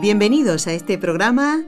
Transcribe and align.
Bienvenidos 0.00 0.68
a 0.68 0.74
este 0.74 0.96
programa 0.96 1.64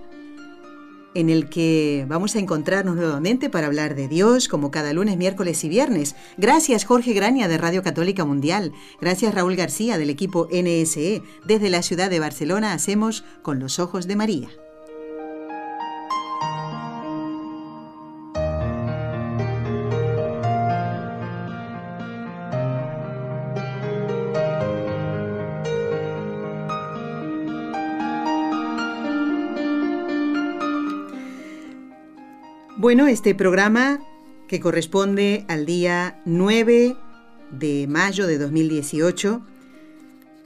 en 1.14 1.30
el 1.30 1.48
que 1.48 2.06
vamos 2.08 2.36
a 2.36 2.38
encontrarnos 2.38 2.94
nuevamente 2.94 3.50
para 3.50 3.66
hablar 3.66 3.96
de 3.96 4.06
Dios, 4.06 4.46
como 4.46 4.70
cada 4.70 4.92
lunes, 4.92 5.16
miércoles 5.16 5.64
y 5.64 5.68
viernes. 5.68 6.14
Gracias 6.36 6.84
Jorge 6.84 7.12
Graña 7.12 7.48
de 7.48 7.58
Radio 7.58 7.82
Católica 7.82 8.24
Mundial. 8.24 8.72
Gracias 9.00 9.34
Raúl 9.34 9.56
García 9.56 9.98
del 9.98 10.10
equipo 10.10 10.48
NSE. 10.52 11.22
Desde 11.44 11.70
la 11.70 11.82
ciudad 11.82 12.08
de 12.08 12.20
Barcelona 12.20 12.72
hacemos 12.72 13.24
Con 13.42 13.58
los 13.58 13.80
Ojos 13.80 14.06
de 14.06 14.14
María. 14.14 14.48
Bueno, 32.80 33.08
este 33.08 33.34
programa 33.34 34.00
que 34.48 34.58
corresponde 34.58 35.44
al 35.48 35.66
día 35.66 36.22
9 36.24 36.96
de 37.50 37.86
mayo 37.86 38.26
de 38.26 38.38
2018 38.38 39.42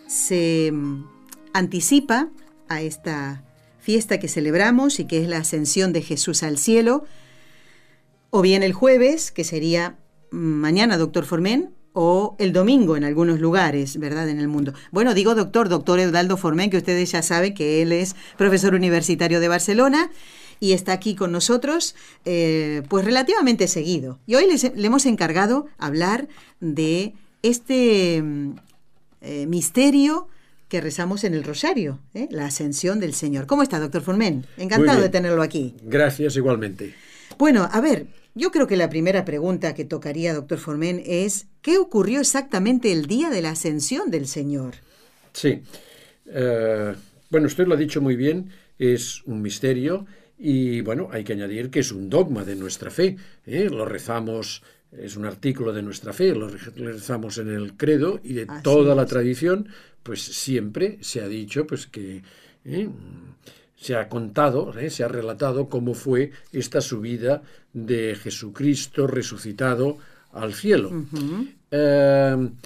se 0.09 0.73
mm, 0.73 1.05
anticipa 1.53 2.31
a 2.69 2.83
esta 2.83 3.45
fiesta 3.79 4.19
que 4.19 4.27
celebramos 4.27 4.99
y 4.99 5.05
que 5.05 5.23
es 5.23 5.29
la 5.29 5.37
ascensión 5.37 5.93
de 5.93 6.03
Jesús 6.03 6.43
al 6.43 6.59
cielo, 6.59 7.05
o 8.31 8.43
bien 8.43 8.65
el 8.65 8.73
jueves, 8.73 9.31
que 9.31 9.45
sería 9.45 9.97
mm, 10.33 10.37
mañana, 10.37 10.99
doctor 10.99 11.27
Formen, 11.27 11.73
o 11.93 12.35
el 12.41 12.53
domingo 12.53 12.97
en 12.97 13.05
algunos 13.05 13.39
lugares, 13.39 13.97
¿verdad? 13.99 14.29
En 14.29 14.41
el 14.41 14.49
mundo. 14.49 14.75
Bueno, 14.91 15.15
digo 15.15 15.37
doctor, 15.37 15.69
doctor 15.69 16.01
Eudaldo 16.01 16.37
Formen, 16.37 16.69
que 16.69 16.79
ustedes 16.79 17.13
ya 17.13 17.23
saben 17.23 17.55
que 17.55 17.81
él 17.81 17.93
es 17.93 18.17
profesor 18.37 18.75
universitario 18.75 19.39
de 19.39 19.47
Barcelona 19.47 20.11
y 20.61 20.73
está 20.73 20.93
aquí 20.93 21.15
con 21.15 21.33
nosotros 21.33 21.95
eh, 22.25 22.83
pues 22.89 23.05
relativamente 23.05 23.69
seguido. 23.69 24.19
Y 24.27 24.35
hoy 24.35 24.47
le 24.75 24.87
hemos 24.87 25.07
encargado 25.07 25.67
hablar 25.79 26.29
de 26.61 27.15
este 27.43 28.23
mm, 28.23 28.57
eh, 29.21 29.47
misterio 29.47 30.29
que 30.69 30.81
rezamos 30.81 31.25
en 31.25 31.35
el 31.35 31.45
rosario, 31.45 32.01
¿eh? 32.15 32.27
la 32.31 32.47
ascensión 32.47 32.99
del 33.01 33.15
Señor. 33.15 33.47
¿Cómo 33.47 33.63
está, 33.63 33.79
doctor 33.79 34.03
Formen? 34.03 34.47
Encantado 34.57 35.01
de 35.01 35.09
tenerlo 35.09 35.43
aquí. 35.43 35.75
Gracias 35.83 36.37
igualmente. 36.37 36.95
Bueno, 37.39 37.69
a 37.71 37.81
ver, 37.81 38.07
yo 38.35 38.51
creo 38.51 38.67
que 38.67 38.77
la 38.77 38.89
primera 38.89 39.25
pregunta 39.25 39.75
que 39.75 39.85
tocaría, 39.85 40.35
doctor 40.35 40.59
Formen, 40.59 41.03
es 41.05 41.47
¿qué 41.63 41.79
ocurrió 41.79 42.21
exactamente 42.21 42.91
el 42.91 43.07
día 43.07 43.31
de 43.31 43.43
la 43.43 43.51
ascensión 43.51 44.11
del 44.11 44.27
Señor? 44.27 44.75
Sí. 45.33 45.63
bueno, 47.31 47.47
usted 47.47 47.67
lo 47.67 47.75
ha 47.75 47.79
dicho 47.79 48.01
muy 48.01 48.17
bien, 48.17 48.51
es 48.79 49.23
un 49.27 49.43
misterio 49.43 50.07
y 50.39 50.81
bueno, 50.81 51.09
hay 51.13 51.25
que 51.25 51.35
añadir 51.35 51.71
que 51.71 51.81
es 51.81 51.93
un 51.93 52.11
dogma 52.11 52.45
de 52.45 52.57
nuestra 52.57 52.91
fe. 52.91 53.17
¿eh? 53.47 53.69
Lo 53.71 53.85
rezamos, 53.85 54.63
es 54.93 55.17
un 55.17 55.25
artículo 55.25 55.73
de 55.73 55.83
nuestra 55.83 56.13
fe, 56.13 56.35
lo 56.35 56.49
rezamos 56.49 57.39
en 57.39 57.49
el 57.49 57.77
credo 57.77 58.21
y 58.23 58.35
de 58.35 58.47
toda 58.63 58.95
la 58.95 59.07
tradición, 59.07 59.69
pues 60.03 60.23
siempre 60.23 60.99
se 61.01 61.21
ha 61.21 61.29
dicho 61.29 61.67
pues 61.67 61.87
que 61.87 62.23
¿eh? 62.65 62.89
se 63.77 63.95
ha 63.97 64.09
contado, 64.09 64.77
¿eh? 64.79 64.91
se 64.91 65.05
ha 65.05 65.09
relatado 65.09 65.69
cómo 65.69 65.95
fue 65.95 66.33
esta 66.53 66.81
subida 66.81 67.43
de 67.73 68.17
Jesucristo 68.17 69.07
resucitado 69.07 69.99
al 70.33 70.53
cielo. 70.55 70.91
en, 71.71 72.59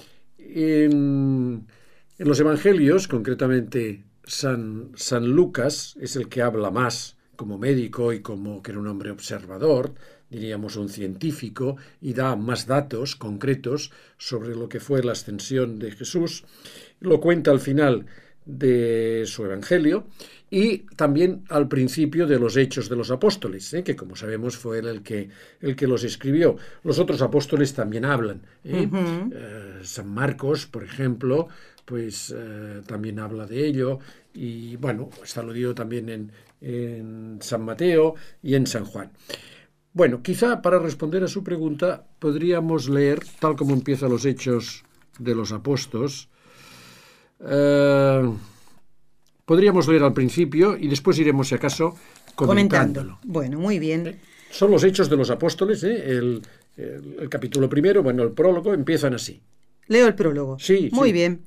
en 2.17 2.27
los 2.27 2.39
evangelios, 2.39 3.07
concretamente 3.07 4.03
San, 4.23 4.91
San 4.95 5.29
Lucas 5.29 5.95
es 6.01 6.15
el 6.15 6.29
que 6.29 6.41
habla 6.41 6.71
más 6.71 7.15
como 7.39 7.57
médico 7.57 8.11
y 8.11 8.19
como 8.19 8.61
que 8.61 8.71
era 8.71 8.81
un 8.81 8.87
hombre 8.87 9.11
observador, 9.11 9.93
diríamos 10.29 10.75
un 10.75 10.89
científico, 10.89 11.77
y 12.01 12.11
da 12.11 12.35
más 12.35 12.67
datos 12.67 13.15
concretos 13.15 13.91
sobre 14.17 14.57
lo 14.57 14.67
que 14.67 14.81
fue 14.81 15.01
la 15.01 15.13
ascensión 15.13 15.79
de 15.79 15.91
Jesús. 15.91 16.43
Lo 16.99 17.21
cuenta 17.21 17.51
al 17.51 17.61
final 17.61 18.07
de 18.45 19.23
su 19.25 19.45
Evangelio 19.45 20.07
y 20.49 20.79
también 20.97 21.45
al 21.47 21.69
principio 21.69 22.27
de 22.27 22.39
los 22.39 22.57
Hechos 22.57 22.89
de 22.89 22.97
los 22.97 23.09
Apóstoles, 23.09 23.73
¿eh? 23.73 23.85
que 23.85 23.95
como 23.95 24.17
sabemos 24.17 24.57
fue 24.57 24.79
él 24.79 24.87
el 24.87 25.01
que, 25.01 25.29
el 25.61 25.77
que 25.77 25.87
los 25.87 26.03
escribió. 26.03 26.57
Los 26.83 26.99
otros 26.99 27.21
apóstoles 27.21 27.73
también 27.73 28.03
hablan. 28.03 28.41
¿eh? 28.65 28.89
Eh, 29.31 29.79
San 29.83 30.09
Marcos, 30.09 30.65
por 30.65 30.83
ejemplo, 30.83 31.47
pues 31.85 32.35
también 32.85 33.17
habla 33.17 33.47
de 33.47 33.65
ello 33.65 33.97
y 34.33 34.75
bueno, 34.75 35.09
está 35.23 35.41
lo 35.41 35.53
digo 35.53 35.73
también 35.73 36.07
en, 36.09 36.31
en 36.61 37.39
San 37.41 37.63
Mateo 37.63 38.15
y 38.41 38.55
en 38.55 38.67
San 38.67 38.85
Juan. 38.85 39.11
Bueno, 39.93 40.21
quizá 40.21 40.61
para 40.61 40.79
responder 40.79 41.23
a 41.23 41.27
su 41.27 41.43
pregunta 41.43 42.05
podríamos 42.19 42.89
leer, 42.89 43.19
tal 43.39 43.55
como 43.55 43.73
empiezan 43.73 44.11
los 44.11 44.25
hechos 44.25 44.83
de 45.17 45.35
los 45.35 45.51
apóstoles, 45.51 46.29
eh, 47.45 48.31
podríamos 49.45 49.87
leer 49.87 50.03
al 50.03 50.13
principio 50.13 50.77
y 50.77 50.87
después 50.87 51.17
iremos, 51.17 51.47
si 51.47 51.55
acaso, 51.55 51.95
comentándolo. 52.35 53.19
Bueno, 53.23 53.59
muy 53.59 53.79
bien. 53.79 54.19
Son 54.51 54.71
los 54.71 54.83
hechos 54.83 55.09
de 55.09 55.17
los 55.17 55.29
apóstoles, 55.29 55.83
¿eh? 55.83 56.11
el, 56.11 56.41
el, 56.77 57.29
capítulo 57.29 57.69
primero, 57.69 58.03
bueno, 58.03 58.23
el 58.23 58.31
prólogo, 58.31 58.73
empiezan 58.73 59.13
así. 59.13 59.41
Leo 59.87 60.07
el 60.07 60.15
prólogo. 60.15 60.57
Sí. 60.59 60.89
Muy 60.91 61.11
bien. 61.11 61.43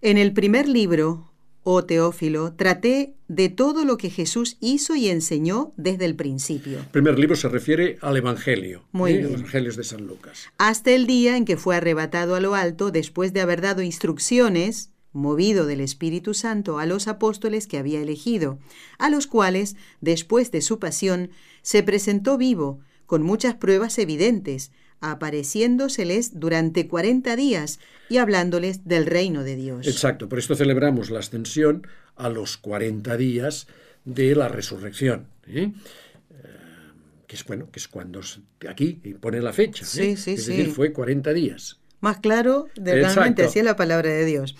En 0.00 0.18
el 0.18 0.32
primer 0.32 0.68
libro, 0.68 1.33
oh 1.64 1.84
Teófilo, 1.84 2.52
traté 2.52 3.14
de 3.26 3.48
todo 3.48 3.84
lo 3.84 3.96
que 3.96 4.10
Jesús 4.10 4.56
hizo 4.60 4.94
y 4.94 5.08
enseñó 5.08 5.72
desde 5.76 6.04
el 6.04 6.14
principio. 6.14 6.78
El 6.78 6.86
primer 6.86 7.18
libro 7.18 7.34
se 7.36 7.48
refiere 7.48 7.98
al 8.00 8.16
Evangelio, 8.16 8.84
Muy 8.92 9.12
¿eh? 9.12 9.16
bien. 9.18 9.24
los 9.24 9.40
Evangelios 9.40 9.76
de 9.76 9.84
San 9.84 10.06
Lucas. 10.06 10.50
Hasta 10.58 10.92
el 10.92 11.06
día 11.06 11.36
en 11.36 11.44
que 11.44 11.56
fue 11.56 11.74
arrebatado 11.76 12.34
a 12.34 12.40
lo 12.40 12.54
alto 12.54 12.90
después 12.90 13.32
de 13.32 13.40
haber 13.40 13.60
dado 13.60 13.82
instrucciones, 13.82 14.90
movido 15.12 15.66
del 15.66 15.80
Espíritu 15.80 16.34
Santo, 16.34 16.78
a 16.78 16.86
los 16.86 17.08
apóstoles 17.08 17.66
que 17.66 17.78
había 17.78 18.00
elegido, 18.00 18.58
a 18.98 19.08
los 19.08 19.26
cuales, 19.26 19.76
después 20.00 20.50
de 20.50 20.60
su 20.60 20.78
pasión, 20.78 21.30
se 21.62 21.82
presentó 21.82 22.36
vivo, 22.36 22.80
con 23.06 23.22
muchas 23.22 23.54
pruebas 23.54 23.98
evidentes, 23.98 24.70
apareciéndoseles 25.10 26.38
durante 26.38 26.88
cuarenta 26.88 27.36
días 27.36 27.80
y 28.08 28.18
hablándoles 28.18 28.86
del 28.86 29.06
reino 29.06 29.44
de 29.44 29.56
Dios. 29.56 29.86
Exacto, 29.86 30.28
por 30.28 30.38
esto 30.38 30.54
celebramos 30.54 31.10
la 31.10 31.20
ascensión 31.20 31.86
a 32.16 32.28
los 32.28 32.56
40 32.56 33.16
días 33.16 33.66
de 34.04 34.34
la 34.34 34.48
resurrección. 34.48 35.26
¿eh? 35.46 35.72
Que 37.26 37.36
es 37.36 37.44
bueno, 37.44 37.70
que 37.70 37.78
es 37.78 37.88
cuando 37.88 38.20
aquí 38.68 39.00
pone 39.20 39.40
la 39.40 39.52
fecha. 39.52 39.84
¿eh? 39.84 39.88
Sí, 39.88 40.16
sí, 40.16 40.32
es 40.32 40.44
sí. 40.44 40.52
decir, 40.52 40.72
fue 40.72 40.92
40 40.92 41.32
días. 41.32 41.80
Más 42.00 42.18
claro, 42.18 42.68
de 42.76 42.94
realmente 42.96 43.44
así 43.44 43.60
es 43.60 43.64
la 43.64 43.76
palabra 43.76 44.10
de 44.10 44.24
Dios. 44.24 44.56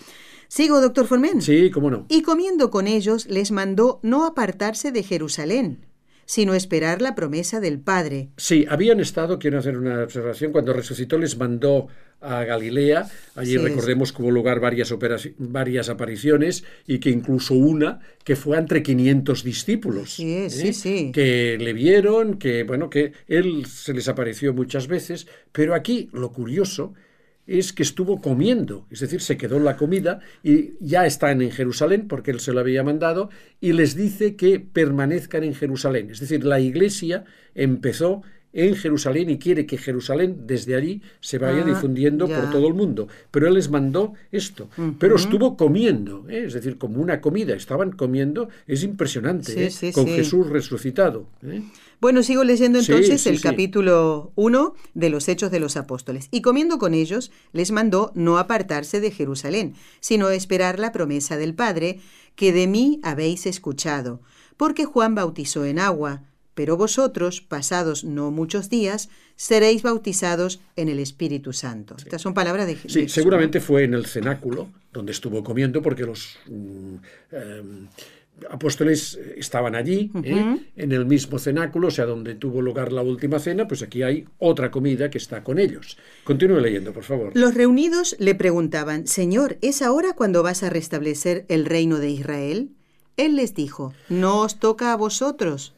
Sigo, 0.49 0.81
doctor 0.81 1.07
Formen. 1.07 1.43
Sí, 1.43 1.71
cómo 1.71 1.91
no. 1.91 2.07
Y 2.09 2.23
comiendo 2.23 2.71
con 2.71 2.87
ellos, 2.87 3.27
les 3.27 3.51
mandó 3.51 4.01
no 4.03 4.25
apartarse 4.25 4.93
de 4.93 5.03
Jerusalén, 5.03 5.85
sino 6.27 6.55
esperar 6.55 7.03
la 7.03 7.15
promesa 7.15 7.61
del 7.61 7.81
Padre. 7.81 8.29
Sí, 8.37 8.67
habían 8.69 9.01
estado, 9.01 9.39
quiero 9.39 9.59
hacer 9.59 9.77
una 9.77 10.03
observación, 10.03 10.53
cuando 10.53 10.73
resucitó 10.73 11.19
les 11.19 11.37
mandó 11.37 11.89
a 12.21 12.45
Galilea, 12.45 13.07
allí 13.35 13.53
Sí, 13.53 13.59
recordemos 13.59 14.13
que 14.13 14.23
hubo 14.23 14.31
lugar 14.31 14.59
varias, 14.59 14.95
varias 15.39 15.89
apariciones 15.91 16.65
y 16.87 16.99
que 16.99 17.11
incluso 17.11 17.55
una 17.55 18.01
que 18.25 18.35
fue 18.35 18.57
entre 18.57 18.83
500 18.83 19.45
discípulos. 19.45 20.19
¿eh? 20.21 20.49
Sí, 20.49 20.73
sí, 20.73 20.73
sí. 20.73 21.13
Que 21.13 21.59
le 21.59 21.73
vieron, 21.75 22.39
que 22.39 22.65
bueno, 22.65 22.89
que 22.89 23.13
él 23.29 23.67
se 23.67 23.93
les 23.93 24.09
apareció 24.09 24.55
muchas 24.55 24.89
veces, 24.89 25.27
pero 25.53 25.75
aquí 25.75 26.09
lo 26.13 26.33
curioso 26.33 26.95
es 27.47 27.73
que 27.73 27.83
estuvo 27.83 28.21
comiendo, 28.21 28.87
es 28.91 29.01
decir, 29.01 29.21
se 29.21 29.37
quedó 29.37 29.57
en 29.59 29.65
la 29.65 29.77
comida 29.77 30.21
y 30.43 30.73
ya 30.81 31.05
están 31.07 31.43
en 31.43 31.51
Jerusalén 31.51 32.09
porque 32.09 32.31
él 32.31 32.41
se 32.41 32.53
lo 32.53 32.61
había 32.61 32.83
mandado 32.83 33.29
y 33.61 33.73
les 33.73 33.95
dice 33.95 34.35
que 34.37 34.61
permanezcan 34.61 35.45
en 35.45 35.55
Jerusalén. 35.55 36.11
Es 36.11 36.21
decir, 36.21 36.45
la 36.45 36.61
iglesia 36.61 37.25
empezó 37.55 38.23
en 38.57 38.77
Jerusalén 38.77 39.31
y 39.31 39.39
quiere 39.41 39.67
que 39.67 39.77
Jerusalén 39.77 40.47
desde 40.47 40.77
allí 40.77 41.03
se 41.21 41.39
vaya 41.39 41.63
Ah, 41.63 41.67
difundiendo 41.67 42.29
ya. 42.29 42.41
por 42.41 42.51
todo 42.53 42.69
el 42.69 42.75
mundo. 42.75 43.09
Pero 43.33 43.49
Él 43.49 43.55
les 43.55 43.69
mandó 43.69 44.15
esto. 44.31 44.71
Pero 45.01 45.17
estuvo 45.17 45.57
comiendo, 45.57 46.25
¿eh? 46.29 46.45
es 46.47 46.53
decir, 46.53 46.79
como 46.79 47.03
una 47.03 47.21
comida. 47.21 47.57
Estaban 47.57 47.91
comiendo. 47.91 48.49
Es 48.69 48.85
impresionante, 48.85 49.53
Sí, 49.53 49.61
¿eh? 49.61 49.71
sí, 49.71 49.91
con 49.93 50.05
sí. 50.07 50.13
Jesús 50.13 50.49
resucitado. 50.49 51.27
¿eh? 51.43 51.63
Bueno, 52.01 52.23
sigo 52.23 52.45
leyendo 52.45 52.79
entonces 52.79 53.23
sí, 53.23 53.29
el 53.29 53.39
sí. 53.39 53.43
capítulo 53.43 54.33
1 54.35 54.75
de 54.95 55.11
los 55.11 55.29
Hechos 55.29 55.51
de 55.51 55.61
los 55.61 55.77
Apóstoles. 55.77 56.29
Y 56.31 56.43
comiendo 56.43 56.79
con 56.79 56.95
ellos, 56.95 57.31
les 57.53 57.71
mandó 57.71 58.13
no 58.15 58.39
apartarse 58.39 59.01
de 59.01 59.11
Jerusalén, 59.11 59.75
sino 60.01 60.31
esperar 60.31 60.79
la 60.79 60.93
promesa 60.93 61.37
del 61.37 61.55
Padre, 61.55 62.01
que 62.37 62.53
de 62.53 62.67
mí 62.67 63.01
habéis 63.03 63.47
escuchado. 63.47 64.21
Porque 64.57 64.85
Juan 64.85 65.15
bautizó 65.15 65.65
en 65.65 65.79
agua, 65.79 66.23
pero 66.55 66.77
vosotros, 66.77 67.41
pasados 67.41 68.05
no 68.05 68.31
muchos 68.31 68.69
días, 68.69 69.09
seréis 69.37 69.83
bautizados 69.83 70.61
en 70.77 70.89
el 70.89 71.01
Espíritu 71.01 71.53
Santo. 71.53 71.97
Estas 71.99 72.23
son 72.23 72.35
palabras 72.35 72.67
de, 72.67 72.75
de 72.75 72.81
Sí, 72.81 73.01
Jesús, 73.01 73.13
seguramente 73.13 73.61
fue 73.61 73.85
en 73.85 73.95
el 73.95 74.07
cenáculo 74.07 74.69
donde 74.93 75.13
estuvo 75.13 75.43
comiendo 75.43 75.83
porque 75.83 76.05
los 76.05 76.39
mm, 76.47 76.95
em, 77.33 77.89
apóstoles 78.51 79.19
estaban 79.37 79.75
allí, 79.75 80.11
¿eh? 80.23 80.59
en 80.77 80.93
el 80.93 81.07
mismo 81.07 81.39
cenáculo, 81.39 81.89
o 81.89 81.91
sea, 81.91 82.05
donde 82.05 82.35
tuvo 82.35 82.61
lugar 82.63 82.93
la 82.93 83.03
última 83.03 83.39
cena, 83.39 83.67
pues 83.69 83.83
aquí 83.83 84.03
hay 84.03 84.27
otra 84.39 84.71
comida 84.71 85.11
que 85.11 85.19
está 85.19 85.45
con 85.45 85.59
ellos. 85.59 85.97
Continúe 86.25 86.61
leyendo, 86.61 86.93
por 86.93 87.05
favor. 87.05 87.33
Los 87.35 87.55
reunidos 87.55 88.17
le 88.19 88.35
preguntaban, 88.35 89.07
Señor, 89.07 89.59
¿es 89.63 89.83
ahora 89.83 90.15
cuando 90.15 90.43
vas 90.43 90.63
a 90.63 90.71
restablecer 90.71 91.45
el 91.49 91.65
reino 91.65 91.99
de 91.99 92.11
Israel? 92.11 92.71
Él 93.17 93.37
les 93.37 93.55
dijo, 93.55 93.95
No 94.09 94.41
os 94.41 94.59
toca 94.59 94.93
a 94.93 94.97
vosotros 94.97 95.75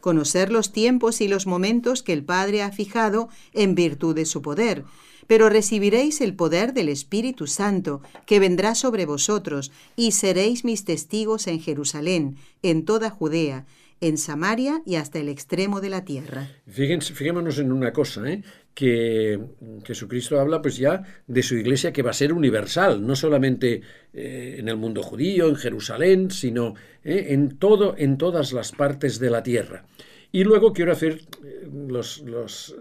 conocer 0.00 0.52
los 0.52 0.70
tiempos 0.70 1.20
y 1.20 1.26
los 1.26 1.48
momentos 1.48 2.04
que 2.04 2.12
el 2.12 2.22
Padre 2.22 2.62
ha 2.62 2.70
fijado 2.70 3.28
en 3.52 3.74
virtud 3.74 4.14
de 4.14 4.24
su 4.24 4.40
poder, 4.40 4.84
pero 5.26 5.48
recibiréis 5.48 6.20
el 6.20 6.34
poder 6.34 6.72
del 6.72 6.88
Espíritu 6.88 7.46
Santo, 7.46 8.00
que 8.26 8.40
vendrá 8.40 8.74
sobre 8.74 9.06
vosotros, 9.06 9.72
y 9.96 10.12
seréis 10.12 10.64
mis 10.64 10.84
testigos 10.84 11.46
en 11.46 11.60
Jerusalén, 11.60 12.36
en 12.62 12.84
toda 12.84 13.10
Judea, 13.10 13.66
en 14.00 14.18
Samaria 14.18 14.82
y 14.84 14.96
hasta 14.96 15.18
el 15.18 15.28
extremo 15.28 15.80
de 15.80 15.90
la 15.90 16.04
tierra. 16.04 16.48
Fíjense, 16.68 17.14
fijémonos 17.14 17.58
en 17.58 17.72
una 17.72 17.92
cosa, 17.92 18.28
¿eh? 18.30 18.42
que 18.74 19.40
Jesucristo 19.84 20.38
habla 20.38 20.60
pues 20.60 20.76
ya 20.76 21.02
de 21.26 21.42
su 21.42 21.56
iglesia 21.56 21.92
que 21.94 22.02
va 22.02 22.10
a 22.10 22.14
ser 22.14 22.34
universal, 22.34 23.06
no 23.06 23.16
solamente 23.16 23.80
eh, 24.12 24.56
en 24.58 24.68
el 24.68 24.76
mundo 24.76 25.02
judío, 25.02 25.48
en 25.48 25.56
Jerusalén, 25.56 26.30
sino 26.30 26.74
eh, 27.02 27.28
en 27.30 27.56
todo, 27.56 27.94
en 27.96 28.18
todas 28.18 28.52
las 28.52 28.72
partes 28.72 29.18
de 29.18 29.30
la 29.30 29.42
tierra. 29.42 29.86
Y 30.30 30.44
luego 30.44 30.74
quiero 30.74 30.92
hacer 30.92 31.22
eh, 31.42 31.66
los, 31.88 32.20
los 32.20 32.76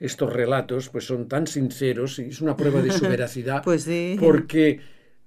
estos 0.00 0.32
relatos, 0.32 0.88
pues 0.88 1.04
son 1.06 1.28
tan 1.28 1.46
sinceros 1.46 2.18
y 2.18 2.24
es 2.28 2.40
una 2.40 2.56
prueba 2.56 2.82
de 2.82 2.92
su 2.92 3.02
veracidad, 3.08 3.62
Pues 3.62 3.84
sí. 3.84 4.16
porque 4.18 4.80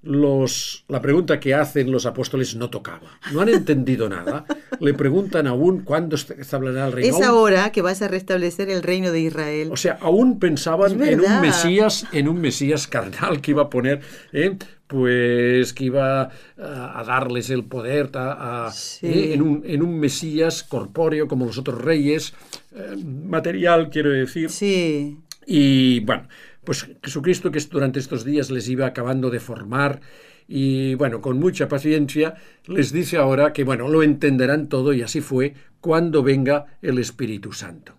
los, 0.07 0.86
la 0.88 1.01
pregunta 1.01 1.39
que 1.39 1.54
hacen 1.54 1.92
los 1.92 2.06
apóstoles 2.06 2.56
no 2.56 2.69
tocaba, 2.69 3.19
no 3.33 3.42
han 3.42 3.50
entendido 3.50 4.07
nada, 4.09 4.45
le 4.80 4.94
preguntan 4.94 5.48
aún 5.48 5.81
cuándo 5.83 6.15
establecerá 6.15 6.88
el 6.88 6.94
reino. 6.94 7.18
Es 7.18 7.24
ahora 7.24 7.71
que 7.71 7.81
vas 7.81 8.01
a 8.01 8.07
restablecer 8.07 8.69
el 8.69 8.83
reino 8.83 9.12
de 9.12 9.19
Israel. 9.21 9.69
o 9.71 9.77
sea, 9.77 9.98
aún 10.01 10.39
pensaban 10.39 11.01
en 11.04 11.21
un. 11.21 11.42
Mesías, 11.42 12.07
en 12.13 12.27
un 12.27 12.39
Mesías 12.42 12.88
carnal 12.88 13.42
que 13.42 13.51
iba 13.51 13.63
a 13.63 13.69
poner, 13.69 14.01
¿eh? 14.33 14.56
pues 14.88 15.74
que 15.74 15.83
iba 15.86 16.21
a, 16.57 17.00
a 17.00 17.04
darles 17.04 17.50
el 17.50 17.65
poder, 17.65 18.09
a, 18.13 18.68
a- 18.68 18.71
Sí. 18.71 19.07
¿eh? 19.07 19.33
en, 19.33 19.42
un, 19.42 19.63
en 19.65 19.81
un 19.81 20.00
Mesías 20.00 20.63
corpóreo 20.63 21.27
como 21.27 21.45
los 21.45 21.57
otros 21.57 21.81
reyes, 21.81 22.33
eh, 22.74 22.95
material, 23.04 23.89
quiero 23.89 24.12
decir. 24.12 24.50
Sí. 24.50 25.18
Y 25.45 26.00
bueno, 26.01 26.27
pues 26.67 26.85
Jesucristo 27.01 27.49
que 27.49 27.61
durante 27.71 27.97
estos 27.97 28.25
días 28.25 28.51
les 28.51 28.67
iba 28.67 28.87
acabando 28.87 29.29
de 29.29 29.39
formar 29.39 30.01
y 30.49 30.95
bueno, 30.95 31.21
con 31.21 31.39
mucha 31.39 31.69
paciencia 31.69 32.35
les 32.65 32.91
dice 32.91 33.15
ahora 33.15 33.53
que 33.53 33.63
bueno, 33.63 33.87
lo 33.87 34.03
entenderán 34.03 34.67
todo 34.67 34.91
y 34.91 35.01
así 35.01 35.21
fue 35.21 35.53
cuando 35.79 36.23
venga 36.23 36.65
el 36.81 36.99
Espíritu 36.99 37.53
Santo. 37.53 37.93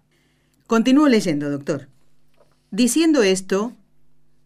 Continúo 0.66 1.08
leyendo, 1.08 1.48
doctor. 1.48 1.88
Diciendo 2.70 3.22
esto, 3.22 3.72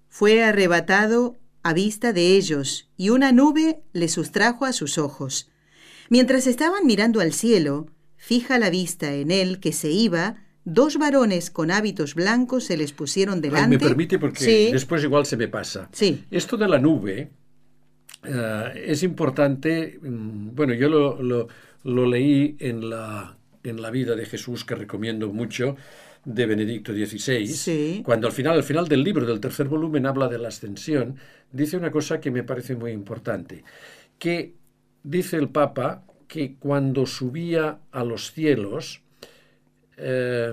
fue 0.08 0.44
arrebatado 0.44 1.36
a 1.64 1.72
vista 1.72 2.12
de 2.12 2.36
ellos, 2.36 2.88
y 2.96 3.08
una 3.08 3.32
nube 3.32 3.82
le 3.92 4.06
sustrajo 4.06 4.66
a 4.66 4.72
sus 4.72 4.98
ojos. 4.98 5.50
Mientras 6.10 6.46
estaban 6.46 6.86
mirando 6.86 7.20
al 7.20 7.32
cielo, 7.32 7.88
fija 8.16 8.60
la 8.60 8.70
vista 8.70 9.14
en 9.14 9.32
él 9.32 9.58
que 9.58 9.72
se 9.72 9.90
iba, 9.90 10.41
dos 10.64 10.97
varones 10.99 11.50
con 11.50 11.70
hábitos 11.70 12.14
blancos 12.14 12.64
se 12.64 12.76
les 12.76 12.93
pusieron 12.93 13.37
Ay, 13.37 13.41
delante. 13.43 13.69
me 13.69 13.79
permite 13.79 14.19
porque 14.19 14.41
Sí. 14.44 14.69
después 14.73 15.03
igual 15.03 15.26
se 15.26 15.37
me 15.37 15.49
pasa. 15.49 15.88
Sí. 15.93 16.25
Esto 16.31 16.56
de 16.56 16.69
la 16.69 16.79
nube 16.79 17.31
eh, 18.25 18.85
es 18.87 19.03
importante. 19.03 19.99
mm, 20.00 20.55
Bueno, 20.55 20.75
yo 20.75 20.88
lo, 20.88 21.20
lo- 21.23 21.49
lo 21.85 22.06
leí 22.06 22.56
en 22.61 22.88
la, 22.88 23.37
en 23.64 23.82
la 23.82 23.91
vida 23.91 24.14
de 24.14 24.25
Jesús, 24.26 24.64
que 24.64 24.75
recomiendo 24.76 25.32
mucho, 25.32 25.76
de 26.25 26.47
Benedicto 26.47 26.93
XVI, 26.93 27.49
Sí. 27.49 28.03
cuando 28.05 28.29
al 28.29 28.32
final, 28.32 28.55
al 28.55 28.62
final 28.62 28.87
del 28.87 29.03
libro, 29.03 29.26
del 29.26 29.41
tercer 29.41 29.67
volumen, 29.67 30.06
habla 30.06 30.29
de 30.29 30.38
la 30.38 30.49
ascensión, 30.49 31.17
dice 31.50 31.76
una 31.76 31.91
cosa 31.91 32.20
que 32.20 32.31
me 32.31 32.44
parece 32.44 32.76
muy 32.76 32.93
importante, 32.93 33.64
que 34.20 34.55
dice 35.03 35.37
el 35.37 35.49
Papa 35.49 36.05
que 36.29 36.55
cuando 36.61 37.06
subía 37.06 37.81
a 37.91 38.05
los 38.05 38.31
cielos, 38.31 39.03
eh, 40.02 40.52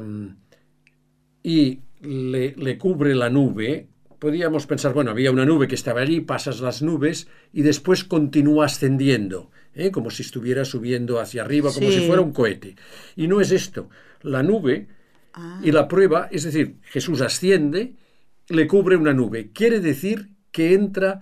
y 1.43 1.79
le, 2.01 2.55
le 2.55 2.77
cubre 2.77 3.15
la 3.15 3.29
nube, 3.29 3.87
podíamos 4.19 4.65
pensar, 4.67 4.93
bueno, 4.93 5.11
había 5.11 5.31
una 5.31 5.45
nube 5.45 5.67
que 5.67 5.75
estaba 5.75 6.01
allí, 6.01 6.21
pasas 6.21 6.59
las 6.59 6.81
nubes 6.81 7.27
y 7.53 7.61
después 7.61 8.03
continúa 8.03 8.65
ascendiendo, 8.65 9.51
¿eh? 9.73 9.91
como 9.91 10.09
si 10.09 10.23
estuviera 10.23 10.65
subiendo 10.65 11.19
hacia 11.19 11.41
arriba, 11.43 11.71
como 11.73 11.89
Sí. 11.89 11.99
si 11.99 12.07
fuera 12.07 12.21
un 12.21 12.33
cohete. 12.33 12.75
Y 13.15 13.27
no 13.27 13.41
es 13.41 13.51
esto. 13.51 13.89
La 14.21 14.43
nube 14.43 14.87
Ah. 15.33 15.61
y 15.63 15.71
la 15.71 15.87
prueba, 15.87 16.27
es 16.31 16.43
decir, 16.43 16.77
Jesús 16.83 17.21
asciende, 17.21 17.93
le 18.49 18.67
cubre 18.67 18.95
una 18.97 19.13
nube. 19.13 19.51
Quiere 19.53 19.79
decir 19.79 20.29
que 20.51 20.73
entra, 20.73 21.21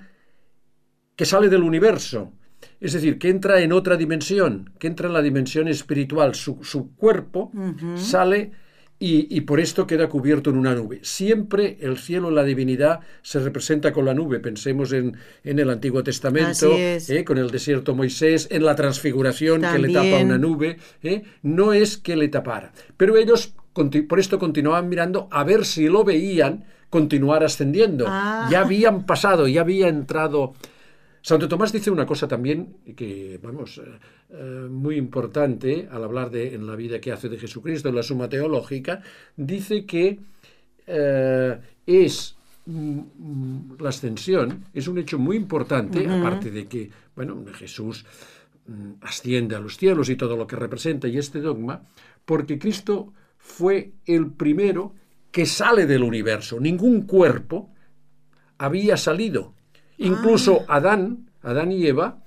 que 1.15 1.25
sale 1.25 1.49
del 1.49 1.61
universo. 1.63 2.33
Es 2.79 2.93
decir, 2.93 3.17
que 3.17 3.29
entra 3.29 3.61
en 3.61 3.71
otra 3.71 3.97
dimensión, 3.97 4.71
que 4.79 4.87
entra 4.87 5.07
en 5.07 5.13
la 5.13 5.21
dimensión 5.21 5.67
espiritual. 5.67 6.35
Su, 6.35 6.59
su 6.63 6.95
cuerpo 6.95 7.51
sale 7.95 8.51
y, 8.99 9.35
y 9.35 9.41
por 9.41 9.59
esto 9.59 9.85
queda 9.85 10.09
cubierto 10.09 10.49
en 10.49 10.57
una 10.57 10.73
nube. 10.73 10.99
Siempre 11.03 11.77
el 11.81 11.97
cielo, 11.97 12.31
la 12.31 12.43
divinidad, 12.43 12.99
se 13.21 13.39
representa 13.39 13.91
con 13.91 14.05
la 14.05 14.13
nube. 14.13 14.39
Pensemos 14.39 14.91
en, 14.91 15.17
en 15.43 15.59
el 15.59 15.69
Antiguo 15.69 16.03
Testamento. 16.03 16.71
¿eh? 17.09 17.23
con 17.23 17.37
el 17.37 17.51
desierto 17.51 17.95
Moisés, 17.95 18.47
en 18.51 18.65
la 18.65 18.75
transfiguración 18.75 19.61
que 19.61 19.79
le 19.79 19.93
tapa 19.93 20.17
una 20.23 20.37
nube. 20.37 20.77
¿eh? 21.03 21.23
No 21.43 21.73
es 21.73 21.97
que 21.97 22.15
le 22.15 22.27
tapara. 22.27 22.73
Pero 22.95 23.17
ellos 23.17 23.53
por 24.07 24.19
esto 24.19 24.39
continuaban 24.39 24.89
mirando 24.89 25.27
a 25.29 25.43
ver 25.43 25.63
si 25.63 25.87
lo 25.87 26.03
veían 26.03 26.65
continuar 26.89 27.43
ascendiendo. 27.43 28.05
Ah. 28.07 28.47
Ya 28.51 28.61
habían 28.61 29.05
pasado, 29.05 29.47
ya 29.47 29.61
había 29.61 29.87
entrado. 29.87 30.53
Santo 31.21 31.47
Tomás 31.47 31.73
dice 31.73 31.91
una 31.91 32.05
cosa 32.05 32.27
también 32.27 32.77
que, 32.95 33.39
vamos, 33.41 33.79
eh, 33.79 33.99
eh, 34.29 34.67
muy 34.69 34.95
importante 34.95 35.87
al 35.91 36.03
hablar 36.03 36.29
de 36.29 36.53
en 36.53 36.65
la 36.65 36.75
vida 36.75 37.01
que 37.01 37.11
hace 37.11 37.29
de 37.29 37.37
Jesucristo, 37.37 37.89
en 37.89 37.95
la 37.95 38.03
suma 38.03 38.29
teológica, 38.29 39.01
dice 39.35 39.85
que 39.85 40.19
eh, 40.85 41.59
es 41.85 42.35
mm, 42.65 43.73
la 43.79 43.89
ascensión 43.89 44.65
es 44.73 44.87
un 44.87 44.97
hecho 44.99 45.19
muy 45.19 45.35
importante, 45.35 46.07
aparte 46.07 46.49
de 46.49 46.67
que, 46.67 46.89
bueno, 47.15 47.43
Jesús 47.53 48.05
mm, 48.67 48.91
asciende 49.01 49.55
a 49.55 49.59
los 49.59 49.77
cielos 49.77 50.09
y 50.09 50.15
todo 50.15 50.37
lo 50.37 50.47
que 50.47 50.55
representa 50.55 51.07
y 51.07 51.17
este 51.17 51.41
dogma, 51.41 51.83
porque 52.23 52.57
Cristo 52.57 53.13
fue 53.37 53.91
el 54.05 54.31
primero 54.31 54.93
que 55.31 55.45
sale 55.45 55.85
del 55.85 56.03
universo. 56.03 56.59
Ningún 56.59 57.03
cuerpo 57.03 57.69
había 58.57 58.97
salido. 58.97 59.53
Incluso 59.97 60.63
Adán, 60.67 61.29
Adán 61.41 61.71
y 61.71 61.85
Eva, 61.87 62.19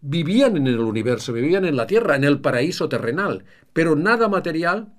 vivían 0.00 0.56
en 0.56 0.66
el 0.66 0.78
universo, 0.78 1.32
vivían 1.32 1.64
en 1.64 1.76
la 1.76 1.86
tierra, 1.86 2.16
en 2.16 2.24
el 2.24 2.40
paraíso 2.40 2.88
terrenal, 2.88 3.44
pero 3.72 3.96
nada 3.96 4.28
material 4.28 4.92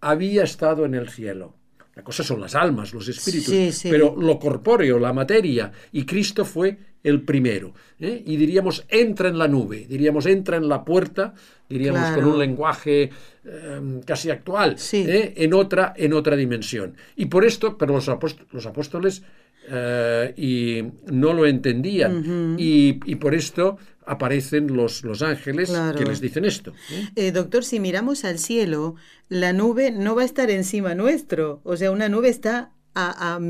había 0.00 0.42
estado 0.44 0.84
en 0.84 0.94
el 0.94 1.08
cielo. 1.08 1.56
La 1.94 2.02
cosa 2.02 2.22
son 2.22 2.40
las 2.40 2.54
almas, 2.54 2.94
los 2.94 3.06
espíritus, 3.08 3.46
Sí, 3.52 3.70
sí. 3.72 3.88
pero 3.90 4.14
lo 4.18 4.38
corpóreo, 4.38 4.98
la 4.98 5.12
materia, 5.12 5.70
y 5.92 6.04
Cristo 6.06 6.44
fue 6.44 6.78
el 7.02 7.20
primero. 7.22 7.74
¿eh? 8.00 8.22
Y 8.24 8.36
diríamos, 8.36 8.84
entra 8.88 9.28
en 9.28 9.36
la 9.38 9.46
nube, 9.48 9.86
diríamos, 9.88 10.24
entra 10.26 10.56
en 10.56 10.68
la 10.68 10.84
puerta, 10.84 11.34
diríamos 11.68 12.00
Claro. 12.00 12.22
con 12.22 12.32
un 12.32 12.38
lenguaje 12.38 13.10
eh, 13.44 14.00
casi 14.06 14.30
actual, 14.30 14.78
Sí. 14.78 15.04
¿eh? 15.06 15.34
en, 15.36 15.52
otra, 15.52 15.92
en 15.96 16.12
otra 16.14 16.34
dimensión. 16.36 16.96
Y 17.16 17.26
por 17.26 17.44
esto, 17.44 17.76
pero 17.76 17.92
los 17.94 18.66
apóstoles 18.66 19.22
eh, 19.68 20.32
y 20.36 20.82
no 21.12 21.32
lo 21.32 21.46
entendían. 21.46 22.56
y, 22.58 23.00
y 23.04 23.14
por 23.16 23.34
esto 23.34 23.78
aparecen 24.04 24.74
los, 24.76 25.04
los 25.04 25.22
ángeles 25.22 25.68
Claro. 25.70 25.96
que 25.98 26.04
les 26.04 26.20
dicen 26.20 26.44
esto. 26.44 26.72
¿eh? 26.90 27.08
Eh, 27.14 27.32
doctor, 27.32 27.64
si 27.64 27.78
miramos 27.80 28.24
al 28.24 28.38
cielo, 28.38 28.96
la 29.28 29.52
nube 29.52 29.92
no 29.92 30.14
va 30.16 30.22
a 30.22 30.24
estar 30.24 30.50
encima 30.50 30.94
nuestro. 30.94 31.60
O 31.64 31.76
sea, 31.76 31.90
una 31.92 32.08
nube 32.08 32.28
está 32.28 32.72
a, 32.94 33.34
a, 33.34 33.40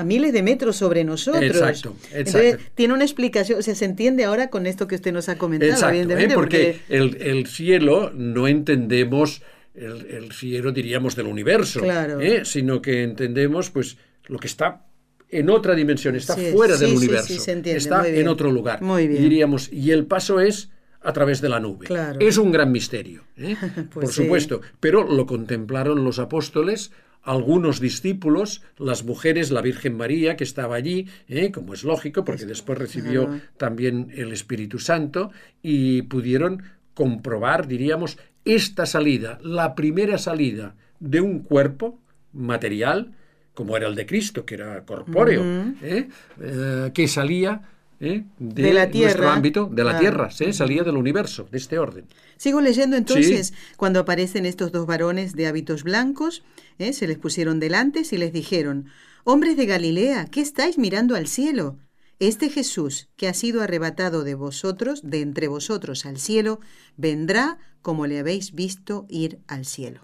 a 0.00 0.04
miles 0.04 0.32
de 0.32 0.42
metros 0.42 0.76
sobre 0.76 1.02
nosotros. 1.04 1.42
Exacto, 1.44 1.96
Entonces, 2.12 2.54
exacto. 2.54 2.72
tiene 2.76 2.94
una 2.94 3.04
explicación, 3.04 3.58
o 3.58 3.62
sea, 3.62 3.74
se 3.74 3.84
entiende 3.84 4.24
ahora 4.24 4.50
con 4.50 4.66
esto 4.66 4.86
que 4.86 4.94
usted 4.94 5.12
nos 5.12 5.28
ha 5.28 5.36
comentado, 5.36 5.72
Exacto, 5.72 6.16
¿eh? 6.16 6.28
porque 6.34 6.78
el, 6.88 7.16
el 7.20 7.46
cielo 7.46 8.12
no 8.14 8.46
entendemos 8.48 9.42
el, 9.74 10.06
el 10.06 10.32
cielo, 10.32 10.70
diríamos, 10.72 11.16
del 11.16 11.26
universo, 11.26 11.80
Claro. 11.80 12.20
¿eh? 12.20 12.42
sino 12.44 12.80
que 12.80 13.02
entendemos 13.02 13.70
pues 13.70 13.96
lo 14.26 14.38
que 14.38 14.46
está 14.46 14.86
en 15.28 15.50
otra 15.50 15.74
dimensión, 15.74 16.14
está 16.14 16.34
Sí, 16.34 16.52
fuera 16.52 16.76
del 16.76 16.90
sí, 16.90 16.96
universo, 16.96 17.40
se 17.40 17.52
entiende, 17.52 17.78
está 17.78 18.06
en 18.06 18.28
otro 18.28 18.50
lugar. 18.50 18.82
Muy 18.82 19.08
bien. 19.08 19.22
Diríamos, 19.22 19.72
y 19.72 19.90
el 19.90 20.06
paso 20.06 20.40
es 20.40 20.70
a 21.00 21.12
través 21.12 21.40
de 21.40 21.48
la 21.48 21.60
nube. 21.60 21.86
Claro. 21.86 22.18
Es 22.20 22.38
un 22.38 22.50
gran 22.52 22.72
misterio, 22.72 23.24
¿eh? 23.36 23.56
Pues 23.90 24.06
por 24.06 24.08
supuesto, 24.08 24.60
pero 24.80 25.04
lo 25.04 25.26
contemplaron 25.26 26.04
los 26.04 26.18
apóstoles, 26.18 26.92
algunos 27.22 27.80
discípulos, 27.80 28.62
las 28.78 29.04
mujeres, 29.04 29.50
la 29.50 29.62
Virgen 29.62 29.96
María, 29.96 30.36
que 30.36 30.44
estaba 30.44 30.76
allí, 30.76 31.08
¿eh? 31.28 31.50
como 31.50 31.74
es 31.74 31.84
lógico, 31.84 32.24
porque 32.24 32.46
después 32.46 32.78
recibió 32.78 33.26
claro. 33.26 33.40
también 33.56 34.12
el 34.14 34.32
Espíritu 34.32 34.78
Santo 34.78 35.30
y 35.62 36.02
pudieron 36.02 36.62
comprobar, 36.94 37.66
diríamos, 37.66 38.18
esta 38.44 38.86
salida, 38.86 39.38
la 39.42 39.74
primera 39.74 40.18
salida 40.18 40.76
de 41.00 41.20
un 41.20 41.40
cuerpo 41.40 41.98
material, 42.32 43.14
como 43.54 43.76
era 43.76 43.86
el 43.88 43.94
de 43.94 44.06
Cristo, 44.06 44.44
que 44.44 44.54
era 44.56 44.84
corpóreo, 44.84 45.42
¿eh? 45.82 46.08
Eh, 46.40 46.90
que 46.92 47.08
salía 47.08 47.62
¿eh? 48.00 48.24
de, 48.38 48.62
De 48.62 48.72
la 48.72 48.86
nuestro 48.86 48.92
tierra. 48.92 49.32
ámbito, 49.34 49.66
de 49.72 49.84
la 49.84 49.90
Claro. 49.90 50.00
tierra, 50.00 50.30
¿sí? 50.30 50.52
salía 50.52 50.82
del 50.82 50.96
universo, 50.96 51.46
de 51.50 51.58
este 51.58 51.78
orden. 51.78 52.04
Sigo 52.36 52.60
leyendo 52.60 52.96
entonces, 52.96 53.54
cuando 53.76 54.00
aparecen 54.00 54.44
estos 54.46 54.72
dos 54.72 54.86
varones 54.86 55.34
de 55.34 55.46
hábitos 55.46 55.84
blancos, 55.84 56.42
se 56.78 57.06
les 57.06 57.18
pusieron 57.18 57.60
delante 57.60 58.02
y 58.10 58.16
les 58.16 58.32
dijeron, 58.32 58.86
hombres 59.22 59.56
de 59.56 59.66
Galilea, 59.66 60.26
¿qué 60.26 60.40
estáis 60.40 60.76
mirando 60.76 61.14
al 61.14 61.28
cielo? 61.28 61.78
Este 62.18 62.48
Jesús, 62.50 63.08
que 63.16 63.28
ha 63.28 63.34
sido 63.34 63.62
arrebatado 63.62 64.24
de 64.24 64.34
vosotros, 64.34 65.00
de 65.04 65.20
entre 65.20 65.48
vosotros 65.48 66.06
al 66.06 66.18
cielo, 66.18 66.60
vendrá 66.96 67.58
como 67.82 68.06
le 68.06 68.18
habéis 68.18 68.52
visto 68.54 69.06
ir 69.08 69.38
al 69.46 69.64
cielo. 69.64 70.00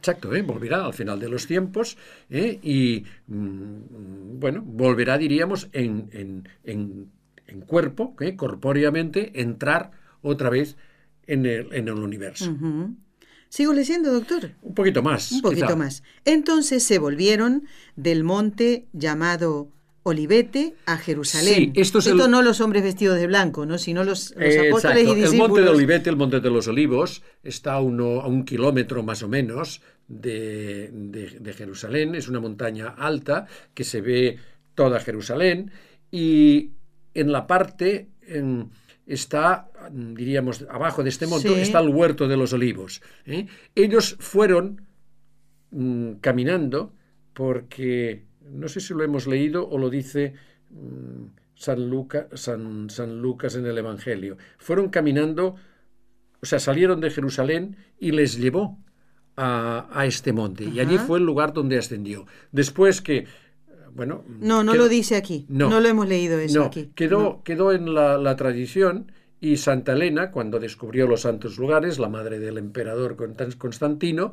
Exacto, 0.00 0.34
¿eh? 0.34 0.40
volverá 0.40 0.86
al 0.86 0.94
final 0.94 1.20
de 1.20 1.28
los 1.28 1.46
tiempos 1.46 1.98
¿eh? 2.30 2.58
y, 2.62 3.04
mm, 3.26 4.40
bueno, 4.40 4.62
volverá, 4.64 5.18
diríamos, 5.18 5.68
en, 5.74 6.08
en- 6.12 6.48
en- 6.64 7.10
en 7.46 7.60
cuerpo, 7.60 8.14
¿eh? 8.20 8.34
corpóreamente, 8.34 9.42
entrar 9.42 9.90
otra 10.22 10.48
vez 10.48 10.76
en 11.26 11.44
el, 11.44 11.70
en 11.74 11.88
el 11.88 11.94
universo. 11.98 12.56
Sigo 13.50 13.74
leyendo, 13.74 14.10
doctor. 14.12 14.52
Un 14.62 14.74
poquito 14.74 15.02
más. 15.02 15.32
Un 15.32 15.42
poquito 15.42 15.66
quizá. 15.66 15.76
más. 15.76 16.02
Entonces 16.24 16.82
se 16.82 16.98
volvieron 16.98 17.64
del 17.96 18.24
monte 18.24 18.86
llamado 18.94 19.68
Olivete 20.02 20.74
a 20.86 20.96
Jerusalén. 20.96 21.54
Sí, 21.54 21.72
esto 21.74 21.98
es 21.98 22.06
el- 22.06 22.16
no 22.16 22.40
los 22.42 22.60
hombres 22.60 22.82
vestidos 22.82 23.18
de 23.18 23.26
blanco, 23.26 23.66
¿no? 23.66 23.76
sino 23.76 24.02
los, 24.02 24.34
los 24.36 24.54
Eh, 24.54 24.68
apóstoles 24.68 25.02
exacto. 25.02 25.18
y 25.20 25.22
El 25.24 25.36
monte 25.36 25.60
de 25.60 25.68
Olivete, 25.68 26.10
el 26.10 26.16
monte 26.16 26.40
de 26.40 26.50
los 26.50 26.68
olivos, 26.68 27.22
está 27.42 27.74
a, 27.74 27.80
uno, 27.80 28.20
a 28.22 28.26
un 28.26 28.44
kilómetro 28.44 29.02
más 29.02 29.22
o 29.22 29.28
menos 29.28 29.82
de, 30.08 30.88
de- 30.92 31.38
de 31.40 31.52
Jerusalén. 31.52 32.14
Es 32.14 32.28
una 32.28 32.40
montaña 32.40 32.88
alta 32.88 33.46
que 33.74 33.84
se 33.84 34.00
ve 34.00 34.38
toda 34.74 35.00
Jerusalén 35.00 35.70
y 36.10 36.70
en 37.14 37.30
la 37.32 37.46
parte 37.46 38.08
en- 38.26 38.70
está, 39.06 39.68
diríamos, 39.92 40.64
abajo 40.70 41.02
de 41.02 41.10
este 41.10 41.26
monte, 41.26 41.48
Sí. 41.48 41.60
está 41.60 41.80
el 41.80 41.88
huerto 41.88 42.26
de 42.28 42.36
los 42.36 42.52
olivos. 42.52 43.02
¿eh? 43.26 43.46
Ellos 43.74 44.16
fueron 44.20 44.86
mm, 45.72 46.14
caminando 46.20 46.94
porque, 47.34 48.24
no 48.52 48.68
sé 48.68 48.80
si 48.80 48.94
lo 48.94 49.02
hemos 49.02 49.26
leído 49.26 49.68
o 49.68 49.78
lo 49.78 49.90
dice 49.90 50.34
mm, 50.70 51.24
San, 51.54 51.88
Luca- 51.90 52.28
San, 52.34 52.88
San 52.90 53.20
Lucas 53.20 53.54
en 53.56 53.66
el 53.66 53.76
Evangelio. 53.78 54.36
Fueron 54.58 54.88
caminando, 54.88 55.56
o 56.42 56.46
sea, 56.46 56.58
salieron 56.58 57.00
de 57.00 57.10
Jerusalén 57.10 57.76
y 57.98 58.12
les 58.12 58.36
llevó 58.38 58.78
a, 59.36 59.88
a 59.92 60.06
este 60.06 60.32
monte. 60.32 60.64
Y 60.64 60.80
allí 60.80 60.98
fue 60.98 61.18
el 61.18 61.24
lugar 61.26 61.52
donde 61.52 61.78
ascendió. 61.78 62.26
Después 62.52 63.00
que, 63.00 63.26
bueno... 63.92 64.24
No, 64.28 64.62
no 64.64 64.72
quedó- 64.72 64.82
lo 64.84 64.88
dice 64.88 65.16
aquí. 65.16 65.46
No, 65.48 65.68
No. 65.68 65.80
lo 65.80 65.88
hemos 65.88 66.08
leído 66.08 66.38
eso 66.38 66.58
no, 66.60 66.64
aquí. 66.66 66.90
quedó, 66.94 67.18
No. 67.22 67.42
quedó 67.42 67.72
en 67.72 67.94
la, 67.94 68.16
la 68.18 68.36
tradición 68.36 69.12
y 69.40 69.56
Santa 69.56 69.92
Elena, 69.94 70.30
cuando 70.30 70.58
descubrió 70.58 71.06
los 71.06 71.22
santos 71.22 71.58
lugares, 71.58 71.98
la 71.98 72.08
madre 72.08 72.38
del 72.38 72.58
emperador 72.58 73.16
Constan- 73.16 73.56
Constantino, 73.56 74.32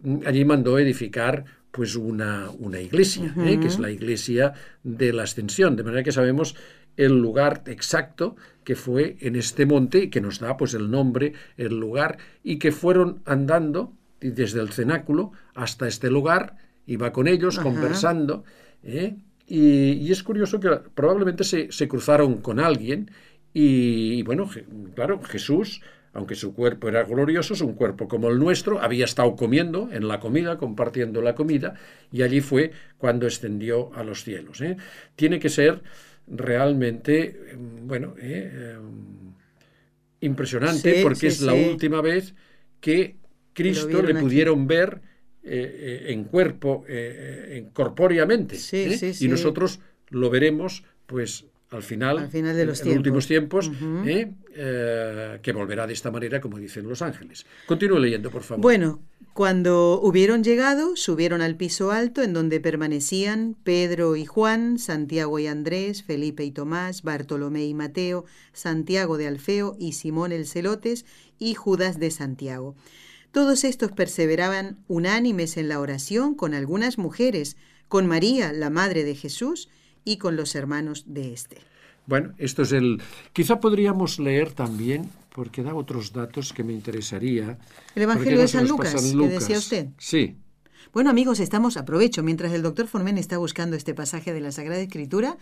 mm, 0.00 0.18
allí 0.26 0.44
mandó 0.44 0.78
edificar 0.78 1.44
pues 1.76 1.94
una, 1.96 2.50
una 2.58 2.80
iglesia, 2.80 3.34
¿eh? 3.46 3.58
que 3.60 3.68
es 3.68 3.78
la 3.78 3.90
iglesia 3.90 4.54
de 4.82 5.12
la 5.12 5.22
ascensión, 5.24 5.76
de 5.76 5.84
manera 5.84 6.02
que 6.02 6.12
sabemos 6.12 6.56
el 6.96 7.12
lugar 7.26 7.62
exacto 7.66 8.36
que 8.64 8.74
fue 8.74 9.16
en 9.20 9.36
este 9.36 9.66
monte 9.66 9.98
y 10.04 10.10
que 10.10 10.20
nos 10.22 10.38
da 10.40 10.56
pues 10.56 10.72
el 10.74 10.90
nombre, 10.90 11.34
el 11.56 11.78
lugar, 11.78 12.18
y 12.42 12.58
que 12.58 12.72
fueron 12.72 13.20
andando 13.26 13.92
desde 14.20 14.60
el 14.60 14.70
cenáculo 14.70 15.32
hasta 15.54 15.86
este 15.86 16.10
lugar, 16.10 16.56
iba 16.86 17.12
con 17.12 17.28
ellos 17.28 17.58
conversando, 17.58 18.44
¿eh? 18.82 19.16
y, 19.46 19.92
y 19.92 20.10
es 20.10 20.22
curioso 20.22 20.58
que 20.58 20.70
probablemente 20.94 21.44
se, 21.44 21.70
se 21.70 21.86
cruzaron 21.86 22.40
con 22.40 22.58
alguien 22.60 23.10
y, 23.52 24.14
y 24.18 24.22
bueno, 24.22 24.46
Je- 24.48 24.64
claro, 24.94 25.20
Jesús, 25.22 25.82
aunque 26.16 26.34
su 26.34 26.54
cuerpo 26.54 26.88
era 26.88 27.04
glorioso, 27.04 27.54
es 27.54 27.60
un 27.60 27.74
cuerpo 27.74 28.08
como 28.08 28.28
el 28.28 28.38
nuestro, 28.38 28.80
había 28.80 29.04
estado 29.04 29.36
comiendo 29.36 29.88
en 29.92 30.08
la 30.08 30.18
comida, 30.20 30.58
compartiendo 30.58 31.22
la 31.22 31.34
comida, 31.34 31.74
y 32.12 32.22
allí 32.22 32.40
fue 32.40 32.72
cuando 32.98 33.26
extendió 33.26 33.92
a 33.94 34.02
los 34.04 34.24
cielos. 34.24 34.60
¿eh? 34.60 34.76
Tiene 35.16 35.38
que 35.38 35.48
ser 35.48 35.82
realmente, 36.26 37.52
eh, 37.52 37.56
bueno, 37.58 38.14
eh, 38.18 38.50
eh, 38.52 38.76
impresionante 40.20 40.90
Sí, 40.94 41.02
porque 41.02 41.14
sí, 41.14 41.26
es 41.28 41.40
la 41.40 41.54
última 41.54 42.00
vez 42.00 42.34
que 42.80 43.16
Cristo 43.52 44.02
le 44.02 44.14
aquí. 44.14 44.20
pudieron 44.24 44.66
ver 44.66 45.00
eh, 45.42 46.06
en 46.08 46.24
cuerpo, 46.24 46.84
en- 46.88 47.70
corpóreamente. 47.70 48.56
Sí, 48.56 48.90
sí, 48.98 49.12
y 49.18 49.28
nosotros 49.28 49.80
lo 50.08 50.30
veremos, 50.30 50.84
pues, 51.06 51.46
al 51.70 51.82
final, 51.82 52.18
Al 52.18 52.30
final 52.30 52.56
de 52.56 52.64
los 52.64 52.80
en, 52.82 52.96
últimos 52.96 53.26
tiempos. 53.26 53.70
¿eh? 54.06 54.32
Eh, 54.54 55.38
que 55.42 55.52
volverá 55.52 55.86
de 55.86 55.92
esta 55.92 56.10
manera, 56.10 56.40
como 56.40 56.58
dicen 56.58 56.88
los 56.88 57.02
ángeles. 57.02 57.44
Continúe 57.66 57.98
leyendo, 57.98 58.30
por 58.30 58.42
favor. 58.42 58.62
Bueno, 58.62 59.00
cuando 59.32 60.00
hubieron 60.00 60.44
llegado, 60.44 60.96
subieron 60.96 61.42
al 61.42 61.56
piso 61.56 61.90
alto 61.90 62.22
en 62.22 62.32
donde 62.32 62.60
permanecían 62.60 63.56
Pedro 63.64 64.16
y 64.16 64.24
Juan, 64.24 64.78
Santiago 64.78 65.38
y 65.40 65.46
Andrés, 65.48 66.04
Felipe 66.04 66.44
y 66.44 66.52
Tomás, 66.52 67.02
Bartolomé 67.02 67.66
y 67.66 67.74
Mateo, 67.74 68.24
Santiago 68.52 69.18
de 69.18 69.26
Alfeo 69.26 69.76
y 69.78 69.92
Simón 69.92 70.32
el 70.32 70.46
Celotes 70.46 71.04
y 71.38 71.54
Judas 71.54 71.98
de 71.98 72.10
Santiago. 72.12 72.76
Todos 73.32 73.64
estos 73.64 73.92
perseveraban 73.92 74.78
unánimes 74.88 75.58
en 75.58 75.68
la 75.68 75.80
oración 75.80 76.34
con 76.34 76.54
algunas 76.54 76.96
mujeres, 76.96 77.56
con 77.88 78.06
María, 78.06 78.52
la 78.52 78.70
madre 78.70 79.04
de 79.04 79.14
Jesús, 79.14 79.68
y 80.06 80.16
con 80.16 80.36
los 80.36 80.54
hermanos 80.54 81.04
de 81.06 81.34
éste. 81.34 81.58
Bueno, 82.06 82.32
esto 82.38 82.62
es 82.62 82.72
el... 82.72 83.02
Quizá 83.34 83.60
podríamos 83.60 84.18
leer 84.18 84.52
también, 84.52 85.10
porque 85.34 85.62
da 85.62 85.74
otros 85.74 86.12
datos 86.12 86.52
que 86.54 86.64
me 86.64 86.72
interesaría. 86.72 87.58
El 87.94 88.02
Evangelio 88.04 88.30
¿Por 88.30 88.30
qué 88.30 88.36
no 88.36 88.42
de 88.42 88.48
San 88.48 88.68
Lucas, 88.68 89.12
que 89.12 89.28
decía 89.28 89.58
usted. 89.58 89.88
Sí. 89.98 90.36
Bueno 90.92 91.10
amigos, 91.10 91.40
estamos, 91.40 91.76
aprovecho, 91.76 92.22
mientras 92.22 92.52
el 92.52 92.62
doctor 92.62 92.86
Formen 92.86 93.18
está 93.18 93.36
buscando 93.36 93.76
este 93.76 93.92
pasaje 93.92 94.32
de 94.32 94.40
la 94.40 94.52
Sagrada 94.52 94.80
Escritura, 94.80 95.36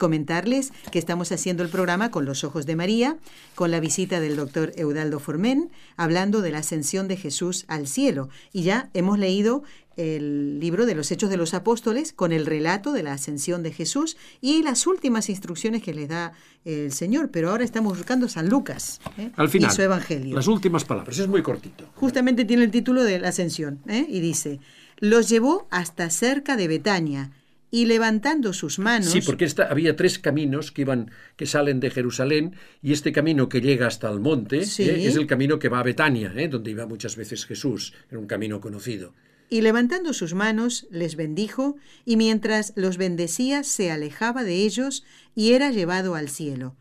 comentarles 0.00 0.72
que 0.90 0.98
estamos 0.98 1.30
haciendo 1.30 1.62
el 1.62 1.68
programa 1.68 2.10
con 2.10 2.24
los 2.24 2.42
ojos 2.42 2.64
de 2.66 2.74
María, 2.74 3.18
con 3.54 3.70
la 3.70 3.78
visita 3.78 4.18
del 4.18 4.34
doctor 4.34 4.72
Eudaldo 4.74 5.20
Formen, 5.20 5.70
hablando 5.96 6.40
de 6.40 6.50
la 6.50 6.58
ascensión 6.58 7.06
de 7.06 7.18
Jesús 7.18 7.66
al 7.68 7.86
cielo. 7.86 8.30
Y 8.52 8.62
ya 8.62 8.88
hemos 8.94 9.18
leído 9.18 9.62
el 9.96 10.58
libro 10.60 10.86
de 10.86 10.94
los 10.94 11.10
Hechos 11.12 11.28
de 11.28 11.36
los 11.36 11.52
Apóstoles 11.52 12.14
con 12.14 12.32
el 12.32 12.46
relato 12.46 12.92
de 12.92 13.02
la 13.02 13.12
ascensión 13.12 13.62
de 13.62 13.72
Jesús 13.72 14.16
y 14.40 14.62
las 14.62 14.86
últimas 14.86 15.28
instrucciones 15.28 15.82
que 15.82 15.92
les 15.92 16.08
da 16.08 16.32
el 16.64 16.92
Señor. 16.92 17.30
Pero 17.30 17.50
ahora 17.50 17.64
estamos 17.64 17.98
buscando 17.98 18.26
San 18.28 18.48
Lucas 18.48 19.00
¿eh? 19.18 19.30
Al 19.36 19.50
final, 19.50 19.70
y 19.70 19.74
su 19.74 19.82
Evangelio. 19.82 20.34
las 20.34 20.46
últimas 20.46 20.84
palabras. 20.84 21.18
Es 21.18 21.28
muy 21.28 21.42
cortito. 21.42 21.84
Justamente 21.94 22.46
tiene 22.46 22.64
el 22.64 22.70
título 22.70 23.04
de 23.04 23.18
la 23.18 23.28
ascensión, 23.28 23.80
¿eh? 23.86 24.06
y 24.08 24.20
dice, 24.20 24.60
los 24.98 25.28
llevó 25.28 25.68
hasta 25.70 26.08
cerca 26.08 26.56
de 26.56 26.68
Betania, 26.68 27.30
y 27.70 27.86
levantando 27.86 28.52
sus 28.52 28.78
manos... 28.78 29.10
Sí, 29.10 29.20
porque 29.20 29.44
esta, 29.44 29.64
había 29.64 29.96
tres 29.96 30.18
caminos 30.18 30.72
que 30.72 30.82
iban, 30.82 31.10
que 31.36 31.46
salen 31.46 31.80
de 31.80 31.90
Jerusalén, 31.90 32.56
y 32.82 32.92
este 32.92 33.12
camino 33.12 33.48
que 33.48 33.60
llega 33.60 33.86
hasta 33.86 34.10
el 34.10 34.20
monte 34.20 34.64
Sí. 34.64 34.84
¿eh? 34.84 35.06
es 35.06 35.16
el 35.16 35.26
camino 35.26 35.58
que 35.58 35.68
va 35.68 35.80
a 35.80 35.84
Betania, 35.84 36.32
¿eh? 36.36 36.48
donde 36.48 36.70
iba 36.70 36.86
muchas 36.86 37.16
veces 37.16 37.46
Jesús, 37.46 37.94
era 38.10 38.18
un 38.18 38.26
camino 38.26 38.60
conocido. 38.60 39.14
Y 39.48 39.62
levantando 39.62 40.12
sus 40.12 40.34
manos, 40.34 40.86
les 40.90 41.16
bendijo, 41.16 41.76
y 42.04 42.16
mientras 42.16 42.72
los 42.76 42.96
bendecía, 42.96 43.64
se 43.64 43.90
alejaba 43.90 44.44
de 44.44 44.64
ellos 44.64 45.04
y 45.34 45.52
era 45.52 45.72
llevado 45.72 46.14
al 46.14 46.28
cielo. 46.28 46.76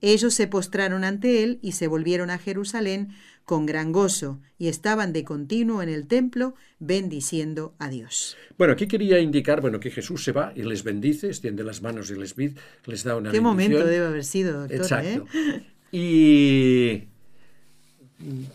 Ellos 0.00 0.34
se 0.34 0.46
postraron 0.46 1.04
ante 1.04 1.42
él 1.42 1.58
y 1.62 1.72
se 1.72 1.86
volvieron 1.86 2.30
a 2.30 2.38
Jerusalén 2.38 3.10
con 3.44 3.66
gran 3.66 3.90
gozo, 3.90 4.38
y 4.58 4.68
estaban 4.68 5.12
de 5.12 5.24
continuo 5.24 5.82
en 5.82 5.88
el 5.88 6.06
templo 6.06 6.54
bendiciendo 6.78 7.74
a 7.80 7.88
Dios. 7.88 8.36
Bueno, 8.56 8.74
aquí 8.74 8.86
quería 8.86 9.18
indicar, 9.18 9.60
bueno, 9.60 9.80
que 9.80 9.90
Jesús 9.90 10.22
se 10.22 10.30
va 10.30 10.52
y 10.54 10.62
les 10.62 10.84
bendice, 10.84 11.26
extiende 11.26 11.64
las 11.64 11.82
manos 11.82 12.12
y 12.12 12.14
les, 12.14 12.36
les 12.36 13.02
da 13.02 13.16
una 13.16 13.32
¿Qué 13.32 13.40
momento 13.40 13.84
debe 13.84 14.06
haber 14.06 14.24
sido, 14.24 14.60
doctor? 14.60 14.76
Exacto. 14.76 15.26
¿eh? 15.34 15.66
Y 15.92 17.08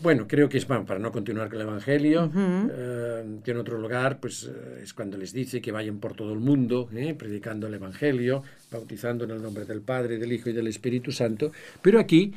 bueno, 0.00 0.26
creo 0.28 0.48
que 0.48 0.58
es 0.58 0.64
para 0.64 0.98
no 0.98 1.10
continuar 1.10 1.48
con 1.48 1.60
el 1.60 1.66
Evangelio, 1.66 2.30
eh, 2.34 3.40
que 3.42 3.50
en 3.50 3.56
otro 3.56 3.78
lugar 3.78 4.20
pues, 4.20 4.44
eh, 4.44 4.80
es 4.82 4.94
cuando 4.94 5.16
les 5.16 5.32
dice 5.32 5.60
que 5.60 5.72
vayan 5.72 5.98
por 5.98 6.14
todo 6.14 6.32
el 6.32 6.38
mundo, 6.38 6.88
eh, 6.94 7.14
predicando 7.14 7.66
el 7.66 7.74
Evangelio, 7.74 8.42
bautizando 8.70 9.24
en 9.24 9.32
el 9.32 9.42
nombre 9.42 9.64
del 9.64 9.82
Padre, 9.82 10.18
del 10.18 10.32
Hijo 10.32 10.50
y 10.50 10.52
del 10.52 10.68
Espíritu 10.68 11.10
Santo. 11.10 11.50
Pero 11.82 11.98
aquí 11.98 12.32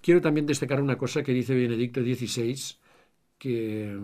quiero 0.00 0.20
también 0.20 0.46
destacar 0.46 0.80
una 0.80 0.96
cosa 0.96 1.22
que 1.22 1.32
dice 1.32 1.54
Benedicto 1.54 2.00
XVI, 2.00 2.56
que, 3.36 3.98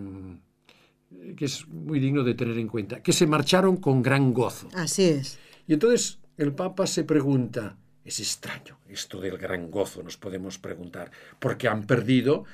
que 1.35 1.45
es 1.45 1.67
muy 1.67 1.99
digno 1.99 2.23
de 2.23 2.35
tener 2.35 2.57
en 2.59 2.67
cuenta, 2.67 3.01
que 3.01 3.13
se 3.13 3.25
marcharon 3.25 3.77
con 3.77 4.03
gran 4.03 4.33
gozo. 4.33 4.69
Así 4.75 5.03
es. 5.03 5.39
Y 5.67 5.73
entonces 5.73 6.19
el 6.37 6.53
Papa 6.53 6.85
se 6.85 7.03
pregunta, 7.03 7.75
es 8.05 8.19
extraño 8.19 8.77
esto 8.87 9.19
del 9.19 9.37
gran 9.37 9.69
gozo, 9.69 10.03
nos 10.03 10.17
podemos 10.17 10.57
preguntar, 10.59 11.11
porque 11.39 11.67
han 11.67 11.85
perdido 11.85 12.45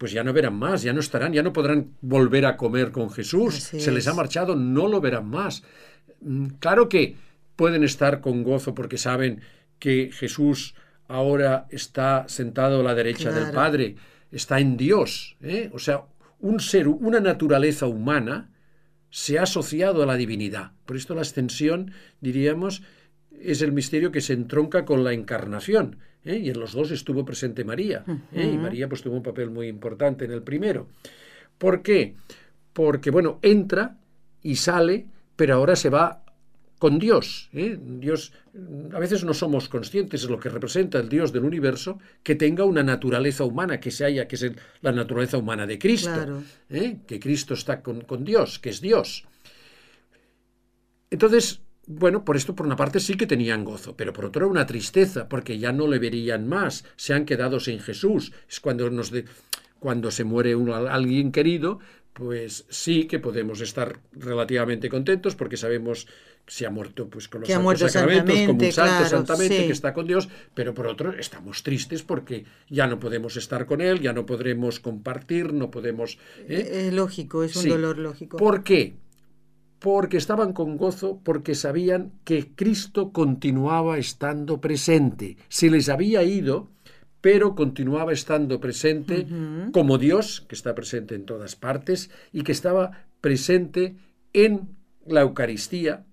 pues 0.00 0.12
ya 0.12 0.24
no 0.24 0.32
verán 0.32 0.54
más, 0.54 0.80
ya 0.80 0.94
no 0.94 1.00
estarán, 1.00 1.34
ya 1.34 1.42
no 1.42 1.52
podrán 1.52 1.92
volver 2.00 2.46
a 2.46 2.56
comer 2.56 2.90
con 2.90 3.10
Jesús. 3.10 3.56
Se 3.56 3.92
les 3.92 4.08
ha 4.08 4.14
marchado, 4.14 4.56
no 4.56 4.88
lo 4.88 4.98
verán 4.98 5.28
más. 5.28 5.62
Mm, 6.22 6.46
claro 6.58 6.88
que 6.88 7.16
pueden 7.54 7.84
estar 7.84 8.22
con 8.22 8.42
gozo 8.42 8.74
porque 8.74 8.96
saben 8.96 9.42
que 9.78 10.08
Jesús 10.10 10.74
ahora 11.06 11.66
está 11.68 12.24
sentado 12.28 12.80
a 12.80 12.82
la 12.82 12.94
derecha 12.94 13.30
del 13.30 13.52
Padre, 13.52 13.96
está 14.32 14.58
en 14.58 14.78
Dios. 14.78 15.36
¿eh? 15.42 15.68
O 15.74 15.78
sea, 15.78 16.04
un 16.38 16.60
ser, 16.60 16.88
una 16.88 17.20
naturaleza 17.20 17.84
humana 17.84 18.48
se 19.10 19.38
ha 19.38 19.42
asociado 19.42 20.02
a 20.02 20.06
la 20.06 20.16
divinidad. 20.16 20.72
Por 20.86 20.96
esto 20.96 21.14
la 21.14 21.20
ascensión, 21.20 21.92
diríamos, 22.22 22.82
es 23.42 23.62
el 23.62 23.72
misterio 23.72 24.12
que 24.12 24.20
se 24.20 24.32
entronca 24.32 24.84
con 24.84 25.04
la 25.04 25.12
encarnación. 25.12 25.96
¿eh? 26.24 26.36
y 26.36 26.50
en 26.50 26.60
los 26.60 26.72
dos 26.72 26.90
estuvo 26.90 27.24
presente 27.24 27.64
María, 27.64 28.04
¿eh? 28.32 28.50
y 28.52 28.58
María 28.58 28.88
pues 28.88 29.02
tuvo 29.02 29.16
un 29.16 29.22
papel 29.22 29.50
muy 29.50 29.68
importante 29.68 30.24
en 30.24 30.32
el 30.32 30.42
primero. 30.42 30.88
¿Por 31.58 31.82
qué? 31.82 32.14
Porque, 32.72 33.10
bueno, 33.10 33.38
entra 33.42 33.96
y 34.42 34.56
sale, 34.56 35.06
pero 35.36 35.54
ahora 35.54 35.76
se 35.76 35.90
va 35.90 36.24
con 36.78 36.98
Dios. 36.98 37.50
¿eh? 37.52 37.78
Dios, 37.78 38.32
a 38.94 38.98
veces 38.98 39.24
no 39.24 39.34
somos 39.34 39.68
conscientes 39.68 40.22
de 40.22 40.28
lo 40.28 40.40
que 40.40 40.48
representa 40.48 40.98
el 40.98 41.08
Dios 41.08 41.32
del 41.32 41.44
universo, 41.44 41.98
que 42.22 42.36
tenga 42.36 42.64
una 42.64 42.82
naturaleza 42.82 43.44
humana, 43.44 43.80
que 43.80 43.90
se 43.90 44.06
haya, 44.06 44.26
que 44.26 44.36
es 44.36 44.52
la 44.80 44.92
naturaleza 44.92 45.36
humana 45.36 45.66
de 45.66 45.78
Cristo, 45.78 46.42
que 46.68 47.20
Cristo 47.20 47.54
está 47.54 47.82
con, 47.82 48.02
con 48.02 48.24
Dios, 48.24 48.58
que 48.58 48.70
es 48.70 48.80
Dios. 48.80 49.26
Entonces, 51.10 51.60
bueno, 51.86 52.24
por 52.24 52.36
esto 52.36 52.54
por 52.54 52.66
una 52.66 52.76
parte 52.76 53.00
sí 53.00 53.16
que 53.16 53.26
tenían 53.26 53.64
gozo, 53.64 53.96
pero 53.96 54.12
por 54.12 54.26
otra 54.26 54.46
una 54.46 54.66
tristeza, 54.66 55.28
porque 55.28 55.58
ya 55.58 55.72
no 55.72 55.88
le 55.88 55.98
verían 55.98 56.48
más, 56.48 56.84
se 56.96 57.14
han 57.14 57.24
quedado 57.24 57.60
sin 57.60 57.80
Jesús. 57.80 58.32
Es 58.48 58.60
cuando, 58.60 58.90
nos 58.90 59.12
cuando 59.78 60.10
se 60.10 60.24
muere 60.24 60.54
alguien 60.88 61.32
querido, 61.32 61.80
pues 62.12 62.66
sí 62.68 63.04
que 63.04 63.18
podemos 63.18 63.60
estar 63.60 63.98
relativamente 64.12 64.88
contentos 64.88 65.34
porque 65.34 65.56
sabemos 65.56 66.06
que 66.44 66.52
se 66.52 66.66
ha 66.66 66.70
muerto 66.70 67.08
pues 67.08 67.28
con 67.28 67.40
los 67.40 67.48
sacramentos, 67.48 68.46
como 68.46 68.64
un 68.64 68.72
santo 68.72 69.08
santamente 69.08 69.66
que 69.66 69.72
está 69.72 69.94
con 69.94 70.06
Dios, 70.06 70.28
pero 70.54 70.74
por 70.74 70.86
otro 70.86 71.12
estamos 71.12 71.62
tristes 71.62 72.02
porque 72.02 72.44
ya 72.68 72.86
no 72.86 72.98
podemos 72.98 73.36
estar 73.36 73.66
con 73.66 73.80
él, 73.80 74.00
ya 74.00 74.12
no 74.12 74.26
podremos 74.26 74.80
compartir, 74.80 75.52
no 75.52 75.70
podemos. 75.70 76.18
¿eh? 76.48 76.88
Es 76.88 76.92
lógico, 76.92 77.44
es 77.44 77.56
un 77.56 77.68
dolor 77.68 77.98
lógico. 77.98 78.36
¿Por 78.36 78.64
qué? 78.64 78.94
Porque 79.80 80.18
estaban 80.18 80.52
con 80.52 80.76
gozo, 80.76 81.20
porque 81.24 81.54
sabían 81.54 82.12
que 82.24 82.54
Cristo 82.54 83.12
continuaba 83.12 83.98
estando 83.98 84.60
presente. 84.60 85.38
Se 85.48 85.70
les 85.70 85.88
había 85.88 86.22
ido, 86.22 86.68
pero 87.22 87.54
continuaba 87.54 88.12
estando 88.12 88.60
presente 88.60 89.26
como 89.72 89.98
Dios, 89.98 90.44
que 90.48 90.54
está 90.54 90.74
presente 90.74 91.14
en 91.14 91.24
todas 91.24 91.56
partes, 91.56 92.10
y 92.30 92.42
que 92.42 92.52
estaba 92.52 93.06
presente 93.20 93.96
en 94.34 94.68
la 95.06 95.22
Eucaristía, 95.22 96.04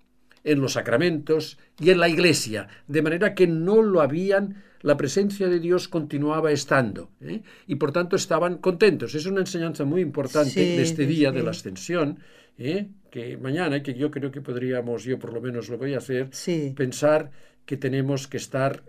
en 0.44 0.60
los 0.60 0.72
sacramentos 0.72 1.58
y 1.78 1.90
en 1.90 2.00
la 2.00 2.08
Iglesia, 2.08 2.68
de 2.86 3.02
manera 3.02 3.34
que 3.34 3.46
no 3.46 3.82
lo 3.82 4.00
habían, 4.00 4.62
la 4.80 4.96
presencia 4.96 5.48
de 5.48 5.60
Dios 5.60 5.88
continuaba 5.88 6.52
estando, 6.52 7.10
¿eh? 7.20 7.42
y 7.66 7.74
por 7.74 7.92
tanto 7.92 8.16
estaban 8.16 8.58
contentos. 8.58 9.14
Es 9.14 9.26
una 9.26 9.40
enseñanza 9.40 9.84
muy 9.84 10.00
importante 10.00 10.60
de 10.60 10.82
este 10.82 11.04
día 11.06 11.32
de 11.32 11.42
la 11.42 11.50
ascensión, 11.50 12.20
¿eh? 12.56 12.88
Que 13.10 13.36
mañana, 13.36 13.82
que 13.82 13.94
yo 13.94 14.10
creo 14.10 14.30
que 14.30 14.40
podríamos, 14.40 15.04
yo 15.04 15.18
por 15.18 15.32
lo 15.32 15.40
menos 15.40 15.68
lo 15.68 15.78
voy 15.78 15.94
a 15.94 15.98
hacer, 15.98 16.30
pensar 16.74 17.30
que 17.64 17.76
tenemos 17.76 18.28
que 18.28 18.36
estar, 18.36 18.82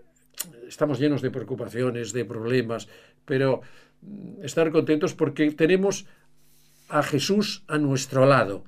estamos 0.68 0.98
llenos 0.98 1.22
de 1.22 1.30
preocupaciones, 1.30 2.12
de 2.12 2.24
problemas, 2.24 2.88
pero 3.24 3.62
mm, 4.02 4.44
estar 4.44 4.70
contentos 4.70 5.14
porque 5.14 5.50
tenemos 5.52 6.06
a 6.88 7.02
Jesús 7.02 7.62
a 7.68 7.78
nuestro 7.78 8.26
lado. 8.26 8.64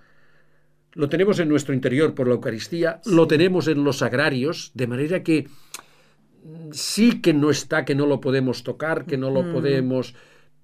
Lo 0.95 1.09
tenemos 1.09 1.39
en 1.39 1.49
nuestro 1.49 1.75
interior 1.75 2.15
por 2.15 2.29
la 2.29 2.35
Eucaristía, 2.35 3.01
lo 3.07 3.27
tenemos 3.27 3.67
en 3.69 3.83
los 3.85 4.03
agrarios, 4.03 4.71
de 4.75 4.87
manera 4.87 5.23
que 5.23 5.49
mm, 6.45 6.73
sí 6.73 7.21
que 7.21 7.33
no 7.33 7.51
está, 7.51 7.85
que 7.85 7.95
no 7.95 8.07
lo 8.07 8.21
podemos 8.21 8.63
tocar, 8.63 9.07
que 9.07 9.17
no 9.17 9.31
lo 9.31 9.51
podemos, 9.53 10.15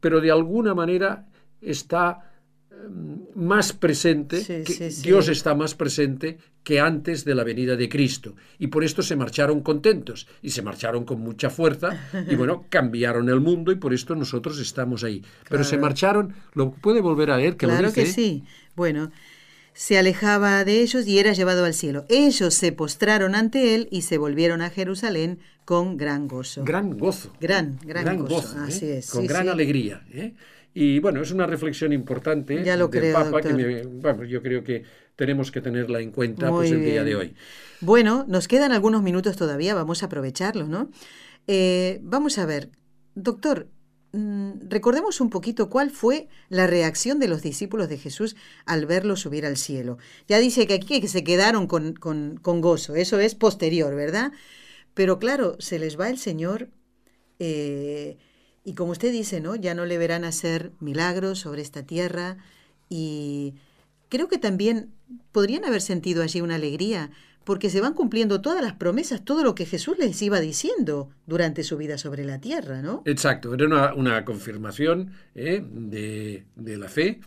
pero 0.01 0.21
de 0.21 0.31
alguna 0.31 0.75
manera 0.75 1.27
está 1.61 2.28
más 3.35 3.73
presente, 3.73 4.45
que 4.45 4.91
Dios 5.03 5.29
está 5.29 5.55
más 5.55 5.75
presente 5.75 6.39
que 6.63 6.81
antes 6.81 7.25
de 7.25 7.35
la 7.35 7.45
venida 7.45 7.77
de 7.77 7.89
Cristo. 7.89 8.35
Y 8.59 8.67
por 8.67 8.85
esto 8.85 9.03
se 9.03 9.17
marcharon 9.17 9.63
contentos 9.63 10.27
y 10.43 10.51
se 10.51 10.63
marcharon 10.63 11.05
con 11.05 11.21
mucha 11.21 11.51
fuerza 11.51 11.99
y 12.29 12.35
bueno, 12.35 12.67
cambiaron 12.71 13.29
el 13.29 13.41
mundo 13.41 13.73
y 13.73 13.77
por 13.77 13.95
esto 13.95 14.15
nosotros 14.15 14.59
estamos 14.61 15.05
ahí. 15.05 15.25
Pero 15.49 15.65
se 15.65 15.79
marcharon, 15.79 16.35
lo 16.55 16.73
puede 16.73 17.01
volver 17.01 17.31
a 17.31 17.37
leer 17.37 17.57
que 17.57 17.67
claro 17.67 17.83
lo 17.83 17.89
dice. 17.89 18.05
que 18.05 18.11
sí. 18.11 18.45
Bueno, 18.75 19.11
se 19.73 19.97
alejaba 19.97 20.65
de 20.65 20.83
ellos 20.83 21.07
y 21.07 21.19
era 21.19 21.33
llevado 21.33 21.65
al 21.65 21.73
cielo. 21.73 22.05
Ellos 22.09 22.55
se 22.55 22.73
postraron 22.73 23.35
ante 23.35 23.75
él 23.75 23.89
y 23.91 24.03
se 24.03 24.19
volvieron 24.19 24.61
a 24.61 24.71
Jerusalén 24.71 25.39
con 25.65 25.97
gran 25.97 26.27
gozo. 26.27 26.65
Gran 26.65 26.99
gozo. 26.99 27.33
Gran, 27.41 27.79
gran, 27.85 28.25
gozo. 28.25 28.57
¿eh? 28.59 28.65
Así 28.67 28.87
es. 28.87 29.11
Con 29.11 29.27
gran 29.27 29.49
alegría. 29.49 30.03
¿eh? 30.11 30.35
Y 30.81 31.01
bueno, 31.01 31.21
es 31.21 31.33
una 31.33 31.45
reflexión 31.45 31.93
importante 31.93 32.63
ya 32.63 32.77
lo 32.77 32.87
del 32.87 33.13
Papa 33.13 33.41
que 33.41 33.85
bueno, 34.01 34.23
yo 34.23 34.41
creo 34.41 34.63
que 34.63 34.85
tenemos 35.17 35.51
que 35.51 35.61
tenerla 35.61 35.99
en 35.99 36.13
cuenta 36.13 36.51
pues, 36.51 36.71
el 36.71 36.85
día 36.85 37.03
de 37.03 37.17
hoy. 37.17 37.35
Bueno, 37.81 38.25
nos 38.29 38.47
quedan 38.47 38.71
algunos 38.71 39.03
minutos 39.03 39.37
todavía, 39.37 39.75
vamos 39.75 40.05
a 40.05 40.07
aprovecharlo, 40.07 40.69
¿no? 40.69 40.89
Eh, 41.49 41.99
vamos 42.05 42.39
a 42.39 42.47
ver, 42.47 42.71
doctor, 43.17 43.67
mm, 44.13 44.69
recordemos 44.69 45.21
un 45.21 45.31
poquito 45.31 45.69
cuál 45.69 45.91
fue 45.91 46.29
la 46.49 46.69
reacción 46.69 47.19
de 47.19 47.27
los 47.27 47.43
discípulos 47.43 47.89
de 47.89 47.99
Jesús 47.99 48.37
al 48.65 48.87
verlo 48.87 49.17
subir 49.17 49.47
al 49.47 49.57
cielo. 49.57 49.99
Ya 50.29 50.39
dice 50.39 50.69
que 50.69 50.75
aquí 50.75 51.01
que 51.01 51.09
se 51.09 51.25
quedaron 51.25 51.67
con, 51.67 51.95
con, 51.95 52.37
con 52.37 52.61
gozo, 52.61 52.95
eso 52.95 53.19
es 53.19 53.35
posterior, 53.35 53.97
¿verdad? 53.97 54.31
Pero 54.95 55.19
claro, 55.19 55.57
se 55.59 55.81
les 55.81 55.99
va 55.99 56.09
el 56.09 56.19
Señor. 56.19 56.69
Eh, 57.41 58.17
y 58.69 58.75
como 58.75 58.93
usted 58.93 59.11
dice, 59.11 59.41
¿no? 59.41 59.57
Ya 59.57 59.75
no 59.75 59.87
le 59.87 59.97
verán 59.97 60.25
hacer 60.25 60.73
milagros 60.79 61.39
sobre 61.39 61.63
esta 61.63 61.85
tierra 61.85 62.37
y 62.91 63.55
creo 64.11 64.29
que 64.29 64.37
también 64.37 64.91
podrían 65.33 65.65
haber 65.65 65.81
sentido 65.81 66.23
allí 66.23 66.43
una 66.43 66.57
alegría 66.57 67.11
porque 67.45 67.71
se 67.71 67.81
van 67.81 67.95
cumpliendo 67.95 68.43
todas 68.43 68.63
las 68.63 68.75
promesas, 68.75 69.25
todo 69.25 69.43
lo 69.43 69.55
que 69.55 69.65
Jesús 69.65 69.97
les 69.99 70.21
iba 70.21 70.39
diciendo 70.39 71.09
durante 71.27 71.65
su 71.65 71.79
vida 71.79 71.97
sobre 71.97 72.27
la 72.27 72.43
tierra, 72.43 72.83
¿no? 72.83 73.03
Exacto, 73.07 73.55
era 73.55 73.95
una, 73.95 74.25
confirmación 74.27 75.13
¿eh? 75.35 75.65
de, 75.65 76.45
la 76.77 76.89
fe 76.89 77.21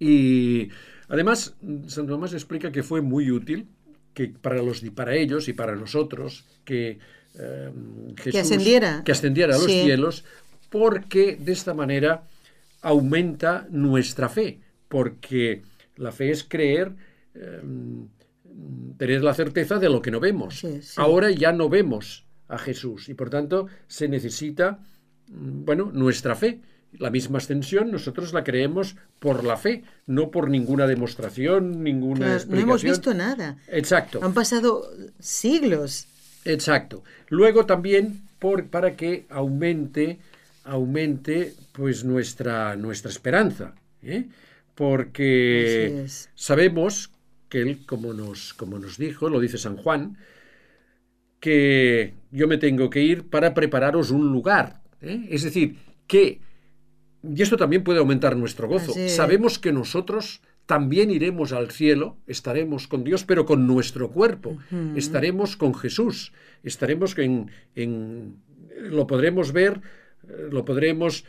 y 0.00 0.68
además 1.06 1.54
Santo 1.86 2.14
Tomás 2.14 2.32
explica 2.32 2.72
que 2.72 2.82
fue 2.82 3.02
muy 3.02 3.30
útil 3.30 3.68
que 4.14 4.26
para, 4.26 4.60
los, 4.60 4.80
para 4.96 5.14
ellos 5.14 5.46
y 5.46 5.52
para 5.52 5.76
nosotros 5.76 6.44
que 6.64 6.98
eh, 7.38 7.70
Jesús, 8.16 8.32
que 8.32 8.40
ascendiera, 8.40 9.02
que 9.04 9.12
ascendiera 9.12 9.54
a 9.54 9.58
los 9.58 9.66
cielos 9.66 10.24
porque 10.72 11.36
de 11.38 11.52
esta 11.52 11.74
manera 11.74 12.24
aumenta 12.80 13.66
nuestra 13.70 14.30
fe, 14.30 14.58
porque 14.88 15.62
la 15.96 16.10
fe 16.12 16.30
es 16.30 16.42
creer, 16.42 16.92
em, 17.34 18.08
tener 18.96 19.22
la 19.22 19.34
certeza 19.34 19.78
de 19.78 19.90
lo 19.90 20.00
que 20.00 20.10
no 20.10 20.18
vemos. 20.18 20.66
Ahora 20.96 21.30
ya 21.30 21.52
no 21.52 21.68
vemos 21.68 22.24
a 22.48 22.56
Jesús 22.56 23.10
y 23.10 23.14
por 23.14 23.28
tanto 23.28 23.66
se 23.86 24.08
necesita, 24.08 24.80
mm, 25.28 25.64
bueno, 25.66 25.90
nuestra 25.92 26.34
fe. 26.34 26.62
La 26.98 27.10
misma 27.10 27.38
ascensión 27.38 27.90
nosotros 27.90 28.32
la 28.32 28.42
creemos 28.42 28.96
por 29.18 29.44
la 29.44 29.58
fe, 29.58 29.84
no 30.06 30.30
por 30.30 30.48
ninguna 30.48 30.86
demostración, 30.86 31.82
ninguna 31.82 32.26
Claro, 32.26 32.44
no 32.48 32.58
hemos 32.58 32.82
visto 32.82 33.12
nada. 33.12 33.58
Exacto. 33.68 34.20
Han 34.22 34.32
pasado 34.32 34.88
siglos. 35.18 36.06
Exacto. 36.44 37.04
Luego 37.28 37.66
también 37.66 38.22
por, 38.38 38.66
para 38.66 38.96
que 38.96 39.24
aumente, 39.30 40.18
aumente 40.64 41.54
pues 41.72 42.04
nuestra, 42.04 42.76
nuestra 42.76 43.10
esperanza. 43.10 43.74
¿eh? 44.02 44.26
Porque 44.74 46.02
es. 46.04 46.30
sabemos 46.34 47.10
que 47.48 47.60
él, 47.62 47.84
como 47.86 48.14
nos, 48.14 48.54
como 48.54 48.78
nos 48.78 48.96
dijo, 48.98 49.28
lo 49.28 49.40
dice 49.40 49.58
San 49.58 49.76
Juan, 49.76 50.16
que 51.40 52.14
yo 52.30 52.48
me 52.48 52.58
tengo 52.58 52.88
que 52.90 53.02
ir 53.02 53.28
para 53.28 53.54
prepararos 53.54 54.10
un 54.10 54.32
lugar. 54.32 54.80
¿eh? 55.00 55.26
Es 55.30 55.42
decir, 55.42 55.76
que, 56.06 56.40
y 57.22 57.42
esto 57.42 57.56
también 57.56 57.82
puede 57.84 57.98
aumentar 57.98 58.36
nuestro 58.36 58.68
gozo, 58.68 58.92
Así 58.92 59.08
sabemos 59.08 59.58
que 59.58 59.72
nosotros 59.72 60.40
también 60.66 61.10
iremos 61.10 61.52
al 61.52 61.70
cielo, 61.70 62.16
estaremos 62.26 62.86
con 62.86 63.02
Dios, 63.04 63.24
pero 63.24 63.44
con 63.44 63.66
nuestro 63.66 64.10
cuerpo, 64.10 64.56
estaremos 64.96 65.56
con 65.56 65.74
Jesús, 65.74 66.32
estaremos 66.62 67.18
en, 67.18 67.50
en- 67.74 68.36
lo 68.78 69.06
podremos 69.06 69.52
ver, 69.52 69.80
lo 70.50 70.64
podremos 70.64 71.24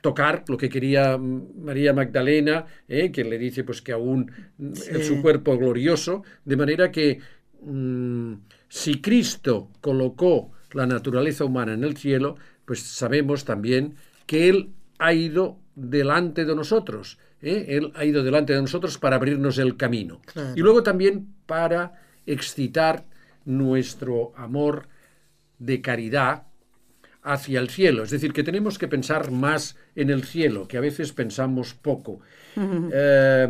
tocar 0.00 0.44
lo 0.48 0.56
que 0.56 0.68
quería 0.68 1.18
María 1.18 1.92
Magdalena, 1.92 2.66
eh, 2.88 3.10
que 3.12 3.24
le 3.24 3.38
dice 3.38 3.64
pues 3.64 3.82
que 3.82 3.92
aún 3.92 4.30
mm, 4.58 4.72
en 4.90 5.04
su 5.04 5.20
cuerpo 5.20 5.56
glorioso, 5.58 6.22
de 6.44 6.56
manera 6.56 6.90
que 6.90 7.20
mm, 7.62 8.34
si 8.68 9.00
Cristo 9.00 9.70
colocó 9.80 10.52
la 10.72 10.86
naturaleza 10.86 11.44
humana 11.44 11.74
en 11.74 11.84
el 11.84 11.96
cielo, 11.96 12.36
pues 12.64 12.80
sabemos 12.80 13.44
también 13.44 13.94
que 14.26 14.48
Él 14.48 14.70
ha 14.98 15.12
ido 15.12 15.58
delante 15.74 16.44
de 16.44 16.54
nosotros, 16.54 17.18
¿eh? 17.42 17.66
Él 17.68 17.92
ha 17.94 18.04
ido 18.04 18.22
delante 18.22 18.52
de 18.52 18.60
nosotros 18.60 18.98
para 18.98 19.16
abrirnos 19.16 19.58
el 19.58 19.76
camino. 19.76 20.20
Claro. 20.26 20.52
Y 20.56 20.60
luego 20.60 20.82
también 20.82 21.34
para 21.46 22.00
excitar 22.26 23.06
nuestro 23.44 24.32
amor 24.36 24.88
de 25.58 25.80
caridad 25.80 26.44
hacia 27.22 27.60
el 27.60 27.68
cielo. 27.68 28.02
Es 28.02 28.10
decir, 28.10 28.32
que 28.32 28.42
tenemos 28.42 28.78
que 28.78 28.88
pensar 28.88 29.30
más 29.30 29.76
en 29.94 30.10
el 30.10 30.24
cielo, 30.24 30.66
que 30.66 30.76
a 30.76 30.80
veces 30.80 31.12
pensamos 31.12 31.74
poco. 31.74 32.20
Eh, 32.56 33.48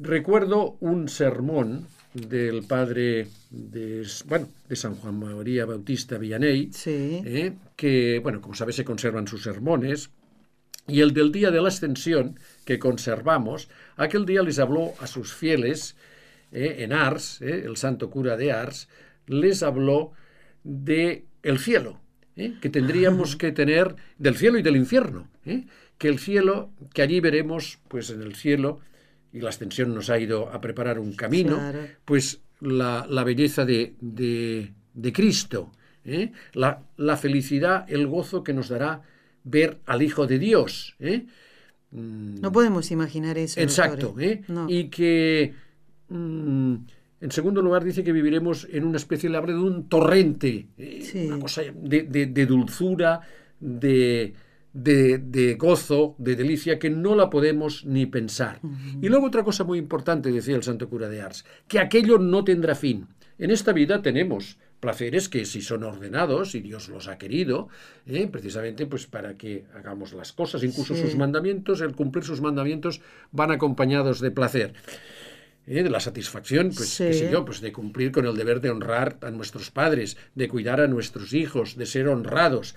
recuerdo 0.00 0.76
un 0.80 1.08
sermón 1.08 1.86
del 2.14 2.64
padre 2.64 3.26
de, 3.50 4.06
bueno, 4.26 4.48
de 4.68 4.76
San 4.76 4.94
Juan 4.94 5.18
María 5.18 5.66
Bautista 5.66 6.16
Villaney, 6.16 6.70
Sí. 6.72 7.22
eh, 7.24 7.52
que, 7.76 8.20
bueno, 8.22 8.40
como 8.40 8.54
sabéis, 8.54 8.76
se 8.76 8.84
conservan 8.84 9.26
sus 9.26 9.42
sermones, 9.42 10.10
y 10.86 11.00
el 11.00 11.12
del 11.12 11.32
día 11.32 11.50
de 11.50 11.60
la 11.60 11.68
ascensión, 11.68 12.38
que 12.64 12.78
conservamos, 12.78 13.68
aquel 13.96 14.26
día 14.26 14.42
les 14.42 14.58
habló 14.58 14.92
a 15.00 15.06
sus 15.06 15.32
fieles 15.34 15.96
eh, 16.52 16.76
en 16.80 16.92
Ars, 16.92 17.40
el 17.40 17.76
santo 17.76 18.10
cura 18.10 18.36
de 18.36 18.52
Ars, 18.52 18.88
les 19.26 19.62
habló 19.62 20.12
de 20.62 21.24
el 21.42 21.58
cielo, 21.58 22.00
eh, 22.36 22.54
que 22.60 22.68
tendríamos 22.70 23.36
que 23.36 23.52
tener 23.52 23.94
del 24.18 24.36
cielo 24.36 24.58
y 24.58 24.62
del 24.62 24.76
infierno, 24.76 25.28
eh, 25.44 25.64
que 25.98 26.08
el 26.08 26.18
cielo, 26.18 26.70
que 26.92 27.02
allí 27.02 27.20
veremos, 27.20 27.78
pues 27.88 28.10
en 28.10 28.22
el 28.22 28.34
cielo, 28.34 28.80
y 29.32 29.40
la 29.40 29.50
ascensión 29.50 29.94
nos 29.94 30.10
ha 30.10 30.18
ido 30.18 30.48
a 30.52 30.60
preparar 30.60 30.98
un 30.98 31.12
camino, 31.14 31.56
Claro. 31.56 31.80
pues 32.04 32.40
la, 32.60 33.06
la 33.08 33.24
belleza 33.24 33.64
de, 33.64 33.94
de- 34.00 34.72
de 34.94 35.12
Cristo, 35.12 35.72
¿eh? 36.04 36.30
la, 36.52 36.82
la 36.96 37.16
felicidad, 37.16 37.84
el 37.88 38.06
gozo 38.06 38.44
que 38.44 38.52
nos 38.52 38.68
dará 38.68 39.02
ver 39.42 39.78
al 39.86 40.02
Hijo 40.02 40.26
de 40.26 40.38
Dios. 40.38 40.94
¿eh? 41.00 41.26
Mm, 41.90 42.40
No 42.40 42.52
podemos 42.52 42.90
imaginar 42.90 43.36
eso. 43.38 43.60
Exacto, 43.60 44.06
doctor. 44.08 44.22
¿eh? 44.22 44.42
No. 44.48 44.66
y 44.68 44.84
que 44.88 45.52
mm, 46.08 46.74
en 47.24 47.30
segundo 47.32 47.62
lugar 47.62 47.82
dice 47.84 48.04
que 48.04 48.12
viviremos 48.12 48.68
en 48.70 48.84
una 48.84 48.98
especie 48.98 49.28
de 49.30 49.40
de 49.40 49.54
un 49.54 49.88
torrente, 49.88 50.66
eh, 50.78 51.00
Sí. 51.02 51.26
una 51.26 51.38
cosa 51.38 51.62
de, 51.74 52.02
de- 52.02 52.26
de 52.26 52.46
dulzura, 52.46 53.20
de, 53.60 54.34
de- 54.72 55.18
de 55.18 55.54
gozo, 55.54 56.14
de 56.18 56.36
delicia, 56.36 56.78
que 56.78 56.90
no 56.90 57.14
la 57.14 57.30
podemos 57.30 57.84
ni 57.86 58.06
pensar. 58.06 58.60
Y 59.00 59.08
luego 59.08 59.26
otra 59.26 59.42
cosa 59.42 59.64
muy 59.64 59.78
importante, 59.78 60.30
decía 60.30 60.56
el 60.56 60.62
santo 60.62 60.88
cura 60.88 61.08
de 61.08 61.22
Ars, 61.22 61.44
que 61.68 61.78
aquello 61.78 62.18
no 62.18 62.44
tendrá 62.44 62.74
fin. 62.74 63.06
En 63.38 63.50
esta 63.50 63.72
vida 63.72 64.02
tenemos 64.02 64.58
placeres 64.80 65.30
que 65.30 65.46
si 65.46 65.62
son 65.62 65.82
ordenados 65.82 66.54
y 66.54 66.60
Dios 66.60 66.90
los 66.90 67.08
ha 67.08 67.16
querido, 67.16 67.68
¿eh? 68.06 68.28
precisamente 68.30 68.84
pues 68.86 69.06
para 69.06 69.34
que 69.38 69.64
hagamos 69.74 70.12
las 70.12 70.32
cosas, 70.34 70.62
incluso 70.62 70.94
Sí. 70.94 71.00
sus 71.00 71.16
mandamientos, 71.16 71.80
el 71.80 71.94
cumplir 71.96 72.22
sus 72.24 72.42
mandamientos 72.42 73.00
van 73.32 73.50
acompañados 73.50 74.20
de 74.20 74.30
placer. 74.30 74.74
¿Eh? 75.66 75.82
de 75.82 75.90
la 75.90 76.00
satisfacción, 76.00 76.70
pues, 76.74 76.96
qué 76.98 77.12
sé 77.14 77.30
yo, 77.30 77.44
pues 77.44 77.60
de 77.60 77.72
cumplir 77.72 78.12
con 78.12 78.26
el 78.26 78.36
deber 78.36 78.60
de 78.60 78.70
honrar 78.70 79.18
a 79.22 79.30
nuestros 79.30 79.70
padres, 79.70 80.16
de 80.34 80.48
cuidar 80.48 80.80
a 80.80 80.88
nuestros 80.88 81.32
hijos, 81.32 81.76
de 81.76 81.86
ser 81.86 82.08
honrados. 82.08 82.74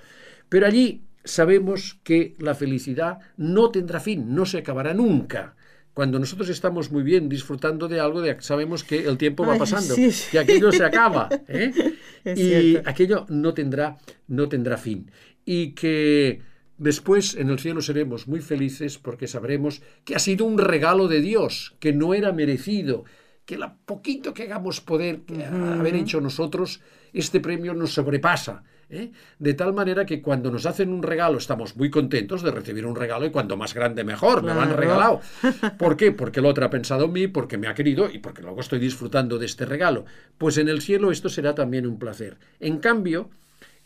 Pero 0.50 0.66
allí 0.66 1.04
sabemos 1.24 2.00
que 2.04 2.36
la 2.40 2.56
felicidad 2.56 3.20
no 3.36 3.70
tendrá 3.72 4.00
fin, 4.00 4.34
no 4.34 4.46
se 4.46 4.60
acabará 4.60 4.94
nunca. 4.94 5.56
Cuando 5.94 6.20
nosotros 6.20 6.50
estamos 6.50 6.92
muy 6.92 7.02
bien 7.02 7.28
disfrutando 7.28 7.88
de 7.88 8.00
algo, 8.00 8.22
de- 8.22 8.40
sabemos 8.42 8.84
que 8.84 9.06
el 9.08 9.18
tiempo 9.18 9.46
va 9.46 9.58
pasando, 9.58 9.96
sí, 9.96 10.12
sí. 10.12 10.30
que 10.32 10.40
aquello 10.40 10.72
se 10.72 10.84
acaba, 10.86 11.28
¿eh? 11.48 11.72
Y 12.26 12.36
cierto. 12.36 12.90
aquello 12.90 13.26
no 13.30 13.54
tendrá, 13.54 13.98
no 14.28 14.48
tendrá 14.50 14.78
fin. 14.78 15.10
Y 15.46 15.72
que 15.72 16.42
después 16.78 17.36
en 17.36 17.50
el 17.50 17.60
cielo 17.60 17.82
seremos 17.82 18.28
muy 18.28 18.42
felices 18.42 18.98
porque 18.98 19.28
sabremos 19.28 19.82
que 20.06 20.16
ha 20.16 20.20
sido 20.20 20.46
un 20.46 20.58
regalo 20.58 21.08
de 21.08 21.22
Dios, 21.22 21.76
que 21.80 21.94
no 21.94 22.14
era 22.14 22.32
merecido, 22.32 23.06
que 23.46 23.58
la 23.58 23.76
poquito 23.76 24.34
que 24.34 24.44
hagamos 24.44 24.82
poder 24.82 25.22
que 25.22 25.46
haber 25.46 25.96
hecho 25.96 26.20
nosotros, 26.20 26.82
este 27.14 27.40
premio 27.40 27.74
nos 27.74 27.94
sobrepasa. 27.94 28.64
¿eh? 28.90 29.12
De 29.40 29.54
tal 29.54 29.74
manera 29.74 30.06
que 30.06 30.22
cuando 30.22 30.52
nos 30.52 30.66
hacen 30.66 30.90
un 30.90 31.04
regalo 31.04 31.38
estamos 31.38 31.76
muy 31.76 31.90
contentos 31.90 32.42
de 32.42 32.52
recibir 32.52 32.86
un 32.86 32.96
regalo 32.96 33.26
y 33.26 33.32
cuanto 33.32 33.58
más 33.58 33.74
grande 33.74 34.04
mejor, 34.04 34.44
me 34.44 34.54
lo 34.54 34.62
han 34.62 34.76
regalado. 34.76 35.22
¿Por 35.78 35.98
qué? 35.98 36.12
Porque 36.12 36.42
el 36.42 36.46
otro 36.46 36.66
ha 36.66 36.70
pensado 36.70 37.06
en 37.06 37.14
mí, 37.14 37.28
porque 37.28 37.58
me 37.58 37.68
ha 37.68 37.74
querido 37.74 38.10
y 38.10 38.20
porque 38.20 38.42
luego 38.42 38.60
estoy 38.60 38.80
disfrutando 38.80 39.38
de 39.38 39.46
este 39.46 39.66
regalo. 39.66 40.06
Pues 40.38 40.58
en 40.58 40.70
el 40.70 40.82
cielo 40.82 41.12
esto 41.12 41.30
será 41.30 41.56
también 41.56 41.88
un 41.88 42.00
placer. 42.00 42.38
En 42.60 42.80
cambio, 42.80 43.30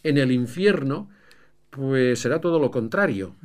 en 0.04 0.18
el 0.18 0.32
infierno, 0.32 1.10
pues 1.72 2.20
será 2.20 2.40
todo 2.40 2.60
lo 2.60 2.70
contrario. 2.70 3.36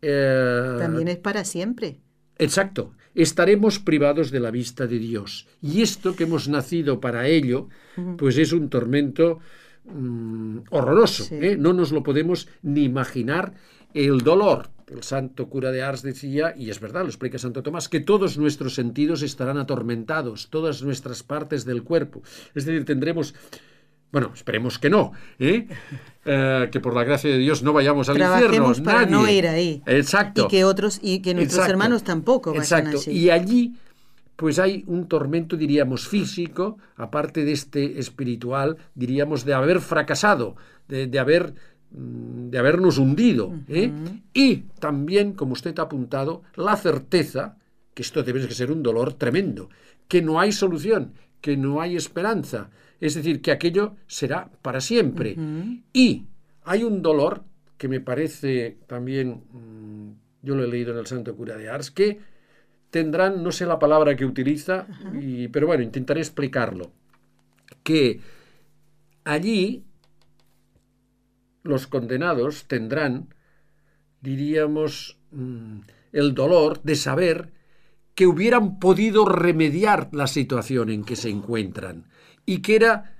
Eh, 0.00 0.76
También 0.78 1.08
es 1.08 1.18
para 1.18 1.44
siempre. 1.44 1.98
Exacto. 2.38 2.94
Estaremos 3.14 3.78
privados 3.78 4.30
de 4.30 4.40
la 4.40 4.50
vista 4.50 4.86
de 4.86 4.98
Dios. 4.98 5.46
Y 5.60 5.82
esto 5.82 6.16
que 6.16 6.24
hemos 6.24 6.48
nacido 6.48 6.98
para 7.00 7.28
ello, 7.28 7.68
pues 8.16 8.38
es 8.38 8.52
un 8.52 8.70
tormento 8.70 9.40
mm, 9.84 10.60
horroroso. 10.70 11.24
Sí. 11.24 11.34
¿eh? 11.34 11.56
No 11.58 11.74
nos 11.74 11.92
lo 11.92 12.02
podemos 12.02 12.48
ni 12.62 12.84
imaginar 12.84 13.54
el 13.92 14.20
dolor. 14.20 14.70
El 14.88 15.02
santo 15.02 15.48
cura 15.48 15.70
de 15.70 15.82
Ars 15.82 16.02
decía, 16.02 16.54
y 16.56 16.70
es 16.70 16.80
verdad, 16.80 17.02
lo 17.02 17.08
explica 17.08 17.38
Santo 17.38 17.62
Tomás, 17.62 17.88
que 17.88 18.00
todos 18.00 18.38
nuestros 18.38 18.74
sentidos 18.74 19.22
estarán 19.22 19.58
atormentados, 19.58 20.48
todas 20.50 20.82
nuestras 20.82 21.22
partes 21.22 21.64
del 21.64 21.82
cuerpo. 21.82 22.22
Es 22.54 22.66
decir, 22.66 22.84
tendremos, 22.84 23.34
bueno, 24.10 24.32
esperemos 24.34 24.78
que 24.78 24.90
no, 24.90 25.12
¿eh? 25.38 25.66
Eh, 26.24 26.68
que 26.70 26.78
por 26.78 26.94
la 26.94 27.02
gracia 27.02 27.28
de 27.30 27.38
Dios 27.38 27.62
no 27.64 27.72
vayamos 27.72 28.08
al 28.08 28.16
Trabajemos 28.16 28.78
infierno. 28.78 28.84
para 28.84 29.06
no 29.06 29.22
nadie. 29.22 29.38
ir 29.38 29.48
ahí. 29.48 29.82
Exacto. 29.86 30.44
Y 30.44 30.48
que 30.48 30.64
otros, 30.64 31.00
y 31.02 31.18
que 31.20 31.34
nuestros 31.34 31.56
Exacto. 31.58 31.72
hermanos 31.72 32.04
tampoco 32.04 32.50
vayan 32.50 32.62
Exacto. 32.62 32.98
allí. 32.98 33.18
Y 33.18 33.30
allí, 33.30 33.74
pues 34.36 34.58
hay 34.60 34.84
un 34.86 35.08
tormento, 35.08 35.56
diríamos, 35.56 36.06
físico, 36.06 36.78
aparte 36.96 37.44
de 37.44 37.50
este 37.52 37.98
espiritual, 37.98 38.76
diríamos, 38.94 39.44
de 39.44 39.54
haber 39.54 39.80
fracasado, 39.80 40.54
de, 40.86 41.08
de 41.08 41.18
haber 41.18 41.54
mm, 41.90 42.50
de 42.50 42.58
habernos 42.58 42.98
hundido. 42.98 43.52
¿eh? 43.68 43.90
Y 44.32 44.56
también, 44.78 45.32
como 45.32 45.54
usted 45.54 45.76
ha 45.80 45.82
apuntado, 45.82 46.42
la 46.54 46.76
certeza, 46.76 47.56
que 47.94 48.02
esto 48.02 48.22
debe 48.22 48.40
de 48.40 48.50
ser 48.54 48.70
un 48.70 48.82
dolor 48.84 49.14
tremendo, 49.14 49.70
que 50.06 50.22
no 50.22 50.38
hay 50.38 50.52
solución, 50.52 51.14
que 51.40 51.56
no 51.56 51.80
hay 51.80 51.96
esperanza. 51.96 52.70
Es 53.02 53.14
decir, 53.16 53.42
que 53.42 53.50
aquello 53.50 53.96
será 54.06 54.48
para 54.62 54.80
siempre. 54.80 55.34
Y 55.92 56.26
hay 56.62 56.84
un 56.84 57.02
dolor 57.02 57.42
que 57.76 57.88
me 57.88 57.98
parece 58.00 58.78
también, 58.86 59.42
mm, 59.50 60.10
yo 60.46 60.54
lo 60.54 60.62
he 60.62 60.68
leído 60.68 60.92
en 60.92 60.98
el 60.98 61.06
Santo 61.08 61.34
Cura 61.34 61.56
de 61.56 61.68
Ars, 61.68 61.90
que 61.90 62.20
tendrán, 62.90 63.42
no 63.42 63.50
sé 63.50 63.66
la 63.66 63.80
palabra 63.80 64.14
que 64.14 64.24
utiliza, 64.24 64.86
y- 65.20 65.48
pero 65.48 65.66
bueno, 65.66 65.82
intentaré 65.82 66.20
explicarlo, 66.20 66.92
que 67.82 68.20
allí 69.24 69.82
los 71.64 71.88
condenados 71.88 72.66
tendrán, 72.68 73.34
diríamos, 74.20 75.18
mm, 75.32 75.80
el 76.12 76.34
dolor 76.34 76.80
de 76.84 76.94
saber 76.94 77.50
que 78.14 78.28
hubieran 78.28 78.78
podido 78.78 79.24
remediar 79.24 80.08
la 80.12 80.28
situación 80.28 80.90
en 80.90 81.02
que 81.02 81.16
se 81.16 81.30
encuentran 81.30 82.06
y 82.46 82.58
que 82.58 82.76
era 82.76 83.12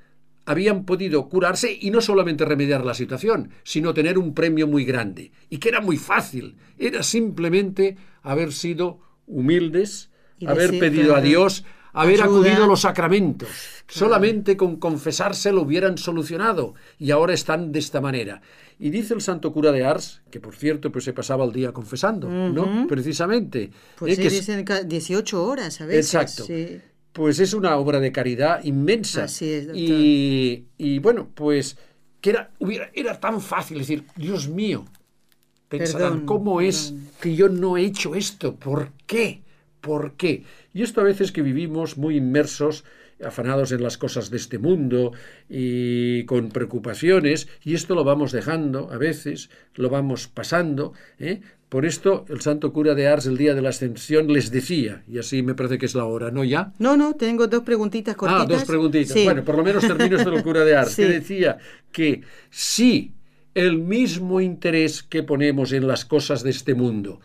habían 0.44 0.84
podido 0.84 1.28
curarse 1.28 1.76
y 1.80 1.90
no 1.90 2.00
solamente 2.00 2.44
remediar 2.44 2.84
la 2.84 2.94
situación, 2.94 3.50
sino 3.62 3.94
tener 3.94 4.18
un 4.18 4.34
premio 4.34 4.66
muy 4.66 4.84
grande. 4.84 5.32
Y 5.48 5.58
que 5.58 5.68
era 5.68 5.80
muy 5.80 5.96
fácil. 5.96 6.56
Era 6.78 7.02
simplemente 7.02 7.96
haber 8.22 8.52
sido 8.52 9.00
humildes, 9.26 10.10
haber 10.46 10.78
pedido 10.78 11.14
a 11.14 11.20
Dios, 11.20 11.64
haber 11.92 12.22
acudido 12.22 12.64
a 12.64 12.66
los 12.66 12.80
sacramentos. 12.80 13.48
Solamente 13.86 14.56
con 14.56 14.76
confesarse 14.76 15.52
lo 15.52 15.62
hubieran 15.62 15.98
solucionado. 15.98 16.74
Y 16.98 17.10
ahora 17.12 17.34
están 17.34 17.70
de 17.70 17.78
esta 17.78 18.00
manera. 18.00 18.42
Y 18.78 18.90
dice 18.90 19.14
el 19.14 19.20
santo 19.20 19.52
cura 19.52 19.70
de 19.70 19.84
Ars, 19.84 20.22
que 20.30 20.40
por 20.40 20.56
cierto 20.56 20.90
pues 20.90 21.04
se 21.04 21.12
pasaba 21.12 21.44
el 21.44 21.52
día 21.52 21.72
confesando, 21.72 22.28
¿no? 22.28 22.86
Precisamente. 22.88 23.70
Pues 23.96 24.18
¿eh? 24.18 24.28
sí, 24.28 24.36
dicen 24.36 24.64
18 24.86 25.44
horas 25.44 25.80
a 25.80 25.86
veces. 25.86 26.14
Exacto. 26.14 26.46
Pues 27.12 27.40
es 27.40 27.52
una 27.52 27.76
obra 27.76 28.00
de 28.00 28.12
caridad 28.12 28.64
inmensa. 28.64 29.24
Así 29.24 29.52
es, 29.52 29.66
doctor. 29.66 29.80
Y, 29.80 30.66
y 30.78 30.98
bueno, 30.98 31.28
pues 31.34 31.76
que 32.20 32.30
era, 32.30 32.50
hubiera, 32.58 32.90
era 32.94 33.20
tan 33.20 33.40
fácil 33.40 33.78
decir, 33.78 34.04
Dios 34.16 34.48
mío, 34.48 34.84
pensarán, 35.68 36.10
Perdón, 36.10 36.26
¿cómo 36.26 36.60
es 36.60 36.94
que 37.20 37.34
yo 37.34 37.48
no 37.48 37.76
he 37.76 37.84
hecho 37.84 38.14
esto? 38.14 38.56
¿Por 38.56 38.92
qué? 39.06 39.42
¿Por 39.80 40.14
qué? 40.14 40.44
Y 40.72 40.82
esto 40.82 41.00
a 41.00 41.04
veces 41.04 41.32
que 41.32 41.42
vivimos 41.42 41.98
muy 41.98 42.16
inmersos, 42.16 42.84
afanados 43.24 43.72
en 43.72 43.82
las 43.82 43.98
cosas 43.98 44.30
de 44.30 44.36
este 44.36 44.58
mundo 44.58 45.12
y 45.48 46.24
con 46.24 46.48
preocupaciones, 46.50 47.48
y 47.64 47.74
esto 47.74 47.94
lo 47.94 48.04
vamos 48.04 48.32
dejando 48.32 48.90
a 48.90 48.96
veces, 48.98 49.50
lo 49.74 49.90
vamos 49.90 50.28
pasando. 50.28 50.92
¿eh? 51.18 51.40
Por 51.68 51.86
esto 51.86 52.24
el 52.28 52.40
santo 52.40 52.72
cura 52.72 52.94
de 52.94 53.06
Ars 53.08 53.26
el 53.26 53.38
día 53.38 53.54
de 53.54 53.62
la 53.62 53.70
ascensión 53.70 54.30
les 54.32 54.50
decía, 54.50 55.02
y 55.08 55.18
así 55.18 55.42
me 55.42 55.54
parece 55.54 55.78
que 55.78 55.86
es 55.86 55.94
la 55.94 56.04
hora, 56.04 56.30
¿no 56.30 56.44
ya? 56.44 56.72
No, 56.78 56.96
no, 56.96 57.14
tengo 57.14 57.46
dos 57.46 57.62
preguntitas 57.62 58.14
cortitas. 58.14 58.44
Ah, 58.44 58.46
dos 58.46 58.64
preguntitas. 58.64 59.12
Sí. 59.12 59.24
Bueno, 59.24 59.42
por 59.44 59.56
lo 59.56 59.64
menos 59.64 59.86
termino 59.86 60.16
esto 60.16 60.30
del 60.30 60.42
cura 60.42 60.64
de 60.64 60.76
Ars, 60.76 60.90
Sí. 60.96 61.02
que 61.02 61.08
decía 61.08 61.58
que 61.90 62.22
si 62.50 63.12
el 63.54 63.78
mismo 63.78 64.40
interés 64.40 65.02
que 65.02 65.22
ponemos 65.22 65.72
en 65.72 65.86
las 65.86 66.04
cosas 66.04 66.42
de 66.42 66.50
este 66.50 66.74
mundo, 66.74 67.20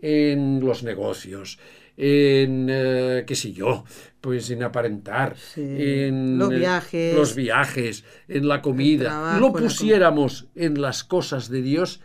en 0.00 0.60
los 0.64 0.82
negocios, 0.82 1.58
en, 1.96 2.68
eh, 2.70 3.24
qué 3.26 3.34
sé 3.34 3.52
yo, 3.52 3.84
pues 4.20 4.50
en 4.50 4.62
aparentar, 4.62 5.36
Sí. 5.36 5.60
en 5.62 6.38
Los 6.38 6.52
eh, 6.52 6.56
viajes. 6.58 7.14
los 7.16 7.34
viajes, 7.34 8.04
en 8.28 8.48
la 8.48 8.62
comida, 8.62 9.04
trabajo, 9.04 9.40
lo 9.40 9.46
la 9.48 9.52
com- 9.52 9.62
pusiéramos 9.62 10.46
en 10.54 10.80
las 10.80 11.04
cosas 11.04 11.48
de 11.48 11.62
Dios, 11.62 12.00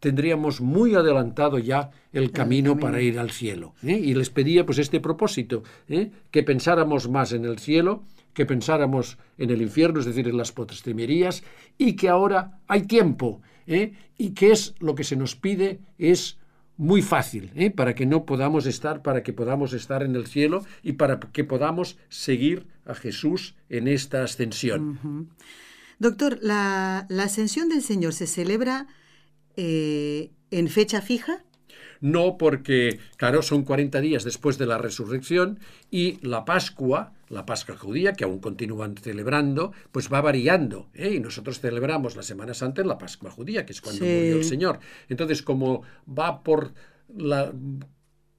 tendríamos 0.00 0.60
muy 0.60 0.94
adelantado 0.94 1.58
ya 1.58 1.90
el 2.12 2.32
camino, 2.32 2.70
camino. 2.72 2.80
para 2.80 3.02
ir 3.02 3.18
al 3.18 3.30
cielo. 3.30 3.74
¿eh? 3.84 3.98
Y 4.02 4.14
les 4.14 4.30
pedía 4.30 4.64
pues 4.64 4.78
este 4.78 4.98
propósito, 5.00 5.62
¿eh? 5.88 6.10
que 6.30 6.42
pensáramos 6.42 7.08
más 7.10 7.32
en 7.32 7.44
el 7.44 7.58
cielo, 7.58 8.04
que 8.32 8.46
pensáramos 8.46 9.18
en 9.36 9.50
el 9.50 9.60
infierno, 9.60 10.00
es 10.00 10.06
decir, 10.06 10.26
en 10.28 10.36
las 10.38 10.52
postrimerías, 10.52 11.42
y 11.76 11.96
que 11.96 12.08
ahora 12.08 12.60
hay 12.66 12.82
tiempo, 12.82 13.42
¿eh? 13.66 13.92
y 14.16 14.30
que 14.30 14.52
es 14.52 14.74
lo 14.80 14.94
que 14.94 15.04
se 15.04 15.16
nos 15.16 15.36
pide 15.36 15.80
es 15.98 16.38
muy 16.80 17.02
fácil, 17.02 17.52
¿eh? 17.56 17.70
para 17.70 17.94
que 17.94 18.06
no 18.06 18.24
podamos 18.24 18.64
estar, 18.64 19.02
para 19.02 19.22
que 19.22 19.34
podamos 19.34 19.74
estar 19.74 20.02
en 20.02 20.16
el 20.16 20.26
cielo 20.26 20.64
y 20.82 20.94
para 20.94 21.20
que 21.20 21.44
podamos 21.44 21.98
seguir 22.08 22.66
a 22.86 22.94
Jesús 22.94 23.54
en 23.68 23.86
esta 23.86 24.24
ascensión. 24.24 25.28
Doctor, 25.98 26.38
¿la, 26.40 27.04
la 27.10 27.24
ascensión 27.24 27.68
del 27.68 27.82
Señor 27.82 28.14
se 28.14 28.26
celebra 28.26 28.86
eh, 29.58 30.30
en 30.50 30.68
fecha 30.68 31.02
fija? 31.02 31.44
No 32.00 32.38
porque, 32.38 32.98
claro, 33.18 33.42
son 33.42 33.62
40 33.62 34.00
días 34.00 34.24
después 34.24 34.56
de 34.56 34.64
la 34.64 34.78
resurrección 34.78 35.58
y 35.90 36.18
la 36.26 36.46
Pascua, 36.46 37.12
la 37.30 37.46
Pascua 37.46 37.76
judía, 37.76 38.12
que 38.12 38.24
aún 38.24 38.40
continúan 38.40 38.96
celebrando, 38.96 39.72
pues 39.92 40.12
va 40.12 40.20
variando. 40.20 40.90
¿eh? 40.94 41.14
Y 41.14 41.20
nosotros 41.20 41.60
celebramos 41.60 42.16
la 42.16 42.22
Semana 42.22 42.52
Santa 42.54 42.82
en 42.82 42.88
la 42.88 42.98
Pascua 42.98 43.30
judía, 43.30 43.64
que 43.64 43.72
es 43.72 43.80
cuando 43.80 44.04
Sí. 44.04 44.12
murió 44.12 44.36
el 44.36 44.44
Señor. 44.44 44.80
Entonces, 45.08 45.40
como 45.42 45.82
va 46.06 46.42
por 46.42 46.72
la... 47.16 47.52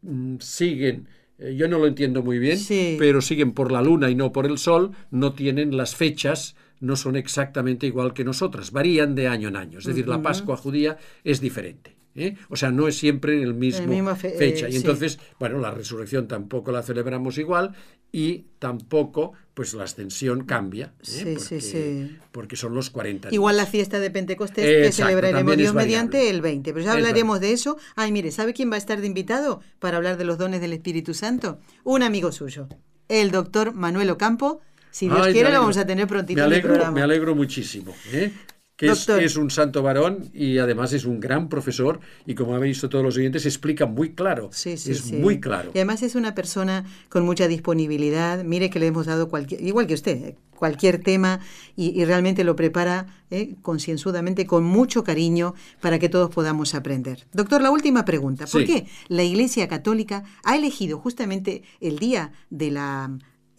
mm, 0.02 0.36
siguen... 0.40 1.08
eh, 1.40 1.56
Yo 1.56 1.68
no 1.68 1.80
lo 1.80 1.88
entiendo 1.88 2.22
muy 2.22 2.38
bien, 2.38 2.58
Sí. 2.58 2.98
pero 3.00 3.22
siguen 3.22 3.54
por 3.54 3.72
la 3.72 3.82
luna 3.82 4.10
y 4.10 4.16
no 4.16 4.32
por 4.32 4.46
el 4.46 4.58
sol, 4.58 4.92
no 5.10 5.34
tienen 5.34 5.76
las 5.78 5.96
fechas, 5.96 6.56
no 6.82 6.96
son 6.96 7.16
exactamente 7.16 7.88
igual 7.88 8.14
que 8.14 8.24
nosotras, 8.26 8.72
varían 8.72 9.16
de 9.16 9.28
año 9.28 9.48
en 9.48 9.56
año. 9.56 9.80
Es 9.80 9.86
decir, 9.86 10.08
la 10.08 10.22
Pascua 10.22 10.58
judía 10.58 10.98
es 11.24 11.40
diferente. 11.40 11.96
¿Eh? 12.16 12.36
O 12.50 12.56
sea, 12.56 12.72
no 12.72 12.88
es 12.88 12.98
siempre 12.98 13.42
el 13.42 13.54
mismo 13.54 14.16
fe- 14.16 14.32
fecha. 14.38 14.66
eh, 14.68 14.70
y 14.70 14.72
sí. 14.74 14.78
entonces, 14.78 15.20
bueno, 15.40 15.60
la 15.60 15.72
resurrección 15.72 16.28
tampoco 16.28 16.72
la 16.72 16.82
celebramos 16.84 17.38
igual 17.38 17.74
y 18.12 18.46
tampoco, 18.60 19.34
pues 19.54 19.74
la 19.74 19.84
ascensión 19.86 20.44
cambia. 20.46 20.88
¿eh? 20.88 21.04
Sí, 21.04 21.24
porque, 21.36 21.40
sí, 21.40 21.62
sí. 21.62 22.18
porque 22.32 22.56
son 22.56 22.74
los 22.76 22.90
40 22.90 23.30
días. 23.30 23.34
Igual 23.34 23.56
la 23.58 23.66
fiesta 23.66 24.00
de 24.00 24.12
Pentecostés 24.12 24.66
que 24.66 24.86
Exacto, 24.88 25.10
celebraremos 25.10 25.56
Dios 25.58 25.74
mediante 25.74 26.30
el 26.30 26.42
20. 26.42 26.74
Pero 26.74 26.86
ya 26.86 26.94
hablaremos 26.94 27.40
de 27.40 27.54
eso. 27.54 27.78
Ay, 27.96 28.12
mire, 28.12 28.32
¿sabe 28.32 28.54
quién 28.54 28.70
va 28.70 28.76
a 28.76 28.80
estar 28.80 29.00
de 29.00 29.08
invitado 29.08 29.62
para 29.80 29.98
hablar 29.98 30.18
de 30.18 30.26
los 30.26 30.38
dones 30.38 30.60
del 30.62 30.74
Espíritu 30.74 31.14
Santo? 31.14 31.60
Un 31.86 32.04
amigo 32.04 32.32
suyo, 32.34 32.68
el 33.08 33.32
doctor 33.32 33.74
Manuel 33.74 34.10
Ocampo. 34.10 34.60
Si 34.94 35.08
Dios 35.08 35.28
Ay, 35.28 35.32
quiere, 35.32 35.52
lo 35.54 35.60
vamos 35.62 35.78
a 35.78 35.86
tener 35.86 36.06
prontito 36.06 36.42
me 36.42 36.48
en 36.48 36.54
el 36.54 36.62
programa. 36.62 36.92
Me 36.92 37.02
alegro 37.02 37.34
muchísimo. 37.34 37.94
¿eh? 38.12 38.34
Que 38.82 39.26
es, 39.26 39.36
un 39.38 39.52
santo 39.52 39.84
varón 39.84 40.30
y 40.34 40.58
además 40.58 40.92
es 40.94 41.06
un 41.06 41.20
gran 41.20 41.50
profesor 41.50 42.00
y 42.26 42.34
como 42.34 42.56
habéis 42.56 42.78
visto 42.78 42.90
todos 42.90 43.04
los 43.04 43.16
oyentes, 43.16 43.46
explica 43.46 43.86
muy 43.86 44.14
claro. 44.14 44.50
Sí, 44.52 44.76
sí, 44.76 44.92
es 44.92 45.02
sí. 45.02 45.18
muy 45.18 45.40
claro. 45.40 45.70
Y 45.74 45.78
además 45.78 46.02
es 46.02 46.16
una 46.16 46.34
persona 46.34 46.84
con 47.08 47.24
mucha 47.24 47.48
disponibilidad. 47.48 48.44
Mire 48.44 48.72
que 48.72 48.80
le 48.80 48.88
hemos 48.88 49.06
dado 49.06 49.30
cualquier, 49.30 49.62
igual 49.62 49.86
que 49.86 49.94
usted, 49.94 50.36
cualquier 50.56 51.00
tema 51.04 51.40
y, 51.76 52.00
y 52.00 52.06
realmente 52.06 52.44
lo 52.44 52.56
prepara 52.56 53.06
eh, 53.30 53.56
concienzudamente, 53.62 54.46
con 54.46 54.64
mucho 54.64 55.04
cariño, 55.04 55.54
para 55.80 56.00
que 56.00 56.10
todos 56.10 56.30
podamos 56.30 56.76
aprender. 56.76 57.28
Doctor, 57.34 57.62
la 57.62 57.72
última 57.72 58.04
pregunta. 58.04 58.46
¿Por 58.46 58.66
qué 58.66 58.88
la 59.08 59.24
Iglesia 59.24 59.68
Católica 59.68 60.24
ha 60.44 60.58
elegido 60.58 60.98
justamente 60.98 61.64
el 61.80 61.98
día 61.98 62.34
de 62.50 62.72
la 62.72 63.12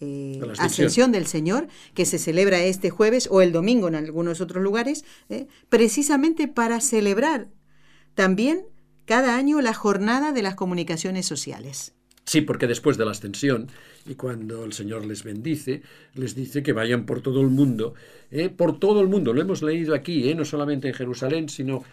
eh, 0.03 0.53
ascensión. 0.57 1.11
del 1.11 1.27
Señor, 1.27 1.67
que 1.93 2.05
se 2.05 2.19
celebra 2.19 2.63
este 2.63 2.89
jueves 2.89 3.27
o 3.31 3.41
el 3.41 3.51
domingo 3.51 3.87
en 3.87 3.95
algunos 3.95 4.41
otros 4.41 4.63
lugares, 4.63 5.05
eh, 5.29 5.47
precisamente 5.69 6.47
para 6.47 6.81
celebrar 6.81 7.47
también 8.13 8.65
cada 9.05 9.35
año 9.35 9.61
la 9.61 9.73
jornada 9.73 10.31
de 10.31 10.41
las 10.41 10.55
comunicaciones 10.55 11.25
sociales. 11.25 11.93
Sí, 12.25 12.41
porque 12.41 12.67
después 12.67 12.97
de 12.97 13.03
la 13.03 13.11
ascensión 13.11 13.67
y 14.05 14.15
cuando 14.15 14.63
el 14.63 14.73
Señor 14.73 15.05
les 15.05 15.23
bendice, 15.23 15.81
les 16.15 16.35
dice 16.35 16.63
que 16.63 16.71
vayan 16.71 17.05
por 17.05 17.21
todo 17.21 17.41
el 17.41 17.49
mundo, 17.49 17.95
¿eh? 18.31 18.49
por 18.49 18.79
todo 18.79 19.01
el 19.01 19.07
mundo. 19.07 19.33
Lo 19.33 19.41
hemos 19.41 19.61
leído 19.61 19.93
aquí, 19.93 20.33
no 20.33 20.45
solamente 20.45 20.87
en 20.87 20.93
Jerusalén, 20.93 21.49
sino 21.49 21.83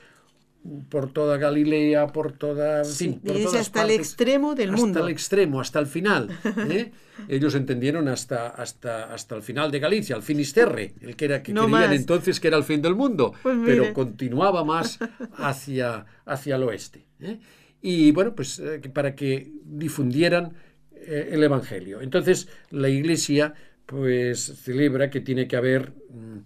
por 0.89 1.13
toda 1.13 1.39
Galilea, 1.39 2.09
por 2.09 2.33
toda, 2.33 2.85
fin, 2.85 3.19
por 3.21 3.33
dice 3.33 3.45
todas 3.47 3.61
hasta 3.63 3.83
el 3.83 3.91
extremo 3.93 4.55
del 4.55 4.71
hasta 4.71 4.81
mundo. 4.81 5.05
el 5.07 5.11
extremo, 5.11 5.61
hasta 5.61 5.79
el 5.79 5.87
final. 5.87 6.29
¿eh? 6.69 6.93
Ellos 7.29 7.55
entendieron 7.55 8.09
hasta, 8.09 8.49
hasta, 8.49 9.13
hasta 9.13 9.37
el 9.37 9.43
final 9.43 9.71
de 9.71 9.79
Galicia, 9.79 10.17
el 10.17 10.23
Finisterre, 10.23 10.95
el 11.01 11.17
que 11.17 11.25
era 11.27 11.43
que 11.43 11.53
No 11.53 11.63
creían 11.67 11.91
más. 11.91 11.93
entonces 11.99 12.41
que 12.41 12.49
era 12.49 12.57
el 12.57 12.65
fin 12.65 12.83
del 12.83 12.95
mundo, 12.95 13.35
Pues 13.43 13.57
pero 13.65 13.93
continuaba 13.95 14.65
más 14.65 14.99
hacia, 15.35 16.07
hacia 16.27 16.57
el 16.57 16.63
oeste. 16.65 17.07
¿eh? 17.21 17.39
Y 17.83 18.13
bueno, 18.13 18.35
pues 18.35 18.59
eh, 18.59 18.81
para 18.93 19.15
que 19.15 19.53
difundieran 19.65 20.53
eh, 20.93 21.31
el 21.33 21.43
Evangelio. 21.43 22.01
Entonces 22.03 22.49
la 22.71 22.89
Iglesia 22.89 23.55
pues 23.87 24.41
celebra 24.63 25.11
que 25.11 25.21
tiene 25.21 25.49
que 25.49 25.57
haber 25.57 25.93
mm, 26.11 26.39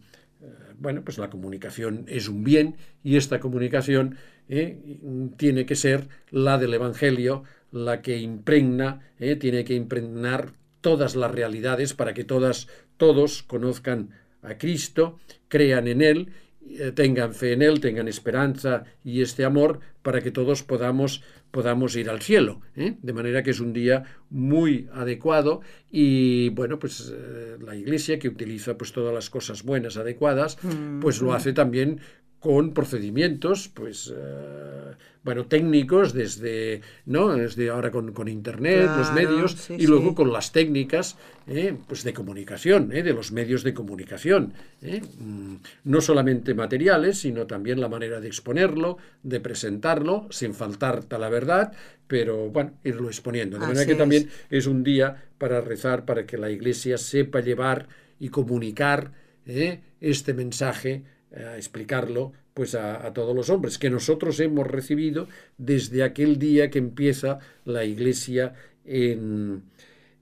bueno, 0.78 1.02
pues 1.04 1.18
la 1.18 1.30
comunicación 1.30 2.04
es 2.08 2.28
un 2.28 2.44
bien 2.44 2.76
y 3.02 3.16
esta 3.16 3.40
comunicación 3.40 4.16
eh, 4.48 4.98
tiene 5.37 5.66
que 5.66 5.76
ser 5.76 6.08
la 6.30 6.58
del 6.58 6.74
Evangelio, 6.74 7.44
la 7.72 8.02
que 8.02 8.18
impregna, 8.18 9.00
eh, 9.18 9.37
tiene 9.37 9.64
que 9.64 9.74
impregnar 9.74 10.52
todas 10.80 11.16
las 11.16 11.30
realidades 11.30 11.94
para 11.94 12.12
que 12.12 12.24
todas, 12.24 12.68
todos 12.96 13.42
conozcan 13.42 14.10
a 14.42 14.58
Cristo, 14.58 15.18
crean 15.48 15.88
en 15.88 16.02
Él, 16.02 16.32
eh, 16.68 16.92
tengan 16.92 17.34
fe 17.34 17.52
en 17.52 17.62
Él, 17.62 17.80
tengan 17.80 18.08
esperanza 18.08 18.84
y 19.02 19.22
este 19.22 19.44
amor 19.44 19.80
para 20.02 20.20
que 20.20 20.30
todos 20.30 20.62
podamos, 20.62 21.22
podamos 21.54 21.94
ir 21.94 22.10
al 22.10 22.20
cielo. 22.20 22.60
¿eh? 22.74 22.96
De 23.00 23.12
manera 23.12 23.44
que 23.44 23.52
es 23.52 23.60
un 23.60 23.72
día 23.72 24.02
muy 24.28 24.88
adecuado 24.92 25.60
y 25.88 26.48
bueno, 26.48 26.80
pues 26.80 27.14
eh, 27.14 27.56
la 27.64 27.76
Iglesia 27.76 28.18
que 28.18 28.26
utiliza 28.26 28.76
pues 28.76 28.92
todas 28.92 29.14
las 29.14 29.30
cosas 29.30 29.62
buenas, 29.62 29.96
adecuadas, 29.96 30.58
pues 31.00 31.22
lo 31.22 31.32
hace 31.32 31.52
también 31.52 32.00
con 32.44 32.74
procedimientos, 32.74 33.70
pues, 33.72 34.12
eh, 34.14 34.92
bueno, 35.22 35.46
técnicos 35.46 36.12
desde, 36.12 36.83
¿no? 37.07 37.35
Desde 37.35 37.70
ahora 37.70 37.90
con, 37.90 38.12
con 38.12 38.28
Internet, 38.28 38.90
los 38.98 39.14
medios, 39.14 39.52
sí, 39.52 39.76
y 39.78 39.87
luego 39.87 40.11
sí. 40.11 40.14
con 40.14 40.30
las 40.30 40.52
técnicas, 40.52 41.16
eh, 41.46 41.74
pues 41.88 42.04
de 42.04 42.12
comunicación, 42.12 42.92
eh, 42.92 43.02
de 43.02 43.14
los 43.14 43.33
medios 43.33 43.62
de 43.62 43.72
comunicación, 43.72 44.52
mm, 44.83 45.54
no 45.85 46.02
solamente 46.02 46.52
materiales, 46.52 47.16
sino 47.16 47.46
también 47.46 47.80
la 47.80 47.88
manera 47.88 48.20
de 48.20 48.28
exponerlo, 48.28 48.98
de 49.22 49.40
presentarlo, 49.40 50.26
sin 50.28 50.52
faltar 50.52 51.04
a 51.09 51.16
la 51.16 51.30
verdad, 51.30 51.72
pero 52.07 52.50
bueno, 52.50 52.74
irlo 52.85 53.09
exponiendo. 53.09 53.59
De 53.59 53.66
manera 53.66 53.87
que 53.87 53.92
es. 53.92 53.98
también 53.98 54.28
es 54.50 54.66
un 54.66 54.85
día 54.85 55.24
para 55.38 55.62
rezar, 55.62 56.04
para 56.04 56.26
que 56.26 56.37
la 56.37 56.50
Iglesia 56.50 56.98
sepa 56.98 57.40
llevar 57.40 57.88
y 58.20 58.28
comunicar 58.28 59.12
este 59.46 60.35
mensaje, 60.35 61.04
a 61.37 61.57
explicarlo 61.57 62.33
pues 62.55 62.75
a, 62.77 63.12
todos 63.12 63.35
los 63.35 63.51
hombres, 63.51 63.79
que 63.79 63.90
nosotros 63.90 64.38
hemos 64.38 64.66
recibido 64.66 65.29
desde 65.59 66.05
aquel 66.05 66.38
día 66.38 66.70
que 66.70 66.79
empieza 66.79 67.40
la 67.64 67.85
iglesia 67.85 68.55
en, 68.85 69.64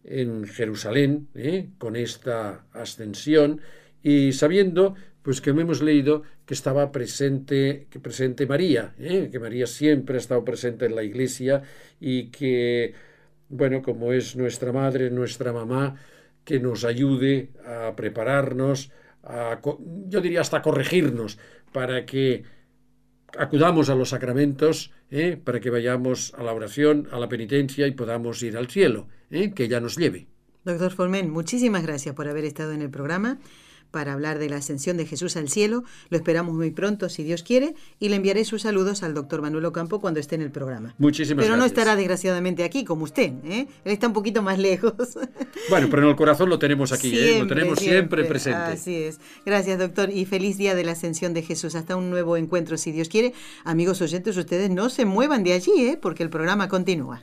en 0.05 0.47
Jerusalén, 0.47 1.29
¿eh? 1.35 1.69
con 1.77 1.95
esta 1.95 2.65
ascensión, 2.73 3.61
y 4.03 4.33
sabiendo 4.33 4.95
pues 5.23 5.41
que 5.41 5.51
hemos 5.51 5.83
leído 5.83 6.23
que 6.47 6.55
estaba 6.55 6.91
presente, 6.91 7.87
que 7.91 8.01
presente 8.01 8.47
María, 8.47 8.95
¿eh? 8.99 9.29
que 9.31 9.39
María 9.39 9.67
siempre 9.67 10.17
ha 10.17 10.19
estado 10.19 10.45
presente 10.45 10.87
en 10.87 10.97
la 10.97 11.05
iglesia 11.05 11.63
y 12.01 12.31
que, 12.31 12.95
bueno, 13.51 13.83
como 13.83 14.13
es 14.13 14.37
nuestra 14.37 14.73
madre, 14.73 15.11
nuestra 15.11 15.53
mamá, 15.53 15.97
que 16.45 16.59
nos 16.59 16.85
ayude 16.85 17.51
a 17.65 17.95
prepararnos, 17.95 18.91
yo 20.09 20.21
diría 20.21 20.41
hasta 20.41 20.63
corregirnos, 20.63 21.39
para 21.73 22.05
que 22.05 22.45
acudamos 23.39 23.89
a 23.89 23.95
los 23.95 24.11
sacramentos, 24.11 24.91
¿eh? 25.11 25.41
para 25.43 25.61
que 25.61 25.71
vayamos 25.71 26.35
a 26.35 26.43
la 26.43 26.53
oración, 26.53 27.09
a 27.13 27.19
la 27.19 27.29
penitencia 27.29 27.87
y 27.87 27.93
podamos 27.93 28.43
ir 28.43 28.57
al 28.57 28.69
cielo, 28.69 29.09
¿eh? 29.31 29.53
que 29.55 29.65
ella 29.65 29.81
nos 29.81 29.97
lleve. 29.97 30.27
Doctor 30.65 30.93
Formen, 30.93 31.31
muchísimas 31.31 31.83
gracias 31.83 32.15
por 32.15 32.29
haber 32.29 32.45
estado 32.45 32.73
en 32.73 32.83
el 32.83 32.91
programa 32.91 33.39
para 33.93 34.15
hablar 34.15 34.41
de 34.41 34.49
la 34.49 34.57
ascensión 34.57 34.97
de 34.97 35.07
Jesús 35.07 35.37
al 35.37 35.49
cielo. 35.49 35.85
Lo 36.09 36.17
esperamos 36.17 36.57
muy 36.57 36.73
pronto, 36.73 37.09
si 37.09 37.23
Dios 37.23 37.45
quiere, 37.45 37.75
y 38.01 38.09
le 38.09 38.17
enviaré 38.17 38.45
sus 38.45 38.63
saludos 38.63 39.05
al 39.05 39.15
doctor 39.15 39.43
Manuel 39.43 39.67
Ocampo 39.67 40.01
cuando 40.01 40.19
esté 40.19 40.35
en 40.35 40.43
el 40.43 40.51
programa. 40.51 40.95
Muchísimas 40.99 41.45
pero 41.45 41.55
gracias. 41.55 41.55
Pero 41.55 41.57
no 41.59 41.65
estará 41.65 41.97
desgraciadamente 41.97 42.65
aquí 42.65 42.85
como 42.85 43.05
usted, 43.05 43.33
¿eh? 43.45 43.69
Él 43.85 43.93
está 43.93 44.09
un 44.09 44.13
poquito 44.13 44.43
más 44.43 44.59
lejos. 44.59 44.93
Bueno, 45.71 45.89
pero 45.91 46.03
en 46.03 46.09
el 46.09 46.17
corazón 46.17 46.49
lo 46.49 46.59
tenemos 46.59 46.93
aquí, 46.93 47.17
¿eh? 47.17 47.39
lo 47.39 47.47
tenemos 47.47 47.79
siempre, 47.79 48.25
presente. 48.25 48.59
Así 48.59 48.97
es. 48.97 49.21
Gracias, 49.47 49.79
doctor, 49.79 50.11
y 50.11 50.25
feliz 50.25 50.59
día 50.59 50.75
de 50.75 50.83
la 50.83 50.93
ascensión 50.93 51.35
de 51.35 51.43
Jesús. 51.43 51.75
Hasta 51.75 51.95
un 51.95 52.11
nuevo 52.11 52.37
encuentro, 52.37 52.77
si 52.77 52.91
Dios 52.91 53.09
quiere. 53.09 53.33
Amigos 53.65 54.01
oyentes, 54.01 54.37
ustedes 54.37 54.71
no 54.71 54.91
se 54.91 55.05
muevan 55.05 55.45
de 55.45 55.53
allí, 55.53 55.73
¿eh? 55.77 55.99
porque 56.01 56.23
el 56.23 56.31
programa 56.31 56.69
continúa. 56.69 57.23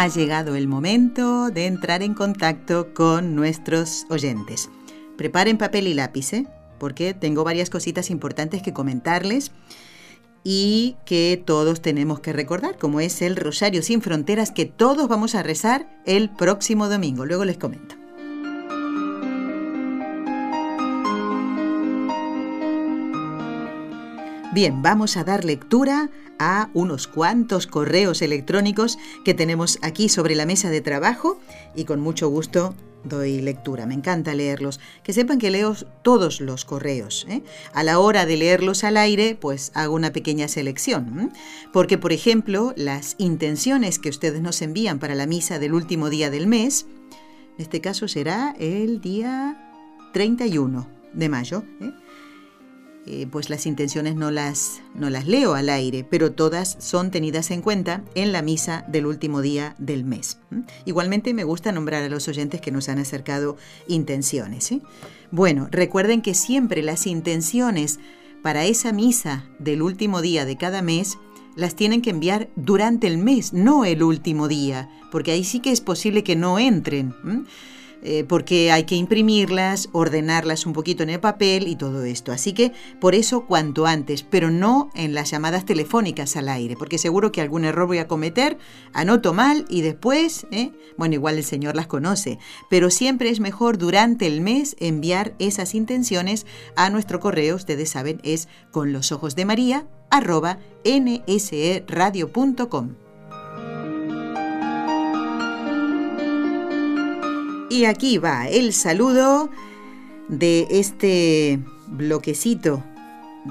Ha 0.00 0.06
llegado 0.06 0.54
el 0.54 0.68
momento 0.68 1.50
de 1.50 1.66
entrar 1.66 2.04
en 2.04 2.14
contacto 2.14 2.94
con 2.94 3.34
nuestros 3.34 4.06
oyentes. 4.08 4.70
Preparen 5.16 5.58
papel 5.58 5.88
y 5.88 5.94
lápiz, 5.94 6.32
¿eh? 6.34 6.46
porque 6.78 7.14
tengo 7.14 7.42
varias 7.42 7.68
cositas 7.68 8.08
importantes 8.10 8.62
que 8.62 8.72
comentarles 8.72 9.50
y 10.44 10.94
que 11.04 11.42
todos 11.44 11.82
tenemos 11.82 12.20
que 12.20 12.32
recordar, 12.32 12.78
como 12.78 13.00
es 13.00 13.22
el 13.22 13.34
Rosario 13.34 13.82
sin 13.82 14.00
Fronteras 14.00 14.52
que 14.52 14.66
todos 14.66 15.08
vamos 15.08 15.34
a 15.34 15.42
rezar 15.42 15.90
el 16.06 16.30
próximo 16.30 16.88
domingo. 16.88 17.26
Luego 17.26 17.44
les 17.44 17.58
comento. 17.58 17.96
Bien, 24.58 24.82
vamos 24.82 25.16
a 25.16 25.22
dar 25.22 25.44
lectura 25.44 26.10
a 26.40 26.68
unos 26.74 27.06
cuantos 27.06 27.68
correos 27.68 28.22
electrónicos 28.22 28.98
que 29.24 29.32
tenemos 29.32 29.78
aquí 29.82 30.08
sobre 30.08 30.34
la 30.34 30.46
mesa 30.46 30.68
de 30.68 30.80
trabajo 30.80 31.38
y 31.76 31.84
con 31.84 32.00
mucho 32.00 32.28
gusto 32.28 32.74
doy 33.04 33.40
lectura. 33.40 33.86
Me 33.86 33.94
encanta 33.94 34.34
leerlos. 34.34 34.80
Que 35.04 35.12
sepan 35.12 35.38
que 35.38 35.52
leo 35.52 35.76
todos 36.02 36.40
los 36.40 36.64
correos. 36.64 37.24
¿eh? 37.28 37.44
A 37.72 37.84
la 37.84 38.00
hora 38.00 38.26
de 38.26 38.36
leerlos 38.36 38.82
al 38.82 38.96
aire, 38.96 39.36
pues 39.40 39.70
hago 39.74 39.94
una 39.94 40.12
pequeña 40.12 40.48
selección. 40.48 41.30
Porque, 41.72 41.96
por 41.96 42.12
ejemplo, 42.12 42.74
las 42.76 43.14
intenciones 43.18 44.00
que 44.00 44.08
ustedes 44.08 44.42
nos 44.42 44.60
envían 44.60 44.98
para 44.98 45.14
la 45.14 45.26
misa 45.26 45.60
del 45.60 45.72
último 45.72 46.10
día 46.10 46.30
del 46.30 46.48
mes, 46.48 46.86
en 47.56 47.62
este 47.62 47.80
caso 47.80 48.08
será 48.08 48.56
el 48.58 49.00
día 49.00 49.72
31 50.12 50.88
de 51.12 51.28
mayo. 51.28 51.62
¿eh? 51.80 51.92
Eh, 53.10 53.26
pues 53.26 53.48
las 53.48 53.64
intenciones 53.64 54.16
no 54.16 54.30
las, 54.30 54.82
no 54.94 55.08
las 55.08 55.26
leo 55.26 55.54
al 55.54 55.70
aire, 55.70 56.04
pero 56.04 56.32
todas 56.32 56.76
son 56.78 57.10
tenidas 57.10 57.50
en 57.50 57.62
cuenta 57.62 58.04
en 58.14 58.32
la 58.32 58.42
misa 58.42 58.84
del 58.86 59.06
último 59.06 59.40
día 59.40 59.74
del 59.78 60.04
mes. 60.04 60.40
Igualmente 60.84 61.32
me 61.32 61.44
gusta 61.44 61.72
nombrar 61.72 62.02
a 62.02 62.10
los 62.10 62.28
oyentes 62.28 62.60
que 62.60 62.70
nos 62.70 62.90
han 62.90 62.98
acercado 62.98 63.56
intenciones. 63.86 64.74
Bueno, 65.30 65.68
recuerden 65.70 66.20
que 66.20 66.34
siempre 66.34 66.82
las 66.82 67.06
intenciones 67.06 67.98
para 68.42 68.66
esa 68.66 68.92
misa 68.92 69.46
del 69.58 69.80
último 69.80 70.20
día 70.20 70.44
de 70.44 70.58
cada 70.58 70.82
mes 70.82 71.16
las 71.56 71.74
tienen 71.76 72.02
que 72.02 72.10
enviar 72.10 72.50
durante 72.56 73.06
el 73.06 73.16
mes, 73.16 73.54
no 73.54 73.86
el 73.86 74.02
último 74.02 74.48
día, 74.48 74.90
porque 75.10 75.30
ahí 75.30 75.44
sí 75.44 75.60
que 75.60 75.72
es 75.72 75.80
posible 75.80 76.24
que 76.24 76.36
no 76.36 76.58
entren. 76.58 77.14
Eh, 78.02 78.24
porque 78.28 78.70
hay 78.70 78.84
que 78.84 78.94
imprimirlas, 78.94 79.88
ordenarlas 79.92 80.66
un 80.66 80.72
poquito 80.72 81.02
en 81.02 81.10
el 81.10 81.18
papel 81.18 81.66
y 81.66 81.74
todo 81.74 82.04
esto. 82.04 82.30
Así 82.30 82.52
que 82.52 82.72
por 83.00 83.14
eso 83.14 83.44
cuanto 83.46 83.86
antes, 83.86 84.22
pero 84.22 84.50
no 84.50 84.90
en 84.94 85.14
las 85.14 85.30
llamadas 85.30 85.64
telefónicas 85.64 86.36
al 86.36 86.48
aire, 86.48 86.76
porque 86.76 86.98
seguro 86.98 87.32
que 87.32 87.40
algún 87.40 87.64
error 87.64 87.88
voy 87.88 87.98
a 87.98 88.06
cometer, 88.06 88.56
anoto 88.92 89.32
mal 89.32 89.64
y 89.68 89.80
después, 89.80 90.46
¿eh? 90.52 90.70
bueno, 90.96 91.14
igual 91.14 91.38
el 91.38 91.44
Señor 91.44 91.74
las 91.74 91.88
conoce, 91.88 92.38
pero 92.70 92.90
siempre 92.90 93.30
es 93.30 93.40
mejor 93.40 93.78
durante 93.78 94.28
el 94.28 94.40
mes 94.42 94.76
enviar 94.78 95.34
esas 95.40 95.74
intenciones 95.74 96.46
a 96.76 96.90
nuestro 96.90 97.18
correo, 97.18 97.56
ustedes 97.56 97.90
saben, 97.90 98.20
es 98.22 98.48
con 98.70 98.92
los 98.92 99.10
ojos 99.10 99.34
de 99.34 99.44
María 99.44 99.86
arroba. 100.10 100.58
Y 107.70 107.84
aquí 107.84 108.16
va 108.16 108.48
el 108.48 108.72
saludo 108.72 109.50
de 110.28 110.66
este 110.70 111.60
bloquecito 111.86 112.82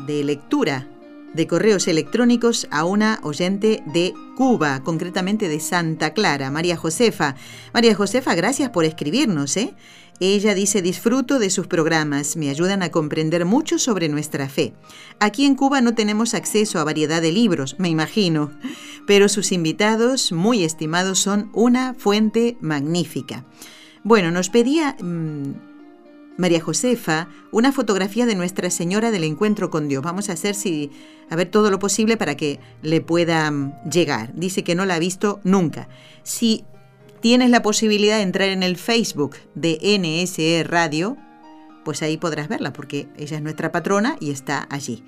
de 0.08 0.24
lectura 0.24 0.88
de 1.36 1.46
correos 1.46 1.88
electrónicos 1.88 2.68
a 2.72 2.84
una 2.84 3.20
oyente 3.22 3.84
de 3.86 4.16
Cuba, 4.36 4.82
concretamente 4.84 5.48
de 5.50 5.60
Santa 5.60 6.14
Clara, 6.14 6.50
María 6.50 6.78
Josefa. 6.78 7.36
María 7.74 7.94
Josefa, 7.94 8.34
gracias 8.34 8.72
por 8.72 8.86
escribirnos, 8.86 9.56
¿eh? 9.56 9.76
Ella 10.20 10.56
dice, 10.56 10.82
disfruto 10.82 11.38
de 11.38 11.52
sus 11.52 11.68
programas, 11.68 12.38
me 12.38 12.50
ayudan 12.50 12.82
a 12.82 12.90
comprender 12.90 13.46
mucho 13.46 13.78
sobre 13.78 14.10
nuestra 14.10 14.50
fe. 14.50 14.74
Aquí 15.20 15.46
en 15.46 15.54
Cuba 15.54 15.80
no 15.82 15.94
tenemos 15.94 16.34
acceso 16.34 16.80
a 16.80 16.84
variedad 16.84 17.22
de 17.22 17.32
libros, 17.32 17.76
me 17.78 17.90
imagino, 17.90 18.52
pero 19.06 19.30
sus 19.30 19.52
invitados, 19.52 20.32
muy 20.32 20.64
estimados, 20.64 21.20
son 21.20 21.52
una 21.54 21.94
fuente 21.94 22.58
magnífica. 22.62 23.46
Bueno, 24.08 24.32
nos 24.32 24.50
pedía 24.50 24.96
mmm, 25.02 25.52
María 26.38 26.62
Josefa 26.62 27.28
una 27.52 27.74
fotografía 27.74 28.26
de 28.26 28.36
Nuestra 28.36 28.70
Señora 28.70 29.12
del 29.12 29.26
Encuentro 29.26 29.70
con 29.70 29.90
Dios. 29.90 30.02
Vamos 30.02 30.30
a 30.30 30.32
hacer 30.32 30.56
si, 30.56 30.92
a 31.30 31.36
ver 31.36 31.52
todo 31.52 31.70
lo 31.70 31.78
posible 31.78 32.16
para 32.16 32.38
que 32.38 32.62
le 32.82 33.02
pueda 33.02 33.52
llegar. 33.84 34.34
Dice 34.34 34.64
que 34.64 34.76
no 34.76 34.86
la 34.86 34.96
ha 34.96 35.00
visto 35.00 35.42
nunca. 35.44 35.90
Si 36.24 36.64
tienes 37.20 37.50
la 37.50 37.62
posibilidad 37.62 38.16
de 38.16 38.24
entrar 38.24 38.48
en 38.48 38.64
el 38.64 38.78
Facebook 38.78 39.36
de 39.56 39.78
NSE 40.00 40.64
Radio, 40.64 41.18
pues 41.84 42.02
ahí 42.02 42.16
podrás 42.16 42.48
verla 42.48 42.72
porque 42.72 43.10
ella 43.18 43.36
es 43.36 43.44
nuestra 43.44 43.74
patrona 43.74 44.16
y 44.22 44.32
está 44.32 44.68
allí. 44.70 45.04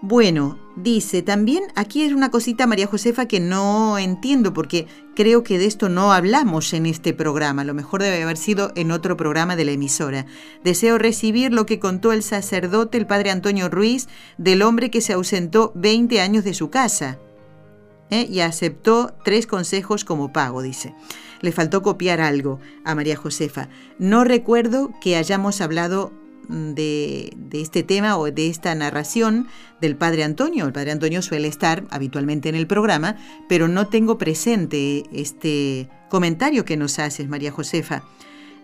Bueno, 0.00 0.56
dice 0.76 1.22
también, 1.22 1.64
aquí 1.74 2.02
es 2.02 2.12
una 2.12 2.30
cosita 2.30 2.68
María 2.68 2.86
Josefa 2.86 3.26
que 3.26 3.40
no 3.40 3.98
entiendo 3.98 4.52
porque 4.54 4.86
creo 5.16 5.42
que 5.42 5.58
de 5.58 5.66
esto 5.66 5.88
no 5.88 6.12
hablamos 6.12 6.72
en 6.72 6.86
este 6.86 7.12
programa, 7.14 7.62
a 7.62 7.64
lo 7.64 7.74
mejor 7.74 8.02
debe 8.02 8.22
haber 8.22 8.36
sido 8.36 8.70
en 8.76 8.92
otro 8.92 9.16
programa 9.16 9.56
de 9.56 9.64
la 9.64 9.72
emisora. 9.72 10.26
Deseo 10.62 10.98
recibir 10.98 11.52
lo 11.52 11.66
que 11.66 11.80
contó 11.80 12.12
el 12.12 12.22
sacerdote, 12.22 12.96
el 12.96 13.08
padre 13.08 13.32
Antonio 13.32 13.68
Ruiz, 13.68 14.06
del 14.36 14.62
hombre 14.62 14.90
que 14.90 15.00
se 15.00 15.14
ausentó 15.14 15.72
20 15.74 16.20
años 16.20 16.44
de 16.44 16.54
su 16.54 16.70
casa 16.70 17.18
¿eh? 18.10 18.24
y 18.30 18.38
aceptó 18.38 19.14
tres 19.24 19.48
consejos 19.48 20.04
como 20.04 20.32
pago, 20.32 20.62
dice. 20.62 20.94
Le 21.40 21.50
faltó 21.50 21.82
copiar 21.82 22.20
algo 22.20 22.60
a 22.84 22.94
María 22.94 23.16
Josefa. 23.16 23.68
No 23.98 24.22
recuerdo 24.22 24.92
que 25.00 25.16
hayamos 25.16 25.60
hablado 25.60 26.12
de, 26.48 27.36
este 27.52 27.82
tema 27.82 28.16
o 28.16 28.30
de 28.30 28.48
esta 28.48 28.74
narración 28.74 29.48
del 29.80 29.96
Padre 29.96 30.24
Antonio. 30.24 30.66
El 30.66 30.72
Padre 30.72 30.92
Antonio 30.92 31.22
suele 31.22 31.48
estar 31.48 31.84
habitualmente 31.90 32.48
en 32.48 32.54
el 32.54 32.66
programa, 32.66 33.16
pero 33.48 33.68
no 33.68 33.88
tengo 33.88 34.18
presente 34.18 35.04
este 35.12 35.88
comentario 36.08 36.64
que 36.64 36.76
nos 36.76 36.98
haces, 36.98 37.28
María 37.28 37.52
Josefa. 37.52 38.02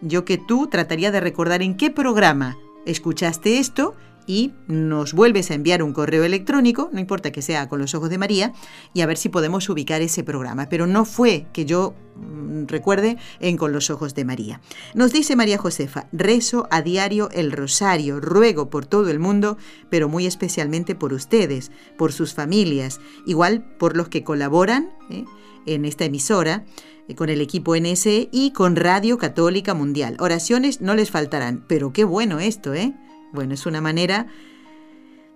Yo 0.00 0.24
que 0.24 0.38
tú 0.38 0.68
trataría 0.68 1.10
de 1.10 1.20
recordar 1.20 1.62
en 1.62 1.76
qué 1.76 1.90
programa 1.90 2.56
escuchaste 2.86 3.58
esto 3.58 3.94
y 4.26 4.52
nos 4.66 5.12
vuelves 5.12 5.50
a 5.50 5.54
enviar 5.54 5.82
un 5.82 5.92
correo 5.92 6.24
electrónico, 6.24 6.90
no 6.92 7.00
importa 7.00 7.32
que 7.32 7.42
sea 7.42 7.68
con 7.68 7.80
los 7.80 7.94
ojos 7.94 8.10
de 8.10 8.18
María, 8.18 8.52
y 8.92 9.00
a 9.00 9.06
ver 9.06 9.16
si 9.16 9.28
podemos 9.28 9.68
ubicar 9.68 10.02
ese 10.02 10.24
programa. 10.24 10.68
Pero 10.68 10.86
no 10.86 11.04
fue 11.04 11.46
que 11.52 11.64
yo 11.64 11.94
mm, 12.16 12.66
recuerde 12.66 13.16
en 13.40 13.56
Con 13.56 13.72
los 13.72 13.90
ojos 13.90 14.14
de 14.14 14.24
María. 14.24 14.60
Nos 14.94 15.12
dice 15.12 15.36
María 15.36 15.58
Josefa, 15.58 16.06
rezo 16.12 16.66
a 16.70 16.82
diario 16.82 17.28
el 17.32 17.52
rosario, 17.52 18.20
ruego 18.20 18.70
por 18.70 18.86
todo 18.86 19.10
el 19.10 19.18
mundo, 19.18 19.56
pero 19.90 20.08
muy 20.08 20.26
especialmente 20.26 20.94
por 20.94 21.12
ustedes, 21.12 21.70
por 21.96 22.12
sus 22.12 22.34
familias, 22.34 23.00
igual 23.26 23.64
por 23.78 23.96
los 23.96 24.08
que 24.08 24.24
colaboran 24.24 24.90
¿eh? 25.10 25.24
en 25.66 25.84
esta 25.84 26.04
emisora 26.04 26.64
eh, 27.08 27.14
con 27.14 27.28
el 27.28 27.40
equipo 27.40 27.76
NSE 27.76 28.28
y 28.32 28.52
con 28.52 28.76
Radio 28.76 29.18
Católica 29.18 29.74
Mundial. 29.74 30.16
Oraciones 30.20 30.80
no 30.80 30.94
les 30.94 31.10
faltarán, 31.10 31.64
pero 31.68 31.92
qué 31.92 32.04
bueno 32.04 32.40
esto, 32.40 32.74
¿eh? 32.74 32.94
Bueno, 33.34 33.52
es 33.52 33.66
una 33.66 33.80
manera 33.80 34.28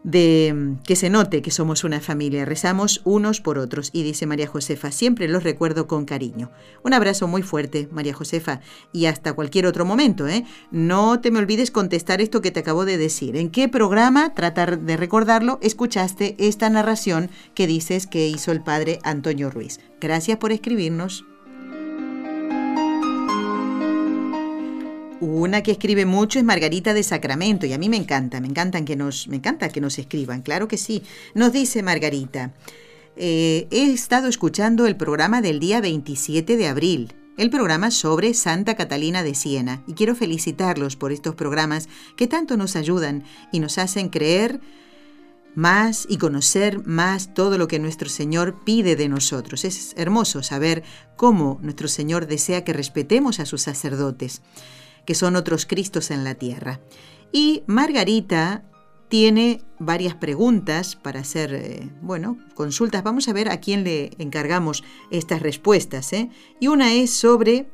de 0.04 0.54
mm, 0.54 0.82
que 0.84 0.96
se 0.96 1.10
note 1.10 1.42
que 1.42 1.50
somos 1.50 1.82
una 1.84 2.00
familia, 2.00 2.44
rezamos 2.44 3.00
unos 3.04 3.40
por 3.40 3.58
otros. 3.58 3.90
Y 3.92 4.04
dice 4.04 4.26
María 4.26 4.46
Josefa, 4.46 4.92
siempre 4.92 5.28
los 5.28 5.42
recuerdo 5.42 5.86
con 5.86 6.04
cariño. 6.04 6.50
Un 6.84 6.94
abrazo 6.94 7.26
muy 7.26 7.42
fuerte, 7.42 7.88
María 7.92 8.14
Josefa, 8.14 8.60
y 8.92 9.06
hasta 9.06 9.32
cualquier 9.32 9.66
otro 9.66 9.84
momento. 9.84 10.28
¿eh? 10.28 10.44
No 10.70 11.20
te 11.20 11.30
me 11.30 11.40
olvides 11.40 11.70
contestar 11.70 12.20
esto 12.20 12.40
que 12.40 12.52
te 12.52 12.60
acabo 12.60 12.84
de 12.84 12.98
decir. 12.98 13.36
¿En 13.36 13.50
qué 13.50 13.68
programa, 13.68 14.32
tratar 14.34 14.78
de 14.80 14.96
recordarlo, 14.96 15.58
escuchaste 15.60 16.36
esta 16.38 16.70
narración 16.70 17.30
que 17.54 17.66
dices 17.66 18.06
que 18.06 18.28
hizo 18.28 18.52
el 18.52 18.62
padre 18.62 19.00
Antonio 19.02 19.50
Ruiz? 19.50 19.80
Gracias 20.00 20.38
por 20.38 20.52
escribirnos. 20.52 21.24
Una 25.20 25.64
que 25.64 25.72
escribe 25.72 26.06
mucho 26.06 26.38
es 26.38 26.44
Margarita 26.44 26.94
de 26.94 27.02
Sacramento 27.02 27.66
y 27.66 27.72
a 27.72 27.78
mí 27.78 27.88
me 27.88 27.96
encanta, 27.96 28.40
me 28.40 28.46
encantan 28.46 28.84
que 28.84 28.94
nos, 28.94 29.26
me 29.26 29.36
encanta 29.36 29.68
que 29.68 29.80
nos 29.80 29.98
escriban, 29.98 30.42
claro 30.42 30.68
que 30.68 30.76
sí. 30.76 31.02
Nos 31.34 31.52
dice 31.52 31.82
Margarita, 31.82 32.52
eh, 33.16 33.66
he 33.72 33.92
estado 33.92 34.28
escuchando 34.28 34.86
el 34.86 34.96
programa 34.96 35.42
del 35.42 35.58
día 35.58 35.80
27 35.80 36.56
de 36.56 36.68
abril, 36.68 37.14
el 37.36 37.50
programa 37.50 37.90
sobre 37.90 38.32
Santa 38.32 38.76
Catalina 38.76 39.24
de 39.24 39.34
Siena, 39.34 39.82
y 39.88 39.94
quiero 39.94 40.14
felicitarlos 40.14 40.94
por 40.94 41.10
estos 41.10 41.34
programas 41.34 41.88
que 42.16 42.28
tanto 42.28 42.56
nos 42.56 42.76
ayudan 42.76 43.24
y 43.50 43.58
nos 43.58 43.78
hacen 43.78 44.10
creer 44.10 44.60
más 45.56 46.06
y 46.08 46.18
conocer 46.18 46.86
más 46.86 47.34
todo 47.34 47.58
lo 47.58 47.66
que 47.66 47.80
nuestro 47.80 48.08
Señor 48.08 48.62
pide 48.64 48.94
de 48.94 49.08
nosotros. 49.08 49.64
Es 49.64 49.94
hermoso 49.96 50.44
saber 50.44 50.84
cómo 51.16 51.58
nuestro 51.60 51.88
Señor 51.88 52.28
desea 52.28 52.62
que 52.62 52.72
respetemos 52.72 53.40
a 53.40 53.46
sus 53.46 53.62
sacerdotes 53.62 54.42
que 55.08 55.14
son 55.14 55.36
otros 55.36 55.64
Cristos 55.64 56.10
en 56.10 56.22
la 56.22 56.34
tierra. 56.34 56.80
Y 57.32 57.62
Margarita 57.66 58.62
tiene 59.08 59.62
varias 59.78 60.14
preguntas 60.14 60.96
para 60.96 61.20
hacer, 61.20 61.54
eh, 61.54 61.88
bueno, 62.02 62.36
consultas. 62.54 63.02
Vamos 63.04 63.26
a 63.26 63.32
ver 63.32 63.48
a 63.48 63.58
quién 63.58 63.84
le 63.84 64.10
encargamos 64.18 64.84
estas 65.10 65.40
respuestas. 65.40 66.12
¿eh? 66.12 66.28
Y 66.60 66.68
una 66.68 66.92
es 66.92 67.14
sobre 67.14 67.70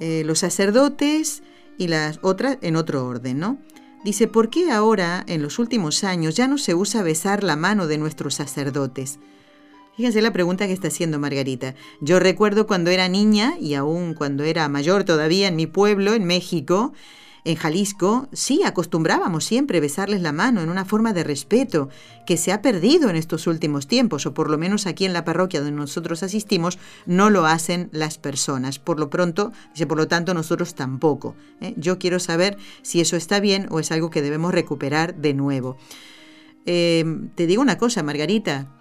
eh, 0.00 0.24
los 0.26 0.40
sacerdotes 0.40 1.44
y 1.78 1.86
las 1.86 2.18
otras 2.22 2.58
en 2.60 2.74
otro 2.74 3.06
orden, 3.06 3.38
¿no? 3.38 3.58
Dice, 4.02 4.26
¿por 4.26 4.50
qué 4.50 4.72
ahora, 4.72 5.22
en 5.28 5.42
los 5.42 5.60
últimos 5.60 6.02
años, 6.02 6.34
ya 6.34 6.48
no 6.48 6.58
se 6.58 6.74
usa 6.74 7.04
besar 7.04 7.44
la 7.44 7.54
mano 7.54 7.86
de 7.86 7.98
nuestros 7.98 8.34
sacerdotes? 8.34 9.20
Fíjense 9.96 10.20
la 10.20 10.32
pregunta 10.32 10.66
que 10.66 10.74
está 10.74 10.88
haciendo 10.88 11.18
Margarita. 11.18 11.74
Yo 12.02 12.20
recuerdo 12.20 12.66
cuando 12.66 12.90
era 12.90 13.08
niña 13.08 13.56
y 13.58 13.72
aún 13.72 14.12
cuando 14.12 14.44
era 14.44 14.68
mayor 14.68 15.04
todavía 15.04 15.48
en 15.48 15.56
mi 15.56 15.66
pueblo, 15.66 16.12
en 16.12 16.24
México, 16.24 16.92
en 17.44 17.56
Jalisco, 17.56 18.28
sí, 18.30 18.62
acostumbrábamos 18.62 19.46
siempre 19.46 19.80
besarles 19.80 20.20
la 20.20 20.32
mano 20.32 20.60
en 20.60 20.68
una 20.68 20.84
forma 20.84 21.14
de 21.14 21.24
respeto 21.24 21.88
que 22.26 22.36
se 22.36 22.52
ha 22.52 22.60
perdido 22.60 23.08
en 23.08 23.16
estos 23.16 23.46
últimos 23.46 23.86
tiempos, 23.86 24.26
o 24.26 24.34
por 24.34 24.50
lo 24.50 24.58
menos 24.58 24.86
aquí 24.86 25.06
en 25.06 25.14
la 25.14 25.24
parroquia 25.24 25.60
donde 25.60 25.76
nosotros 25.76 26.22
asistimos, 26.22 26.78
no 27.06 27.30
lo 27.30 27.46
hacen 27.46 27.88
las 27.90 28.18
personas. 28.18 28.78
Por 28.78 29.00
lo 29.00 29.08
pronto, 29.08 29.52
dice, 29.72 29.86
por 29.86 29.96
lo 29.96 30.08
tanto, 30.08 30.34
nosotros 30.34 30.74
tampoco. 30.74 31.36
¿eh? 31.62 31.72
Yo 31.78 31.98
quiero 31.98 32.20
saber 32.20 32.58
si 32.82 33.00
eso 33.00 33.16
está 33.16 33.40
bien 33.40 33.66
o 33.70 33.80
es 33.80 33.90
algo 33.92 34.10
que 34.10 34.20
debemos 34.20 34.52
recuperar 34.52 35.14
de 35.14 35.32
nuevo. 35.32 35.78
Eh, 36.66 37.02
te 37.34 37.46
digo 37.46 37.62
una 37.62 37.78
cosa, 37.78 38.02
Margarita, 38.02 38.75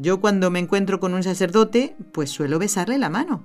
yo 0.00 0.20
cuando 0.20 0.50
me 0.50 0.58
encuentro 0.58 1.00
con 1.00 1.14
un 1.14 1.22
sacerdote, 1.22 1.96
pues 2.12 2.30
suelo 2.30 2.58
besarle 2.58 2.98
la 2.98 3.08
mano. 3.08 3.42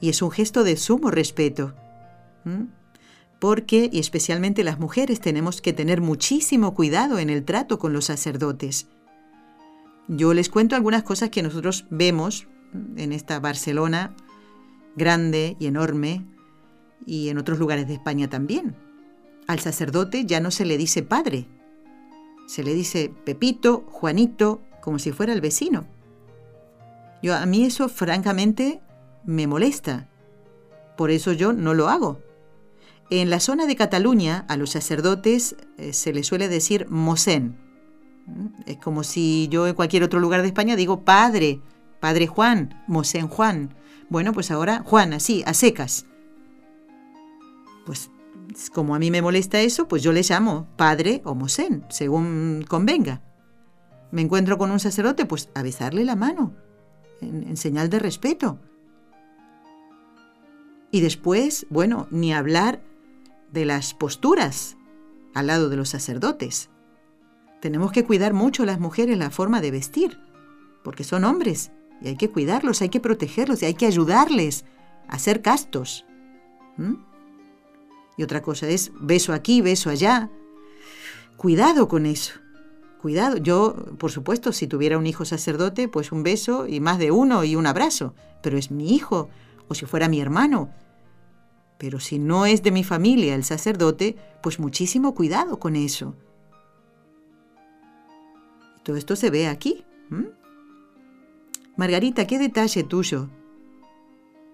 Y 0.00 0.08
es 0.08 0.22
un 0.22 0.30
gesto 0.30 0.64
de 0.64 0.76
sumo 0.76 1.10
respeto. 1.10 1.74
Porque, 3.38 3.90
y 3.92 3.98
especialmente 3.98 4.64
las 4.64 4.78
mujeres, 4.78 5.20
tenemos 5.20 5.60
que 5.60 5.72
tener 5.72 6.00
muchísimo 6.00 6.74
cuidado 6.74 7.18
en 7.18 7.30
el 7.30 7.44
trato 7.44 7.78
con 7.78 7.92
los 7.92 8.06
sacerdotes. 8.06 8.86
Yo 10.08 10.34
les 10.34 10.48
cuento 10.48 10.74
algunas 10.74 11.02
cosas 11.02 11.30
que 11.30 11.42
nosotros 11.42 11.86
vemos 11.90 12.48
en 12.96 13.12
esta 13.12 13.38
Barcelona 13.38 14.14
grande 14.96 15.56
y 15.60 15.66
enorme 15.66 16.26
y 17.06 17.28
en 17.28 17.38
otros 17.38 17.58
lugares 17.58 17.86
de 17.86 17.94
España 17.94 18.28
también. 18.28 18.74
Al 19.46 19.60
sacerdote 19.60 20.24
ya 20.26 20.40
no 20.40 20.50
se 20.50 20.64
le 20.64 20.78
dice 20.78 21.02
padre, 21.02 21.46
se 22.50 22.64
le 22.64 22.74
dice 22.74 23.14
Pepito, 23.24 23.84
Juanito, 23.92 24.60
como 24.80 24.98
si 24.98 25.12
fuera 25.12 25.32
el 25.32 25.40
vecino. 25.40 25.86
Yo, 27.22 27.36
a 27.36 27.46
mí 27.46 27.64
eso 27.64 27.88
francamente 27.88 28.80
me 29.24 29.46
molesta. 29.46 30.08
Por 30.96 31.12
eso 31.12 31.32
yo 31.32 31.52
no 31.52 31.74
lo 31.74 31.88
hago. 31.88 32.20
En 33.08 33.30
la 33.30 33.38
zona 33.38 33.66
de 33.66 33.76
Cataluña 33.76 34.46
a 34.48 34.56
los 34.56 34.70
sacerdotes 34.70 35.54
eh, 35.78 35.92
se 35.92 36.12
les 36.12 36.26
suele 36.26 36.48
decir 36.48 36.88
mosén. 36.90 37.56
Es 38.66 38.78
como 38.78 39.04
si 39.04 39.46
yo 39.48 39.68
en 39.68 39.76
cualquier 39.76 40.02
otro 40.02 40.18
lugar 40.18 40.42
de 40.42 40.48
España 40.48 40.74
digo 40.74 41.04
padre, 41.04 41.60
padre 42.00 42.26
Juan, 42.26 42.82
mosén 42.88 43.28
Juan. 43.28 43.76
Bueno, 44.08 44.32
pues 44.32 44.50
ahora 44.50 44.82
Juan, 44.84 45.12
así, 45.12 45.44
a 45.46 45.54
secas. 45.54 46.04
Pues 47.86 48.10
como 48.72 48.94
a 48.94 48.98
mí 48.98 49.10
me 49.10 49.22
molesta 49.22 49.60
eso, 49.60 49.88
pues 49.88 50.02
yo 50.02 50.12
le 50.12 50.22
llamo 50.22 50.68
padre 50.76 51.22
o 51.24 51.34
mosén, 51.34 51.84
según 51.88 52.64
convenga. 52.68 53.22
Me 54.10 54.22
encuentro 54.22 54.58
con 54.58 54.70
un 54.70 54.80
sacerdote, 54.80 55.26
pues 55.26 55.50
a 55.54 55.62
besarle 55.62 56.04
la 56.04 56.16
mano, 56.16 56.54
en, 57.20 57.56
señal 57.56 57.90
de 57.90 57.98
respeto. 57.98 58.58
Y 60.90 61.00
después, 61.00 61.66
bueno, 61.70 62.08
ni 62.10 62.32
hablar 62.32 62.82
de 63.52 63.64
las 63.64 63.94
posturas 63.94 64.76
al 65.34 65.46
lado 65.46 65.68
de 65.68 65.76
los 65.76 65.88
sacerdotes. 65.88 66.70
Tenemos 67.60 67.92
que 67.92 68.04
cuidar 68.04 68.32
mucho 68.32 68.64
a 68.64 68.66
las 68.66 68.80
mujeres 68.80 69.16
la 69.18 69.30
forma 69.30 69.60
de 69.60 69.70
vestir, 69.70 70.18
porque 70.82 71.04
son 71.04 71.24
hombres 71.24 71.70
y 72.00 72.08
hay 72.08 72.16
que 72.16 72.30
cuidarlos, 72.30 72.82
hay 72.82 72.88
que 72.88 73.00
protegerlos 73.00 73.62
y 73.62 73.66
hay 73.66 73.74
que 73.74 73.86
ayudarles 73.86 74.64
a 75.08 75.18
ser 75.18 75.42
castos. 75.42 76.06
Y 78.20 78.22
otra 78.22 78.42
cosa 78.42 78.68
es 78.68 78.92
beso 79.00 79.32
aquí, 79.32 79.62
beso 79.62 79.88
allá. 79.88 80.28
Cuidado 81.38 81.88
con 81.88 82.04
eso. 82.04 82.34
Cuidado. 83.00 83.38
Yo, 83.38 83.74
por 83.96 84.10
supuesto, 84.10 84.52
si 84.52 84.66
tuviera 84.66 84.98
un 84.98 85.06
hijo 85.06 85.24
sacerdote, 85.24 85.88
pues 85.88 86.12
un 86.12 86.22
beso 86.22 86.66
y 86.66 86.80
más 86.80 86.98
de 86.98 87.12
uno 87.12 87.44
y 87.44 87.56
un 87.56 87.66
abrazo. 87.66 88.14
Pero 88.42 88.58
es 88.58 88.70
mi 88.70 88.94
hijo, 88.94 89.30
o 89.68 89.74
si 89.74 89.86
fuera 89.86 90.10
mi 90.10 90.20
hermano. 90.20 90.68
Pero 91.78 91.98
si 91.98 92.18
no 92.18 92.44
es 92.44 92.62
de 92.62 92.72
mi 92.72 92.84
familia 92.84 93.34
el 93.34 93.42
sacerdote, 93.42 94.16
pues 94.42 94.58
muchísimo 94.58 95.14
cuidado 95.14 95.58
con 95.58 95.74
eso. 95.74 96.14
Todo 98.84 98.96
esto 98.96 99.16
se 99.16 99.30
ve 99.30 99.46
aquí. 99.46 99.86
Margarita, 101.74 102.26
qué 102.26 102.38
detalle 102.38 102.84
tuyo 102.84 103.30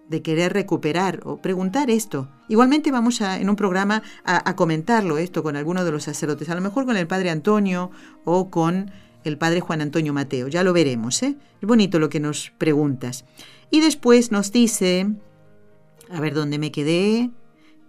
de 0.09 0.23
querer 0.23 0.53
recuperar 0.53 1.21
o 1.25 1.39
preguntar 1.39 1.91
esto. 1.91 2.29
Igualmente 2.49 2.93
vamos 2.93 3.21
a, 3.21 3.41
en 3.41 3.51
un 3.51 3.57
programa 3.57 4.03
a, 4.25 4.55
comentarlo 4.57 5.19
esto 5.19 5.43
con 5.43 5.57
alguno 5.57 5.85
de 5.85 5.91
los 5.91 6.05
sacerdotes, 6.05 6.49
a 6.49 6.55
lo 6.55 6.61
mejor 6.61 6.87
con 6.87 6.97
el 6.97 7.07
padre 7.07 7.31
Antonio 7.31 7.91
o 8.25 8.51
con 8.51 8.91
el 9.25 9.39
padre 9.39 9.61
Juan 9.61 9.81
Antonio 9.81 10.13
Mateo, 10.13 10.47
ya 10.47 10.63
lo 10.63 10.73
veremos, 10.73 11.23
¿eh? 11.25 11.37
Es 11.61 11.69
bonito 11.69 11.99
lo 11.99 12.09
que 12.09 12.21
nos 12.21 12.53
preguntas. 12.59 13.25
Y 13.71 13.81
después 13.81 14.31
nos 14.31 14.53
dice, 14.53 15.11
a 16.09 16.21
ver 16.21 16.35
dónde 16.35 16.61
me 16.61 16.71
quedé, 16.71 17.31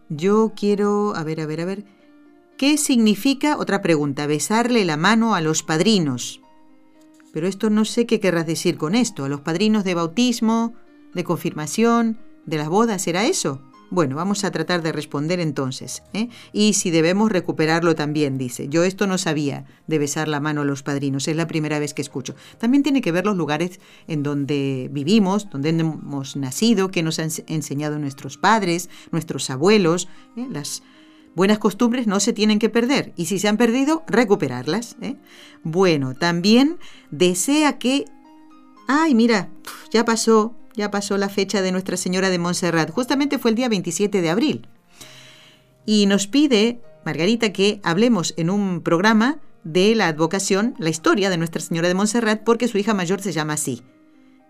yo 0.10 0.54
quiero, 0.56 1.16
a 1.16 1.24
ver, 1.24 1.42
a 1.42 1.46
ver, 1.46 1.62
a 1.62 1.66
ver, 1.66 1.86
¿qué 2.58 2.78
significa, 2.78 3.58
otra 3.58 3.84
pregunta, 3.84 4.26
besarle 4.26 4.84
la 4.86 4.98
mano 4.98 5.36
a 5.36 5.42
los 5.42 5.62
padrinos? 5.62 6.42
Pero 7.34 7.48
esto 7.48 7.70
no 7.70 7.86
sé 7.86 8.08
qué 8.08 8.20
querrás 8.20 8.48
decir 8.48 8.78
con 8.78 8.96
esto, 8.96 9.26
a 9.26 9.30
los 9.30 9.42
padrinos 9.42 9.84
de 9.84 9.94
bautismo, 9.94 10.74
de 11.14 11.24
confirmación, 11.24 12.18
de 12.46 12.58
las 12.58 12.70
bodas, 12.70 13.08
¿era 13.08 13.26
eso? 13.26 13.62
Bueno, 13.90 14.18
vamos 14.18 14.44
a 14.44 14.52
tratar 14.52 14.82
de 14.82 14.92
responder 14.92 15.40
entonces. 15.40 16.04
¿eh? 16.14 16.28
Y 16.52 16.74
si 16.74 16.92
debemos 16.92 17.32
recuperarlo 17.32 17.96
también, 17.96 18.38
dice. 18.38 18.68
Yo 18.68 18.84
esto 18.84 19.08
no 19.08 19.18
sabía 19.18 19.66
de 19.88 19.98
besar 19.98 20.28
la 20.28 20.42
mano 20.42 20.62
a 20.62 20.66
los 20.66 20.84
padrinos, 20.84 21.28
es 21.28 21.38
la 21.38 21.48
primera 21.48 21.80
vez 21.80 21.94
que 21.94 22.02
escucho. 22.02 22.36
También 22.58 22.84
tiene 22.84 23.02
que 23.02 23.14
ver 23.14 23.26
los 23.26 23.38
lugares 23.38 23.80
en 24.08 24.24
donde 24.24 24.90
vivimos, 24.92 25.50
donde 25.50 25.70
hemos 25.70 26.36
nacido, 26.36 26.92
que 26.92 27.02
nos 27.02 27.20
han 27.20 27.30
enseñado 27.48 27.98
nuestros 27.98 28.38
padres, 28.38 28.90
nuestros 29.12 29.50
abuelos. 29.50 30.10
¿eh? 30.36 30.48
Las 30.52 30.84
buenas 31.34 31.60
costumbres 31.60 32.08
no 32.08 32.20
se 32.20 32.34
tienen 32.34 32.60
que 32.60 32.68
perder 32.68 33.14
y 33.16 33.28
si 33.28 33.40
se 33.40 33.48
han 33.48 33.56
perdido, 33.56 34.04
recuperarlas. 34.08 34.98
¿eh? 35.02 35.16
Bueno, 35.64 36.14
también 36.14 36.78
desea 37.10 37.78
que... 37.78 38.04
Ay, 38.90 39.16
mira, 39.16 39.50
ya 39.92 40.04
pasó 40.04 40.56
ya 40.78 40.92
pasó 40.92 41.18
la 41.18 41.28
fecha 41.28 41.62
de 41.62 41.72
Nuestra 41.72 41.98
Señora 41.98 42.30
de 42.30 42.38
Montserrat. 42.38 42.92
Justamente 42.92 43.40
fue 43.40 43.52
el 43.52 43.56
día 43.56 43.68
27 43.68 44.22
de 44.22 44.30
abril. 44.30 44.68
Y 45.86 46.06
nos 46.06 46.28
pide, 46.28 46.80
Margarita, 47.04 47.52
que 47.52 47.82
hablemos 47.84 48.36
en 48.38 48.52
un 48.52 48.82
programa 48.82 49.40
de 49.64 49.96
la 49.96 50.08
advocación, 50.08 50.76
la 50.78 50.92
historia 50.92 51.32
de 51.32 51.38
Nuestra 51.38 51.62
Señora 51.62 51.88
de 51.88 51.96
Montserrat, 51.96 52.44
porque 52.44 52.68
su 52.68 52.78
hija 52.78 52.94
mayor 52.94 53.22
se 53.22 53.32
llama 53.32 53.54
así. 53.54 53.82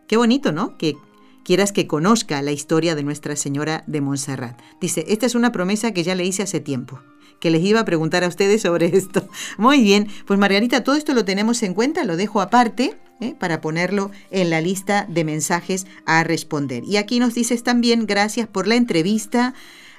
Qué 0.07 0.17
bonito, 0.17 0.51
¿no? 0.51 0.77
Que 0.77 0.97
quieras 1.45 1.71
que 1.71 1.87
conozca 1.87 2.41
la 2.41 2.51
historia 2.51 2.93
de 2.93 3.03
Nuestra 3.03 3.37
Señora 3.37 3.85
de 3.87 4.01
Montserrat. 4.01 4.59
Dice, 4.81 5.05
esta 5.07 5.25
es 5.25 5.33
una 5.33 5.53
promesa 5.53 5.93
que 5.93 6.03
ya 6.03 6.13
le 6.13 6.25
hice 6.25 6.43
hace 6.43 6.59
tiempo, 6.59 6.99
que 7.39 7.51
les 7.51 7.63
iba 7.63 7.79
a 7.79 7.85
preguntar 7.85 8.25
a 8.25 8.27
ustedes 8.27 8.63
sobre 8.63 8.87
esto. 8.97 9.29
Muy 9.57 9.81
bien, 9.81 10.09
pues 10.25 10.37
Margarita, 10.37 10.83
todo 10.83 10.95
esto 10.95 11.13
lo 11.13 11.23
tenemos 11.23 11.63
en 11.63 11.73
cuenta, 11.73 12.03
lo 12.03 12.17
dejo 12.17 12.41
aparte 12.41 12.97
¿eh? 13.19 13.35
para 13.37 13.61
ponerlo 13.61 14.11
en 14.31 14.49
la 14.49 14.61
lista 14.61 15.05
de 15.09 15.23
mensajes 15.23 15.87
a 16.05 16.23
responder. 16.23 16.83
Y 16.83 16.97
aquí 16.97 17.19
nos 17.19 17.33
dices 17.33 17.63
también, 17.63 18.05
gracias 18.05 18.47
por 18.47 18.67
la 18.67 18.75
entrevista 18.75 19.53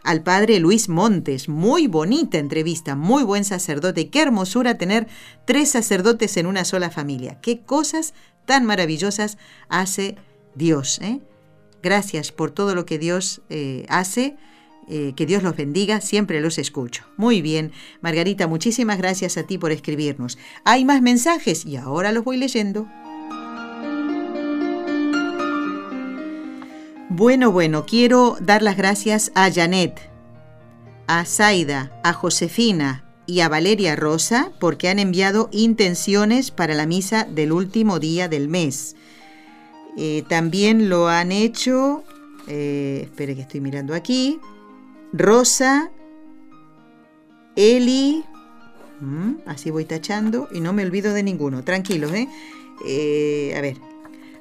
al 0.04 0.22
padre 0.22 0.58
Luis 0.60 0.88
Montes. 0.88 1.48
Muy 1.48 1.86
bonita 1.86 2.38
entrevista, 2.38 2.94
muy 2.94 3.22
buen 3.22 3.44
sacerdote. 3.44 4.10
Qué 4.10 4.22
hermosura 4.22 4.78
tener 4.78 5.06
tres 5.44 5.70
sacerdotes 5.70 6.36
en 6.36 6.46
una 6.46 6.64
sola 6.64 6.90
familia. 6.90 7.40
Qué 7.40 7.60
cosas 7.60 8.14
tan 8.46 8.64
maravillosas 8.64 9.38
hace 9.68 10.16
Dios. 10.54 10.98
¿eh? 11.02 11.20
Gracias 11.82 12.32
por 12.32 12.50
todo 12.50 12.74
lo 12.74 12.86
que 12.86 12.98
Dios 12.98 13.42
eh, 13.50 13.84
hace. 13.88 14.36
que 14.88 15.26
Dios 15.26 15.42
los 15.42 15.54
bendiga, 15.54 16.00
siempre 16.00 16.40
los 16.40 16.56
escucho. 16.56 17.04
Muy 17.18 17.42
bien, 17.42 17.72
Margarita, 18.00 18.46
muchísimas 18.46 18.96
gracias 18.96 19.36
a 19.36 19.42
ti 19.42 19.58
por 19.58 19.70
escribirnos. 19.70 20.38
Hay 20.64 20.86
más 20.86 21.02
mensajes 21.02 21.66
y 21.66 21.76
ahora 21.76 22.10
los 22.10 22.24
voy 22.24 22.38
leyendo. 22.38 22.88
Bueno, 27.18 27.50
bueno, 27.50 27.84
quiero 27.84 28.36
dar 28.40 28.62
las 28.62 28.76
gracias 28.76 29.32
a 29.34 29.50
Janet, 29.50 29.98
a 31.08 31.24
Zaida, 31.24 32.00
a 32.04 32.12
Josefina 32.12 33.12
y 33.26 33.40
a 33.40 33.48
Valeria 33.48 33.96
Rosa 33.96 34.52
porque 34.60 34.88
han 34.88 35.00
enviado 35.00 35.48
intenciones 35.50 36.52
para 36.52 36.74
la 36.74 36.86
misa 36.86 37.24
del 37.24 37.50
último 37.50 37.98
día 37.98 38.28
del 38.28 38.46
mes. 38.46 38.94
Eh, 39.96 40.22
también 40.28 40.88
lo 40.88 41.08
han 41.08 41.32
hecho, 41.32 42.04
eh, 42.46 43.00
espere 43.02 43.34
que 43.34 43.42
estoy 43.42 43.60
mirando 43.60 43.94
aquí, 43.94 44.38
Rosa, 45.12 45.90
Eli, 47.56 48.22
mm, 49.00 49.38
así 49.44 49.72
voy 49.72 49.86
tachando 49.86 50.48
y 50.52 50.60
no 50.60 50.72
me 50.72 50.84
olvido 50.84 51.12
de 51.12 51.24
ninguno, 51.24 51.64
tranquilos, 51.64 52.12
¿eh? 52.12 52.28
eh 52.86 53.54
a 53.58 53.60
ver, 53.60 53.87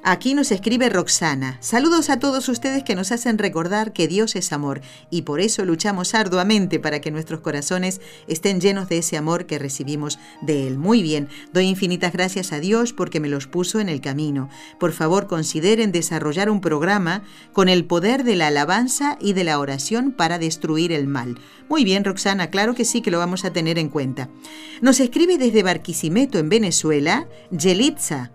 Aquí 0.04 0.34
nos 0.34 0.52
escribe 0.52 0.88
Roxana. 0.88 1.58
Saludos 1.60 2.08
a 2.08 2.18
todos 2.18 2.48
ustedes 2.48 2.84
que 2.84 2.94
nos 2.94 3.10
hacen 3.10 3.36
recordar 3.36 3.92
que 3.92 4.06
Dios 4.06 4.36
es 4.36 4.52
amor 4.52 4.80
y 5.10 5.22
por 5.22 5.40
eso 5.40 5.64
luchamos 5.64 6.14
arduamente 6.14 6.78
para 6.78 7.00
que 7.00 7.10
nuestros 7.10 7.40
corazones 7.40 8.00
estén 8.28 8.60
llenos 8.60 8.88
de 8.88 8.98
ese 8.98 9.16
amor 9.16 9.46
que 9.46 9.58
recibimos 9.58 10.18
de 10.40 10.68
Él. 10.68 10.78
Muy 10.78 11.02
bien, 11.02 11.28
doy 11.52 11.66
infinitas 11.66 12.12
gracias 12.12 12.52
a 12.52 12.60
Dios 12.60 12.92
porque 12.92 13.18
me 13.18 13.28
los 13.28 13.48
puso 13.48 13.80
en 13.80 13.88
el 13.88 14.00
camino. 14.00 14.48
Por 14.78 14.92
favor, 14.92 15.26
consideren 15.26 15.90
desarrollar 15.90 16.48
un 16.48 16.60
programa 16.60 17.22
con 17.52 17.68
el 17.68 17.84
poder 17.84 18.22
de 18.22 18.36
la 18.36 18.46
alabanza 18.48 19.18
y 19.20 19.32
de 19.32 19.44
la 19.44 19.58
oración 19.58 20.12
para 20.12 20.38
destruir 20.38 20.92
el 20.92 21.08
mal. 21.08 21.40
Muy 21.68 21.84
bien, 21.84 22.04
Roxana, 22.04 22.50
claro 22.50 22.74
que 22.74 22.84
sí 22.84 23.02
que 23.02 23.10
lo 23.10 23.18
vamos 23.18 23.44
a 23.44 23.52
tener 23.52 23.78
en 23.78 23.88
cuenta. 23.88 24.30
Nos 24.80 25.00
escribe 25.00 25.38
desde 25.38 25.62
Barquisimeto, 25.62 26.38
en 26.38 26.48
Venezuela, 26.48 27.28
Yelitza 27.50 28.30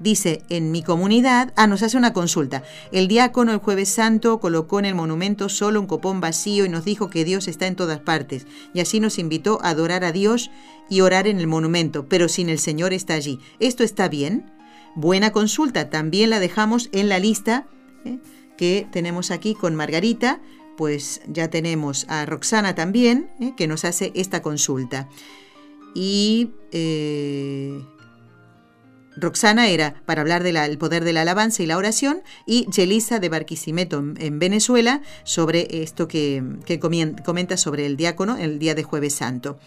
dice 0.00 0.42
en 0.48 0.72
mi 0.72 0.82
comunidad, 0.82 1.52
ah, 1.56 1.66
nos 1.66 1.82
hace 1.82 1.96
una 1.96 2.12
consulta. 2.12 2.64
El 2.90 3.06
diácono 3.06 3.52
el 3.52 3.58
jueves 3.58 3.90
santo 3.90 4.40
colocó 4.40 4.80
en 4.80 4.86
el 4.86 4.94
monumento 4.94 5.48
solo 5.48 5.78
un 5.80 5.86
copón 5.86 6.20
vacío 6.20 6.64
y 6.64 6.68
nos 6.68 6.84
dijo 6.84 7.10
que 7.10 7.24
Dios 7.24 7.46
está 7.46 7.66
en 7.66 7.76
todas 7.76 8.00
partes. 8.00 8.46
Y 8.74 8.80
así 8.80 8.98
nos 8.98 9.18
invitó 9.18 9.60
a 9.62 9.68
adorar 9.68 10.02
a 10.02 10.12
Dios 10.12 10.50
y 10.88 11.02
orar 11.02 11.28
en 11.28 11.38
el 11.38 11.46
monumento, 11.46 12.06
pero 12.08 12.28
sin 12.28 12.48
el 12.48 12.58
Señor 12.58 12.92
está 12.92 13.14
allí. 13.14 13.38
¿Esto 13.60 13.84
está 13.84 14.08
bien? 14.08 14.50
Buena 14.96 15.30
consulta, 15.30 15.88
también 15.88 16.30
la 16.30 16.40
dejamos 16.40 16.88
en 16.92 17.08
la 17.08 17.20
lista 17.20 17.68
¿eh? 18.04 18.18
que 18.58 18.88
tenemos 18.90 19.30
aquí 19.30 19.54
con 19.54 19.76
Margarita, 19.76 20.40
pues 20.76 21.20
ya 21.28 21.48
tenemos 21.48 22.06
a 22.08 22.26
Roxana 22.26 22.74
también, 22.74 23.30
¿eh? 23.38 23.52
que 23.56 23.68
nos 23.68 23.84
hace 23.84 24.10
esta 24.14 24.42
consulta. 24.42 25.08
Y 25.94 26.50
eh, 26.72 27.84
Roxana 29.16 29.68
era 29.68 29.94
para 30.06 30.20
hablar 30.20 30.42
del 30.42 30.78
poder 30.78 31.04
de 31.04 31.12
la 31.12 31.22
alabanza 31.22 31.62
y 31.62 31.66
la 31.66 31.76
oración 31.76 32.22
y 32.46 32.66
Yelisa 32.70 33.18
de 33.18 33.28
Barquisimeto 33.28 33.98
en, 33.98 34.38
Venezuela 34.38 35.02
sobre 35.24 35.82
esto 35.82 36.08
que, 36.08 36.42
comenta 37.24 37.56
sobre 37.56 37.86
el 37.86 37.96
diácono 37.96 38.36
el 38.36 38.58
día 38.58 38.74
de 38.74 38.84
jueves 38.84 39.14
santo. 39.14 39.58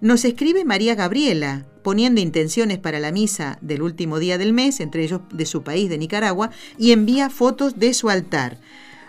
Nos 0.00 0.24
escribe 0.24 0.64
María 0.64 0.94
Gabriela, 0.94 1.66
poniendo 1.82 2.20
intenciones 2.20 2.78
para 2.78 3.00
la 3.00 3.12
misa 3.12 3.58
del 3.60 3.82
último 3.82 4.18
día 4.18 4.38
del 4.38 4.52
mes, 4.52 4.80
entre 4.80 5.04
ellos 5.04 5.22
de 5.32 5.46
su 5.46 5.62
país, 5.62 5.88
de 5.88 5.98
Nicaragua, 5.98 6.50
y 6.78 6.92
envía 6.92 7.30
fotos 7.30 7.78
de 7.78 7.94
su 7.94 8.10
altar. 8.10 8.58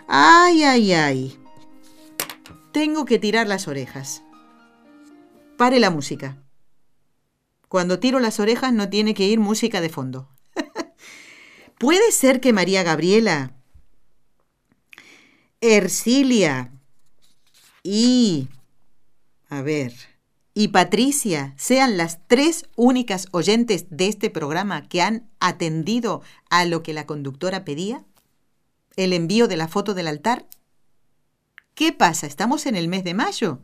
¡Ay, 0.08 0.62
ay, 0.62 0.92
ay! 0.92 1.36
Tengo 2.72 3.04
que 3.04 3.18
tirar 3.18 3.46
las 3.46 3.68
orejas. 3.68 4.22
Pare 5.56 5.80
la 5.80 5.90
música. 5.90 6.36
Cuando 7.68 7.98
tiro 7.98 8.20
las 8.20 8.40
orejas 8.40 8.72
no 8.72 8.88
tiene 8.88 9.14
que 9.14 9.26
ir 9.26 9.40
música 9.40 9.80
de 9.80 9.88
fondo. 9.88 10.28
Puede 11.78 12.12
ser 12.12 12.40
que 12.40 12.52
María 12.52 12.82
Gabriela, 12.82 13.54
Ercilia 15.60 16.72
y... 17.82 18.48
A 19.48 19.62
ver, 19.62 19.94
y 20.58 20.68
Patricia 20.68 21.52
sean 21.58 21.98
las 21.98 22.26
tres 22.28 22.64
únicas 22.76 23.28
oyentes 23.32 23.86
de 23.90 24.08
este 24.08 24.30
programa 24.30 24.88
que 24.88 25.02
han 25.02 25.28
atendido 25.38 26.22
a 26.48 26.64
lo 26.64 26.82
que 26.82 26.94
la 26.94 27.04
conductora 27.04 27.62
pedía? 27.62 28.06
¿El 28.96 29.12
envío 29.12 29.48
de 29.48 29.58
la 29.58 29.68
foto 29.68 29.92
del 29.92 30.08
altar? 30.08 30.46
¿Qué 31.74 31.92
pasa? 31.92 32.26
¿Estamos 32.26 32.64
en 32.64 32.74
el 32.74 32.88
mes 32.88 33.04
de 33.04 33.12
mayo? 33.12 33.60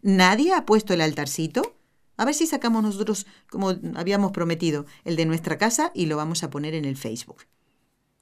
¿Nadie 0.00 0.54
ha 0.54 0.64
puesto 0.64 0.94
el 0.94 1.00
altarcito? 1.00 1.74
A 2.22 2.24
ver 2.24 2.36
si 2.36 2.46
sacamos 2.46 2.84
nosotros, 2.84 3.26
como 3.50 3.70
habíamos 3.96 4.30
prometido, 4.30 4.86
el 5.02 5.16
de 5.16 5.26
nuestra 5.26 5.58
casa 5.58 5.90
y 5.92 6.06
lo 6.06 6.16
vamos 6.16 6.44
a 6.44 6.50
poner 6.50 6.72
en 6.72 6.84
el 6.84 6.96
Facebook. 6.96 7.48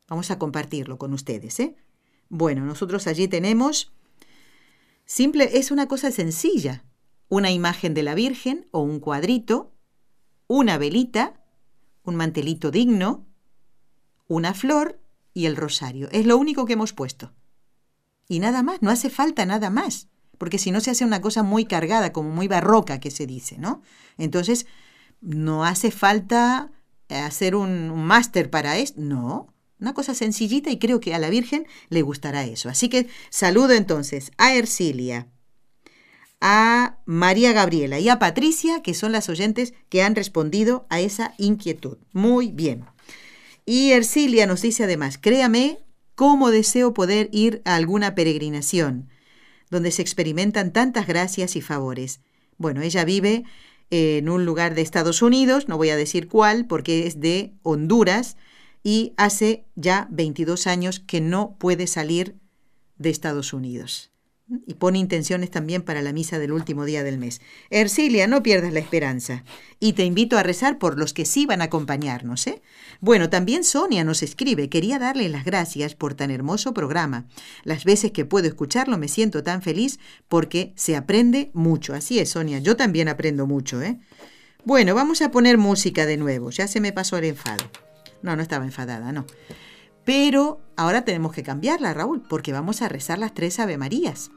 Vamos 0.09 0.30
a 0.30 0.38
compartirlo 0.38 0.96
con 0.96 1.12
ustedes, 1.12 1.61
¿eh? 1.61 1.76
Bueno, 2.30 2.64
nosotros 2.64 3.07
allí 3.07 3.28
tenemos... 3.28 3.92
Simple, 5.05 5.59
es 5.59 5.70
una 5.70 5.86
cosa 5.86 6.11
sencilla. 6.12 6.82
Una 7.28 7.51
imagen 7.51 7.92
de 7.92 8.03
la 8.03 8.14
Virgen 8.14 8.68
o 8.70 8.80
un 8.80 9.01
cuadrito, 9.01 9.74
una 10.46 10.78
velita, 10.78 11.44
un 12.03 12.16
mantelito 12.16 12.70
digno, 12.70 13.26
una 14.28 14.55
flor 14.55 14.98
y 15.34 15.44
el 15.44 15.57
rosario. 15.57 16.09
Es 16.11 16.24
lo 16.24 16.38
único 16.38 16.64
que 16.64 16.72
hemos 16.72 16.94
puesto. 16.94 17.34
Y 18.28 18.38
nada 18.38 18.62
más, 18.62 18.80
no 18.80 18.90
hace 18.90 19.11
falta 19.11 19.44
nada 19.44 19.68
más 19.68 20.09
porque 20.41 20.57
si 20.57 20.70
no 20.70 20.80
se 20.80 20.91
hace 20.91 21.05
una 21.05 21.20
cosa 21.20 21.43
muy 21.43 21.66
cargada, 21.66 22.14
como 22.14 22.30
muy 22.30 22.49
barroca 22.49 22.99
que 22.99 23.11
se 23.11 23.26
dice, 23.26 23.59
¿no? 23.59 23.82
Entonces, 24.16 24.64
no 25.20 25.66
hace 25.66 25.91
falta 25.91 26.72
hacer 27.11 27.55
un, 27.55 27.91
máster 28.07 28.49
para 28.49 28.78
esto, 28.78 29.03
no, 29.03 29.53
Una 29.78 29.93
cosa 29.93 30.14
sencillita 30.14 30.70
y 30.70 30.78
creo 30.78 30.99
que 30.99 31.14
a 31.14 31.18
la 31.18 31.28
Virgen 31.28 31.66
le 31.91 32.01
gustará 32.01 32.45
eso. 32.45 32.70
Así 32.70 32.88
que 32.88 33.07
saludo 33.28 33.74
entonces 33.74 34.32
a 34.38 34.55
Ercilia, 34.55 35.28
a 36.41 36.97
María 37.05 37.53
Gabriela 37.53 37.99
y 37.99 38.09
a 38.09 38.18
Patricia, 38.18 38.80
que 38.80 38.95
son 38.95 39.12
las 39.12 39.28
oyentes 39.28 39.74
que 39.91 40.03
han 40.03 40.14
respondido 40.14 40.86
a 40.88 41.01
esa 41.01 41.34
inquietud. 41.36 41.99
Muy 42.14 42.51
bien. 42.51 42.86
Y 43.66 43.91
Ercilia 43.91 44.47
nos 44.47 44.62
dice 44.62 44.84
además, 44.84 45.18
créame 45.18 45.80
cómo 46.14 46.51
deseo 46.51 46.95
poder 46.95 47.28
ir 47.30 47.61
a 47.66 47.74
alguna 47.74 48.14
peregrinación, 48.14 49.11
donde 49.70 49.90
se 49.90 50.02
experimentan 50.02 50.72
tantas 50.72 51.06
gracias 51.06 51.56
y 51.56 51.60
favores. 51.60 52.20
Bueno, 52.58 52.82
ella 52.82 53.04
vive 53.04 53.44
en 53.90 54.28
un 54.28 54.44
lugar 54.44 54.74
de 54.74 54.82
Estados 54.82 55.22
Unidos, 55.22 55.68
no 55.68 55.76
voy 55.76 55.90
a 55.90 55.96
decir 55.96 56.28
cuál, 56.28 56.66
porque 56.66 57.06
es 57.06 57.20
de 57.20 57.54
Honduras, 57.62 58.36
y 58.82 59.12
hace 59.16 59.64
ya 59.74 60.06
22 60.10 60.66
años 60.66 61.00
que 61.00 61.20
no 61.20 61.56
puede 61.58 61.86
salir 61.86 62.36
de 62.98 63.10
Estados 63.10 63.52
Unidos 63.52 64.10
y 64.66 64.74
pone 64.74 64.98
intenciones 64.98 65.51
también 65.51 65.82
para 65.82 66.03
la 66.03 66.12
misa 66.12 66.38
del 66.38 66.53
último 66.53 66.84
día 66.84 67.05
del 67.05 67.18
mes. 67.18 67.40
Ercilia, 67.70 68.26
no 68.26 68.42
pierdas 68.42 68.72
la 68.72 68.80
esperanza. 68.80 69.44
Y 69.78 69.92
te 69.92 70.05
invito 70.05 70.36
a 70.36 70.42
rezar 70.42 70.78
por 70.78 70.98
los 70.98 71.12
que 71.12 71.24
sí 71.24 71.46
van 71.46 71.62
a 71.62 71.66
acompañarnos, 71.66 72.46
¿eh? 72.46 72.62
Bueno, 73.01 73.30
también 73.30 73.64
Sonia 73.64 74.05
nos 74.05 74.22
escribe, 74.22 74.68
quería 74.68 74.98
darle 74.98 75.28
las 75.28 75.44
gracias 75.44 75.94
por 75.94 76.14
tan 76.14 76.30
hermoso 76.30 76.74
programa. 76.74 77.26
Las 77.64 77.84
veces 77.84 78.11
que 78.11 78.24
puedo 78.24 78.46
escucharlo 78.46 78.98
me 78.98 79.09
siento 79.09 79.42
tan 79.42 79.62
feliz 79.62 79.98
porque 80.28 80.72
se 80.76 80.96
aprende 80.96 81.51
mucho. 81.55 81.94
Así 81.94 82.18
es, 82.18 82.30
Sonia, 82.30 82.59
yo 82.59 82.76
también 82.76 83.09
aprendo 83.09 83.46
mucho, 83.46 83.80
¿eh? 83.82 83.98
Bueno, 84.64 84.94
vamos 84.94 85.22
a 85.22 85.30
poner 85.30 85.57
música 85.57 86.05
de 86.05 86.18
nuevo, 86.18 86.51
ya 86.51 86.68
se 86.68 86.80
me 86.80 86.92
pasó 86.92 87.16
el 87.16 87.24
enfado. 87.24 87.70
No, 88.22 88.36
no 88.36 88.42
estaba 88.42 88.64
enfadada, 88.64 89.12
no. 89.12 89.24
Pero 90.05 90.61
ahora 90.76 91.05
tenemos 91.05 91.32
que 91.32 91.42
cambiarla, 91.42 91.94
Raúl, 91.94 92.22
porque 92.28 92.53
vamos 92.53 92.82
a 92.82 92.88
rezar 92.88 93.18
las 93.18 93.32
tres 93.32 93.59
Ave 93.59 93.78
Marías. 93.78 94.30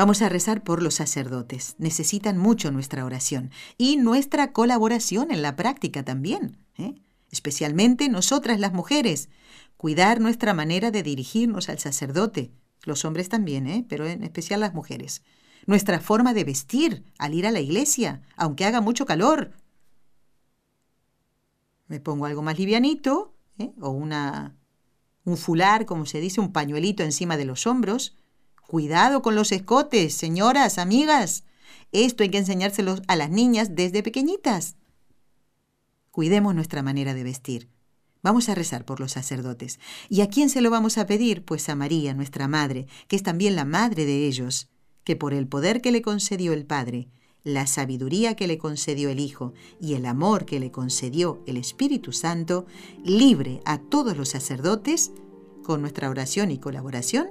Vamos 0.00 0.22
a 0.22 0.30
rezar 0.30 0.64
por 0.64 0.82
los 0.82 0.94
sacerdotes. 0.94 1.74
Necesitan 1.76 2.38
mucho 2.38 2.70
nuestra 2.70 3.04
oración 3.04 3.50
y 3.76 3.98
nuestra 3.98 4.50
colaboración 4.54 5.30
en 5.30 5.42
la 5.42 5.56
práctica 5.56 6.02
también. 6.02 6.56
¿eh? 6.78 6.94
Especialmente 7.30 8.08
nosotras 8.08 8.60
las 8.60 8.72
mujeres. 8.72 9.28
Cuidar 9.76 10.18
nuestra 10.22 10.54
manera 10.54 10.90
de 10.90 11.02
dirigirnos 11.02 11.68
al 11.68 11.78
sacerdote. 11.78 12.50
Los 12.84 13.04
hombres 13.04 13.28
también, 13.28 13.66
¿eh? 13.66 13.84
pero 13.90 14.06
en 14.06 14.24
especial 14.24 14.60
las 14.60 14.72
mujeres. 14.72 15.22
Nuestra 15.66 16.00
forma 16.00 16.32
de 16.32 16.44
vestir 16.44 17.04
al 17.18 17.34
ir 17.34 17.46
a 17.46 17.50
la 17.50 17.60
iglesia, 17.60 18.22
aunque 18.38 18.64
haga 18.64 18.80
mucho 18.80 19.04
calor. 19.04 19.52
Me 21.88 22.00
pongo 22.00 22.24
algo 22.24 22.40
más 22.40 22.58
livianito, 22.58 23.34
¿eh? 23.58 23.74
o 23.78 23.90
una, 23.90 24.56
un 25.24 25.36
fular, 25.36 25.84
como 25.84 26.06
se 26.06 26.22
dice, 26.22 26.40
un 26.40 26.54
pañuelito 26.54 27.02
encima 27.02 27.36
de 27.36 27.44
los 27.44 27.66
hombros 27.66 28.16
Cuidado 28.70 29.20
con 29.20 29.34
los 29.34 29.50
escotes, 29.50 30.14
señoras, 30.14 30.78
amigas. 30.78 31.42
Esto 31.90 32.22
hay 32.22 32.28
que 32.28 32.38
enseñárselo 32.38 32.94
a 33.08 33.16
las 33.16 33.28
niñas 33.28 33.74
desde 33.74 34.04
pequeñitas. 34.04 34.76
Cuidemos 36.12 36.54
nuestra 36.54 36.80
manera 36.80 37.12
de 37.12 37.24
vestir. 37.24 37.68
Vamos 38.22 38.48
a 38.48 38.54
rezar 38.54 38.84
por 38.84 39.00
los 39.00 39.10
sacerdotes. 39.10 39.80
¿Y 40.08 40.20
a 40.20 40.28
quién 40.28 40.50
se 40.50 40.60
lo 40.60 40.70
vamos 40.70 40.98
a 40.98 41.06
pedir? 41.06 41.44
Pues 41.44 41.68
a 41.68 41.74
María, 41.74 42.14
nuestra 42.14 42.46
Madre, 42.46 42.86
que 43.08 43.16
es 43.16 43.24
también 43.24 43.56
la 43.56 43.64
Madre 43.64 44.06
de 44.06 44.28
ellos, 44.28 44.68
que 45.02 45.16
por 45.16 45.34
el 45.34 45.48
poder 45.48 45.80
que 45.80 45.90
le 45.90 46.00
concedió 46.00 46.52
el 46.52 46.64
Padre, 46.64 47.08
la 47.42 47.66
sabiduría 47.66 48.36
que 48.36 48.46
le 48.46 48.56
concedió 48.56 49.08
el 49.08 49.18
Hijo 49.18 49.52
y 49.80 49.94
el 49.94 50.06
amor 50.06 50.44
que 50.44 50.60
le 50.60 50.70
concedió 50.70 51.42
el 51.48 51.56
Espíritu 51.56 52.12
Santo, 52.12 52.66
libre 53.02 53.62
a 53.64 53.78
todos 53.78 54.16
los 54.16 54.28
sacerdotes, 54.28 55.10
con 55.64 55.80
nuestra 55.80 56.08
oración 56.08 56.52
y 56.52 56.58
colaboración, 56.58 57.30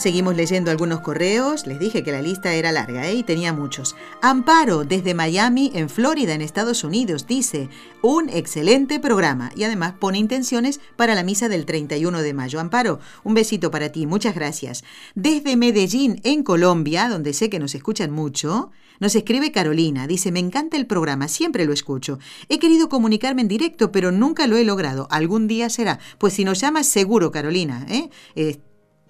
Seguimos 0.00 0.34
leyendo 0.34 0.70
algunos 0.70 1.00
correos. 1.00 1.66
Les 1.66 1.78
dije 1.78 2.02
que 2.02 2.10
la 2.10 2.22
lista 2.22 2.54
era 2.54 2.72
larga 2.72 3.06
¿eh? 3.06 3.16
y 3.16 3.22
tenía 3.22 3.52
muchos. 3.52 3.96
Amparo, 4.22 4.84
desde 4.84 5.12
Miami, 5.12 5.72
en 5.74 5.90
Florida, 5.90 6.32
en 6.32 6.40
Estados 6.40 6.84
Unidos, 6.84 7.26
dice, 7.26 7.68
un 8.00 8.30
excelente 8.30 8.98
programa 8.98 9.52
y 9.54 9.64
además 9.64 9.92
pone 10.00 10.16
intenciones 10.16 10.80
para 10.96 11.14
la 11.14 11.22
misa 11.22 11.50
del 11.50 11.66
31 11.66 12.22
de 12.22 12.32
mayo. 12.32 12.60
Amparo, 12.60 12.98
un 13.24 13.34
besito 13.34 13.70
para 13.70 13.92
ti, 13.92 14.06
muchas 14.06 14.34
gracias. 14.34 14.84
Desde 15.14 15.58
Medellín, 15.58 16.18
en 16.24 16.44
Colombia, 16.44 17.10
donde 17.10 17.34
sé 17.34 17.50
que 17.50 17.58
nos 17.58 17.74
escuchan 17.74 18.10
mucho, 18.10 18.70
nos 19.00 19.14
escribe 19.14 19.52
Carolina, 19.52 20.06
dice, 20.06 20.32
me 20.32 20.40
encanta 20.40 20.78
el 20.78 20.86
programa, 20.86 21.28
siempre 21.28 21.66
lo 21.66 21.74
escucho. 21.74 22.18
He 22.48 22.58
querido 22.58 22.88
comunicarme 22.88 23.42
en 23.42 23.48
directo, 23.48 23.92
pero 23.92 24.12
nunca 24.12 24.46
lo 24.46 24.56
he 24.56 24.64
logrado. 24.64 25.08
Algún 25.10 25.46
día 25.46 25.68
será. 25.68 25.98
Pues 26.16 26.32
si 26.32 26.44
nos 26.46 26.58
llamas, 26.58 26.86
seguro, 26.86 27.30
Carolina. 27.30 27.84
¿eh? 27.90 28.08
eh 28.34 28.60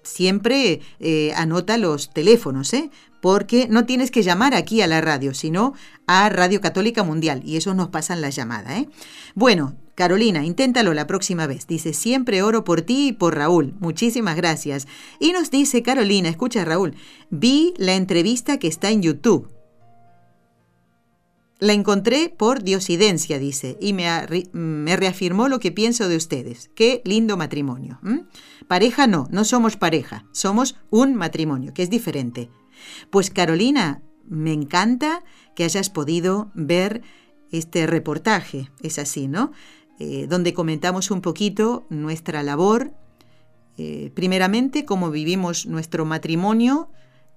siempre 0.03 0.81
eh, 0.99 1.33
anota 1.35 1.77
los 1.77 2.13
teléfonos, 2.13 2.73
¿eh? 2.73 2.89
porque 3.21 3.67
no 3.69 3.85
tienes 3.85 4.11
que 4.11 4.23
llamar 4.23 4.53
aquí 4.53 4.81
a 4.81 4.87
la 4.87 4.99
radio, 4.99 5.33
sino 5.33 5.73
a 6.07 6.27
Radio 6.29 6.59
Católica 6.59 7.03
Mundial, 7.03 7.41
y 7.45 7.55
eso 7.55 7.73
nos 7.73 7.89
pasan 7.89 8.19
la 8.19 8.31
llamada. 8.31 8.77
¿eh? 8.77 8.89
Bueno, 9.35 9.75
Carolina, 9.95 10.43
inténtalo 10.43 10.93
la 10.93 11.05
próxima 11.05 11.45
vez. 11.45 11.67
Dice, 11.67 11.93
siempre 11.93 12.41
oro 12.41 12.63
por 12.63 12.81
ti 12.81 13.09
y 13.09 13.13
por 13.13 13.35
Raúl. 13.35 13.75
Muchísimas 13.79 14.35
gracias. 14.35 14.87
Y 15.19 15.31
nos 15.31 15.51
dice 15.51 15.83
Carolina, 15.83 16.29
escucha 16.29 16.65
Raúl, 16.65 16.95
vi 17.29 17.73
la 17.77 17.95
entrevista 17.95 18.57
que 18.57 18.67
está 18.67 18.89
en 18.89 19.03
YouTube. 19.03 19.49
La 21.59 21.73
encontré 21.73 22.33
por 22.35 22.63
diosidencia, 22.63 23.37
dice, 23.37 23.77
y 23.79 23.93
me, 23.93 24.07
me, 24.51 24.95
reafirmó 24.97 25.47
lo 25.47 25.59
que 25.59 25.71
pienso 25.71 26.09
de 26.09 26.15
ustedes. 26.15 26.71
Qué 26.73 27.03
lindo 27.05 27.37
matrimonio. 27.37 27.99
Pareja 28.71 29.05
no, 29.05 29.27
no 29.31 29.43
somos 29.43 29.75
pareja, 29.75 30.23
somos 30.31 30.77
un 30.91 31.13
matrimonio, 31.13 31.73
que 31.73 31.83
es 31.83 31.89
diferente. 31.89 32.49
Pues 33.09 33.29
Carolina, 33.29 34.01
me 34.23 34.53
encanta 34.53 35.25
que 35.57 35.65
hayas 35.65 35.89
podido 35.89 36.53
ver 36.53 37.01
este 37.51 37.85
reportaje, 37.85 38.71
es 38.81 38.97
así, 38.97 39.27
¿no? 39.27 39.51
Eh, 39.99 40.25
donde 40.29 40.53
comentamos 40.53 41.11
un 41.11 41.19
poquito 41.19 41.85
nuestra 41.89 42.43
labor, 42.43 42.93
eh, 43.77 44.09
primeramente 44.15 44.85
cómo 44.85 45.11
vivimos 45.11 45.65
nuestro 45.65 46.05
matrimonio 46.05 46.89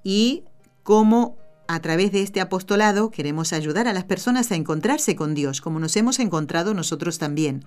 y 0.05 0.45
cómo 0.85 1.37
a 1.67 1.81
través 1.81 2.13
de 2.13 2.23
este 2.23 2.41
apostolado 2.41 3.11
queremos 3.11 3.53
ayudar 3.53 3.89
a 3.89 3.93
las 3.93 4.05
personas 4.05 4.53
a 4.53 4.55
encontrarse 4.55 5.17
con 5.17 5.35
Dios, 5.35 5.61
como 5.61 5.81
nos 5.81 5.97
hemos 5.97 6.21
encontrado 6.21 6.75
nosotros 6.75 7.19
también. 7.19 7.65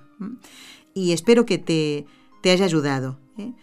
Y 0.93 1.11
espero 1.11 1.45
que 1.45 1.57
te, 1.57 2.05
te 2.41 2.51
haya 2.51 2.63
ayudado. 2.63 3.26
¿Eh? 3.37 3.53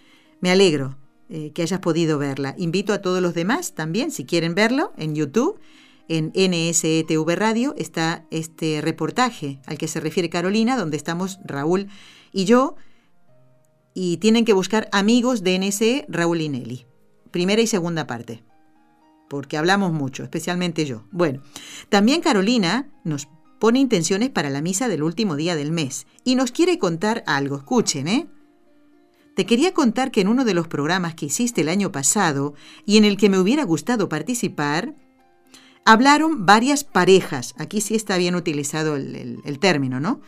Me 0.40 0.50
alegro 0.50 0.96
eh, 1.28 1.52
que 1.52 1.62
hayas 1.62 1.80
podido 1.80 2.18
verla. 2.18 2.54
Invito 2.58 2.92
a 2.92 3.00
todos 3.00 3.22
los 3.22 3.34
demás 3.34 3.74
también, 3.74 4.10
si 4.10 4.24
quieren 4.24 4.54
verlo, 4.54 4.92
en 4.96 5.14
YouTube. 5.14 5.58
en 6.06 6.32
NSETV 6.34 7.34
Radio 7.34 7.74
está 7.78 8.26
este 8.30 8.82
reportaje 8.82 9.60
al 9.66 9.78
que 9.78 9.88
se 9.88 10.00
refiere 10.00 10.28
Carolina, 10.28 10.76
donde 10.76 10.98
estamos 10.98 11.38
Raúl 11.44 11.88
y 12.30 12.44
yo, 12.44 12.76
y 13.94 14.18
tienen 14.18 14.44
que 14.44 14.52
buscar 14.52 14.88
amigos 14.92 15.42
de 15.42 15.58
NSE, 15.58 16.04
Raúl 16.08 16.40
y 16.42 16.48
Nelly. 16.48 16.86
Primera 17.30 17.62
y 17.62 17.66
segunda 17.66 18.06
parte, 18.06 18.44
porque 19.30 19.56
hablamos 19.56 19.92
mucho, 19.92 20.24
especialmente 20.24 20.84
yo. 20.84 21.04
Bueno, 21.10 21.40
también 21.88 22.20
Carolina 22.20 22.90
nos 23.04 23.28
pone 23.58 23.78
intenciones 23.78 24.30
para 24.30 24.50
la 24.50 24.60
misa 24.60 24.88
del 24.88 25.02
último 25.02 25.36
día 25.36 25.56
del 25.56 25.70
mes 25.70 26.06
y 26.24 26.34
nos 26.34 26.52
quiere 26.52 26.78
contar 26.78 27.24
algo. 27.26 27.56
Escuchen, 27.56 28.08
¿eh? 28.08 28.26
Te 29.34 29.46
quería 29.46 29.74
contar 29.74 30.12
que 30.12 30.20
en 30.20 30.28
uno 30.28 30.44
de 30.44 30.54
los 30.54 30.68
programas 30.68 31.14
que 31.14 31.26
hiciste 31.26 31.62
el 31.62 31.68
año 31.68 31.90
pasado 31.90 32.54
y 32.86 32.98
en 32.98 33.04
el 33.04 33.16
que 33.16 33.28
me 33.28 33.38
hubiera 33.38 33.64
gustado 33.64 34.08
participar, 34.08 34.94
hablaron 35.84 36.46
varias 36.46 36.84
parejas, 36.84 37.54
aquí 37.58 37.80
sí 37.80 37.96
está 37.96 38.16
bien 38.16 38.36
utilizado 38.36 38.94
el, 38.94 39.58
término, 39.60 39.98
¿no? 39.98 40.20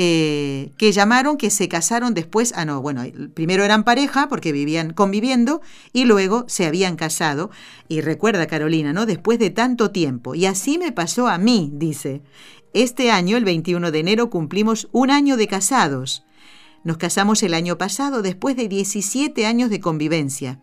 Eh, 0.00 0.70
que 0.78 0.92
llamaron, 0.92 1.36
que 1.36 1.50
se 1.50 1.68
casaron 1.68 2.14
después, 2.14 2.54
ah, 2.56 2.64
no, 2.64 2.80
bueno, 2.80 3.02
primero 3.34 3.64
eran 3.64 3.82
pareja 3.82 4.28
porque 4.28 4.52
vivían 4.52 4.92
conviviendo 4.92 5.60
y 5.92 6.04
luego 6.04 6.44
se 6.46 6.66
habían 6.66 6.94
casado. 6.94 7.50
Y 7.88 8.00
recuerda, 8.00 8.46
Carolina, 8.46 8.92
¿no? 8.92 9.06
Después 9.06 9.40
de 9.40 9.50
tanto 9.50 9.90
tiempo. 9.90 10.36
Y 10.36 10.46
así 10.46 10.78
me 10.78 10.92
pasó 10.92 11.26
a 11.26 11.36
mí, 11.36 11.70
dice. 11.74 12.22
Este 12.74 13.10
año, 13.10 13.36
el 13.36 13.44
21 13.44 13.90
de 13.90 13.98
enero, 13.98 14.30
cumplimos 14.30 14.88
un 14.92 15.10
año 15.10 15.36
de 15.36 15.48
casados. 15.48 16.24
Nos 16.84 16.96
casamos 16.96 17.42
el 17.42 17.54
año 17.54 17.76
pasado 17.76 18.22
después 18.22 18.56
de 18.56 18.68
17 18.68 19.46
años 19.46 19.70
de 19.70 19.80
convivencia. 19.80 20.60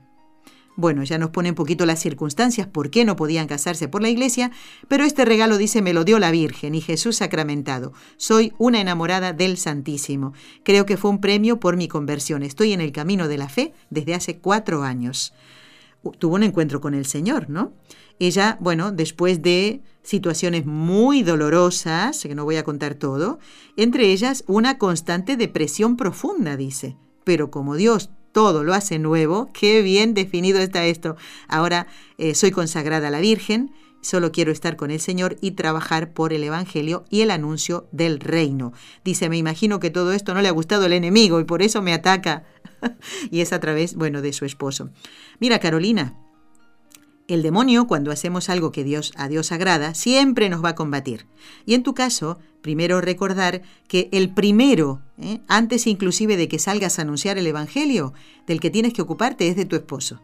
Bueno, 0.78 1.04
ya 1.04 1.18
nos 1.18 1.30
pone 1.30 1.50
un 1.50 1.56
poquito 1.56 1.86
las 1.86 2.00
circunstancias 2.00 2.68
por 2.68 2.90
qué 2.90 3.06
no 3.06 3.16
podían 3.16 3.48
casarse 3.48 3.88
por 3.88 4.02
la 4.02 4.10
iglesia, 4.10 4.52
pero 4.90 5.06
este 5.06 5.24
regalo 5.24 5.58
dice 5.58 5.82
me 5.82 5.94
lo 5.94 6.04
dio 6.04 6.20
la 6.20 6.32
Virgen 6.32 6.76
y 6.76 6.82
Jesús 6.82 7.18
sacramentado. 7.18 7.94
Soy 8.18 8.54
una 8.58 8.82
enamorada 8.82 9.32
del 9.32 9.58
Santísimo. 9.58 10.34
Creo 10.64 10.86
que 10.86 10.98
fue 10.98 11.12
un 11.12 11.22
premio 11.22 11.62
por 11.62 11.78
mi 11.78 11.88
conversión. 11.88 12.44
Estoy 12.44 12.74
en 12.74 12.82
el 12.82 12.92
camino 12.92 13.30
de 13.30 13.38
la 13.38 13.48
fe 13.48 13.74
desde 13.90 14.16
hace 14.16 14.38
cuatro 14.40 14.84
años. 14.84 15.34
Tuvo 16.20 16.36
un 16.36 16.44
encuentro 16.44 16.82
con 16.82 16.94
el 16.94 17.06
Señor, 17.06 17.50
¿no? 17.50 17.74
Ella, 18.20 18.58
bueno, 18.62 18.92
después 18.92 19.42
de 19.42 19.82
situaciones 20.04 20.66
muy 20.66 21.24
dolorosas, 21.24 22.22
que 22.22 22.36
no 22.36 22.46
voy 22.46 22.58
a 22.58 22.64
contar 22.64 22.96
todo, 22.96 23.40
entre 23.76 24.12
ellas 24.12 24.44
una 24.48 24.78
constante 24.78 25.36
depresión 25.36 25.98
profunda, 25.98 26.56
dice. 26.56 26.96
Pero 27.24 27.50
como 27.52 27.76
Dios 27.76 28.10
todo 28.36 28.66
lo 28.66 28.74
hace 28.74 29.00
nuevo. 29.00 29.50
Qué 29.54 29.82
bien 29.82 30.14
definido 30.14 30.60
está 30.60 30.86
esto. 30.86 31.16
Ahora 31.48 31.88
eh, 32.18 32.36
soy 32.36 32.52
consagrada 32.52 33.08
a 33.08 33.12
la 33.12 33.22
Virgen, 33.22 33.72
solo 34.06 34.32
quiero 34.32 34.52
estar 34.52 34.76
con 34.76 34.92
el 34.92 35.00
Señor 35.00 35.38
y 35.42 35.52
trabajar 35.52 36.14
por 36.14 36.32
el 36.32 36.44
Evangelio 36.44 37.06
y 37.10 37.22
el 37.22 37.32
anuncio 37.32 37.88
del 37.92 38.20
reino. 38.20 38.72
Dice, 39.04 39.30
me 39.30 39.38
imagino 39.38 39.80
que 39.80 39.90
todo 39.90 40.14
esto 40.14 40.36
no 40.36 40.42
le 40.42 40.48
ha 40.48 40.52
gustado 40.52 40.86
al 40.86 40.94
enemigo 40.94 41.40
y 41.40 41.44
por 41.44 41.64
eso 41.64 41.82
me 41.82 41.92
ataca. 41.92 42.44
y 43.32 43.42
es 43.42 43.52
a 43.52 43.60
través, 43.60 43.96
bueno, 43.96 44.22
de 44.22 44.32
su 44.32 44.46
esposo. 44.46 44.92
Mira, 45.40 45.58
Carolina, 45.58 46.16
el 47.28 47.42
demonio, 47.42 47.88
cuando 47.88 48.12
hacemos 48.12 48.50
algo 48.50 48.72
que 48.72 48.84
Dios, 48.84 49.12
a 49.16 49.28
Dios 49.28 49.52
agrada, 49.52 49.96
siempre 49.96 50.50
nos 50.50 50.64
va 50.64 50.70
a 50.70 50.76
combatir. 50.76 51.26
Y 51.66 51.74
en 51.74 51.82
tu 51.82 51.96
caso, 51.96 52.38
primero 52.62 53.02
recordar 53.02 53.64
que 53.88 54.10
el 54.12 54.32
primero, 54.32 55.02
¿eh? 55.18 55.40
antes 55.48 55.88
inclusive 55.88 56.38
de 56.38 56.48
que 56.48 56.60
salgas 56.60 57.00
a 57.00 57.02
anunciar 57.02 57.40
el 57.40 57.48
Evangelio, 57.48 58.14
del 58.46 58.60
que 58.60 58.70
tienes 58.70 58.94
que 58.94 59.02
ocuparte 59.02 59.48
es 59.48 59.56
de 59.56 59.66
tu 59.66 59.76
esposo. 59.76 60.22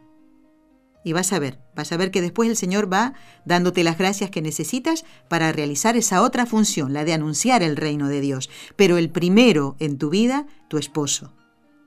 Y 1.03 1.13
vas 1.13 1.33
a 1.33 1.39
ver, 1.39 1.59
vas 1.75 1.91
a 1.91 1.97
ver 1.97 2.11
que 2.11 2.21
después 2.21 2.49
el 2.49 2.55
Señor 2.55 2.91
va 2.91 3.13
dándote 3.45 3.83
las 3.83 3.97
gracias 3.97 4.29
que 4.29 4.41
necesitas 4.41 5.03
para 5.27 5.51
realizar 5.51 5.97
esa 5.97 6.21
otra 6.21 6.45
función, 6.45 6.93
la 6.93 7.05
de 7.05 7.13
anunciar 7.13 7.63
el 7.63 7.75
reino 7.75 8.07
de 8.07 8.21
Dios. 8.21 8.49
Pero 8.75 8.97
el 8.97 9.09
primero 9.09 9.75
en 9.79 9.97
tu 9.97 10.09
vida, 10.09 10.45
tu 10.69 10.77
esposo. 10.77 11.33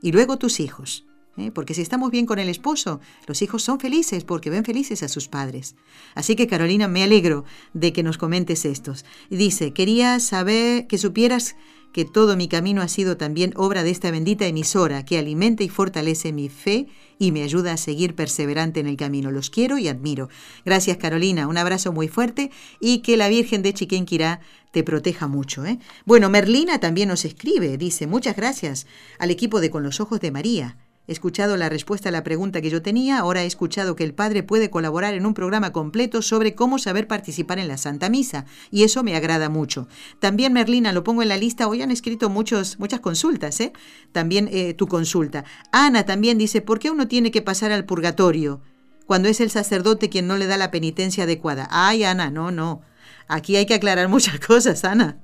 Y 0.03 0.13
luego 0.13 0.39
tus 0.39 0.61
hijos. 0.61 1.07
¿eh? 1.37 1.51
porque 1.51 1.75
si 1.75 1.83
estamos 1.83 2.11
bien 2.11 2.27
con 2.27 2.39
el 2.39 2.49
esposo, 2.49 3.01
los 3.27 3.43
hijos 3.43 3.63
son 3.63 3.81
felices 3.81 4.25
porque 4.25 4.51
ven 4.51 4.65
felices 4.65 5.03
a 5.03 5.09
sus 5.09 5.29
padres. 5.29 5.77
Así 6.15 6.37
que 6.37 6.47
Carolina, 6.47 6.89
me 6.89 7.03
alegro 7.03 7.45
de 7.73 7.93
que 7.93 8.03
nos 8.03 8.19
comentes 8.19 8.65
estos. 8.65 9.05
Dice, 9.31 9.73
quería 9.73 10.21
saber 10.21 10.87
que 10.87 10.99
supieras 10.99 11.57
que 11.95 12.05
todo 12.05 12.37
mi 12.37 12.49
camino 12.49 12.83
ha 12.83 12.89
sido 12.89 13.17
también 13.17 13.53
obra 13.55 13.85
de 13.85 13.91
esta 13.93 14.11
bendita 14.11 14.47
emisora 14.47 15.05
que 15.05 15.17
alimenta 15.17 15.63
y 15.63 15.69
fortalece 15.69 16.33
mi 16.33 16.49
fe 16.49 16.89
y 17.21 17.31
me 17.31 17.45
ayuda 17.45 17.73
a 17.73 17.77
seguir 17.77 18.17
perseverante 18.17 18.81
en 18.81 18.89
el 18.89 18.97
camino. 18.97 19.31
Los 19.31 19.49
quiero 19.49 19.79
y 19.79 19.87
admiro. 19.87 20.29
Gracias 20.65 20.97
Carolina, 20.97 21.47
un 21.47 21.57
abrazo 21.57 21.93
muy 21.93 22.09
fuerte 22.09 22.51
y 22.81 22.99
que 22.99 23.17
la 23.17 23.29
Virgen 23.29 23.63
de 23.63 23.75
Chiquenquirá 23.75 24.41
te 24.73 24.83
proteja 24.83 25.29
mucho. 25.29 25.65
¿eh? 25.65 25.79
Bueno, 26.05 26.29
Merlina 26.31 26.81
también 26.81 27.11
nos 27.11 27.25
escribe, 27.25 27.79
dice, 27.79 28.09
muchas 28.09 28.35
gracias 28.35 28.89
al 29.21 29.31
equipo 29.31 29.61
de 29.61 29.71
Con 29.71 29.85
los 29.85 30.01
Ojos 30.01 30.19
de 30.19 30.33
María. 30.33 30.77
He 31.07 31.13
escuchado 31.13 31.59
la 31.59 31.69
respuesta 31.69 32.09
a 32.09 32.13
la 32.13 32.25
pregunta 32.25 32.63
que 32.63 32.71
yo 32.71 32.81
tenía, 32.81 33.19
ahora 33.19 33.43
he 33.43 33.47
escuchado 33.47 33.95
que 33.95 34.05
el 34.05 34.15
padre 34.15 34.43
puede 34.43 34.71
colaborar 34.71 35.13
en 35.13 35.27
un 35.27 35.35
programa 35.35 35.71
completo 35.71 36.23
sobre 36.23 36.55
cómo 36.55 36.79
saber 36.79 37.07
participar 37.07 37.59
en 37.59 37.69
la 37.69 37.77
Santa 37.77 38.09
Misa, 38.09 38.47
y 38.71 38.85
eso 38.85 39.03
me 39.03 39.15
agrada 39.15 39.51
mucho. 39.51 39.87
También, 40.19 40.55
Merlina, 40.55 40.93
lo 40.93 41.05
pongo 41.05 41.21
en 41.21 41.29
la 41.29 41.37
lista, 41.37 41.69
hoy 41.69 41.83
han 41.83 41.91
escrito 41.91 42.31
muchos, 42.31 42.79
muchas 42.79 43.01
consultas, 43.01 43.61
¿eh? 43.61 43.75
También 44.13 44.49
eh, 44.51 44.73
tu 44.73 44.87
consulta. 44.87 45.45
Ana 45.73 46.07
también 46.07 46.39
dice, 46.39 46.63
¿por 46.63 46.79
qué 46.79 46.91
uno 46.91 47.07
tiene 47.07 47.31
que 47.31 47.43
pasar 47.43 47.71
al 47.71 47.85
purgatorio 47.85 48.63
cuando 49.05 49.29
es 49.29 49.41
el 49.41 49.51
sacerdote 49.51 50.09
quien 50.09 50.27
no 50.27 50.39
le 50.39 50.47
da 50.47 50.57
la 50.57 50.71
penitencia 50.71 51.25
adecuada? 51.25 51.69
Ay, 51.71 52.05
Ana, 52.05 52.31
no, 52.31 52.51
no. 52.51 52.81
Aquí 53.29 53.57
hay 53.57 53.67
que 53.67 53.75
aclarar 53.75 54.09
muchas 54.09 54.39
cosas, 54.47 54.85
Ana. 54.85 55.19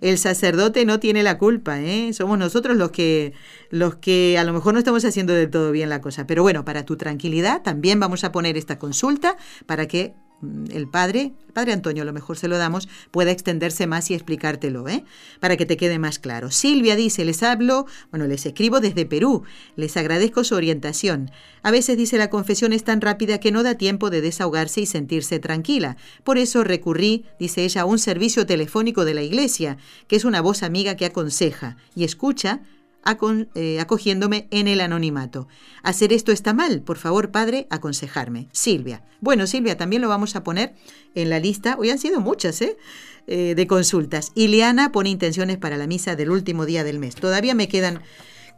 El 0.00 0.18
sacerdote 0.18 0.84
no 0.84 1.00
tiene 1.00 1.22
la 1.22 1.38
culpa, 1.38 1.80
¿eh? 1.80 2.12
Somos 2.12 2.38
nosotros 2.38 2.76
los 2.76 2.90
que, 2.90 3.32
los 3.70 3.96
que 3.96 4.38
a 4.38 4.44
lo 4.44 4.52
mejor 4.52 4.72
no 4.72 4.78
estamos 4.78 5.04
haciendo 5.04 5.32
del 5.32 5.50
todo 5.50 5.72
bien 5.72 5.88
la 5.88 6.00
cosa. 6.00 6.26
Pero 6.26 6.42
bueno, 6.42 6.64
para 6.64 6.84
tu 6.84 6.96
tranquilidad 6.96 7.62
también 7.62 8.00
vamos 8.00 8.24
a 8.24 8.32
poner 8.32 8.56
esta 8.56 8.78
consulta 8.78 9.36
para 9.66 9.86
que 9.86 10.14
el 10.42 10.88
padre, 10.88 11.32
el 11.46 11.52
padre 11.52 11.72
Antonio, 11.72 12.02
a 12.02 12.06
lo 12.06 12.12
mejor 12.12 12.36
se 12.36 12.48
lo 12.48 12.58
damos, 12.58 12.88
pueda 13.10 13.30
extenderse 13.30 13.86
más 13.86 14.10
y 14.10 14.14
explicártelo, 14.14 14.88
¿eh? 14.88 15.04
Para 15.40 15.56
que 15.56 15.66
te 15.66 15.76
quede 15.76 15.98
más 15.98 16.18
claro. 16.18 16.50
Silvia 16.50 16.96
dice, 16.96 17.24
les 17.24 17.42
hablo, 17.42 17.86
bueno, 18.10 18.26
les 18.26 18.46
escribo 18.46 18.80
desde 18.80 19.06
Perú, 19.06 19.42
les 19.76 19.96
agradezco 19.96 20.44
su 20.44 20.54
orientación. 20.54 21.30
A 21.62 21.70
veces 21.70 21.96
dice 21.96 22.16
la 22.18 22.30
confesión 22.30 22.72
es 22.72 22.84
tan 22.84 23.00
rápida 23.00 23.38
que 23.38 23.52
no 23.52 23.62
da 23.62 23.74
tiempo 23.74 24.10
de 24.10 24.20
desahogarse 24.20 24.80
y 24.80 24.86
sentirse 24.86 25.38
tranquila. 25.38 25.96
Por 26.24 26.38
eso 26.38 26.64
recurrí, 26.64 27.26
dice 27.38 27.64
ella, 27.64 27.82
a 27.82 27.86
un 27.86 27.98
servicio 27.98 28.46
telefónico 28.46 29.04
de 29.04 29.14
la 29.14 29.22
iglesia, 29.22 29.76
que 30.08 30.16
es 30.16 30.24
una 30.24 30.40
voz 30.40 30.62
amiga 30.62 30.96
que 30.96 31.06
aconseja 31.06 31.76
y 31.94 32.04
escucha 32.04 32.60
acogiéndome 33.02 34.48
en 34.50 34.68
el 34.68 34.80
anonimato. 34.80 35.48
Hacer 35.82 36.12
esto 36.12 36.32
está 36.32 36.52
mal, 36.52 36.82
por 36.82 36.98
favor, 36.98 37.30
padre, 37.30 37.66
aconsejarme. 37.70 38.48
Silvia. 38.52 39.02
Bueno, 39.20 39.46
Silvia, 39.46 39.76
también 39.76 40.02
lo 40.02 40.08
vamos 40.08 40.36
a 40.36 40.44
poner 40.44 40.74
en 41.14 41.30
la 41.30 41.38
lista. 41.38 41.76
Hoy 41.78 41.90
han 41.90 41.98
sido 41.98 42.20
muchas, 42.20 42.60
¿eh? 42.62 42.76
eh 43.26 43.54
de 43.54 43.66
consultas. 43.66 44.32
Ileana 44.34 44.92
pone 44.92 45.10
intenciones 45.10 45.58
para 45.58 45.76
la 45.76 45.86
misa 45.86 46.16
del 46.16 46.30
último 46.30 46.66
día 46.66 46.84
del 46.84 46.98
mes. 46.98 47.14
Todavía 47.14 47.54
me 47.54 47.68
quedan 47.68 48.02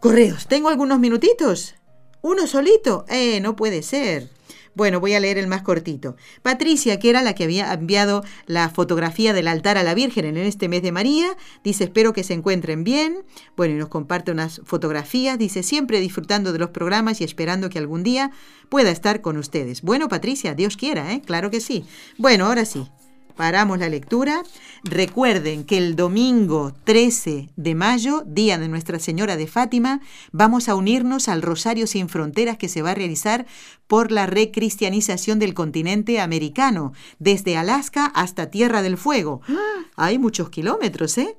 correos. 0.01 0.47
¿Tengo 0.47 0.69
algunos 0.69 0.99
minutitos? 0.99 1.75
¿Uno 2.21 2.47
solito? 2.47 3.05
Eh, 3.09 3.41
no 3.41 3.57
puede 3.57 3.83
ser. 3.83 4.29
Bueno, 4.75 5.01
voy 5.01 5.15
a 5.15 5.21
leer 5.21 5.39
el 5.39 5.47
más 5.47 5.63
cortito. 5.63 6.17
Patricia, 6.43 6.99
que 6.99 7.11
era 7.11 7.23
la 7.23 7.35
que 7.35 7.45
había 7.45 7.73
enviado 7.73 8.25
la 8.47 8.71
fotografía 8.71 9.33
del 9.33 9.49
altar 9.49 9.77
a 9.77 9.83
la 9.83 9.95
Virgen 9.95 10.25
en 10.25 10.37
este 10.39 10.69
mes 10.69 10.83
de 10.83 10.93
María, 10.93 11.37
dice, 11.63 11.85
espero 11.85 12.13
que 12.13 12.25
se 12.25 12.35
encuentren 12.35 12.85
bien. 12.85 13.25
Bueno, 13.57 13.75
y 13.75 13.79
nos 13.79 13.89
comparte 13.89 14.33
unas 14.33 14.63
fotografías. 14.65 15.39
Dice, 15.39 15.63
siempre 15.63 16.01
disfrutando 16.01 16.53
de 16.53 16.59
los 16.59 16.71
programas 16.71 17.21
y 17.21 17.25
esperando 17.25 17.69
que 17.69 17.79
algún 17.79 18.03
día 18.03 18.31
pueda 18.69 18.91
estar 18.91 19.21
con 19.21 19.37
ustedes. 19.37 19.83
Bueno, 19.83 20.09
Patricia, 20.09 20.55
Dios 20.55 20.77
quiera, 20.77 21.13
¿eh? 21.13 21.21
Claro 21.25 21.51
que 21.51 21.61
sí. 21.61 21.85
Bueno, 22.17 22.47
ahora 22.47 22.65
sí, 22.65 22.89
Paramos 23.37 23.79
la 23.79 23.89
lectura. 23.89 24.43
Recuerden 24.85 25.65
que 25.65 25.79
el 25.79 25.97
domingo 25.97 26.73
13 26.85 27.51
de 27.57 27.75
mayo, 27.75 28.23
día 28.27 28.59
de 28.59 28.69
Nuestra 28.69 28.99
Señora 28.99 29.37
de 29.37 29.47
Fátima, 29.47 30.01
vamos 30.33 30.69
a 30.69 30.75
unirnos 30.75 31.29
al 31.29 31.43
Rosario 31.43 31.87
sin 31.87 32.09
Fronteras 32.09 32.59
que 32.59 32.69
se 32.69 32.83
va 32.83 32.91
a 32.91 32.95
realizar 32.95 33.47
por 33.87 34.13
la 34.13 34.27
recristianización 34.27 35.39
del 35.39 35.55
continente 35.55 36.21
americano, 36.21 36.93
desde 37.19 37.57
Alaska 37.57 38.07
hasta 38.07 38.51
Tierra 38.51 38.83
del 38.83 38.97
Fuego. 38.97 39.41
¡Ah! 39.49 39.85
Hay 39.97 40.19
muchos 40.19 40.51
kilómetros, 40.51 41.19
¿eh? 41.19 41.37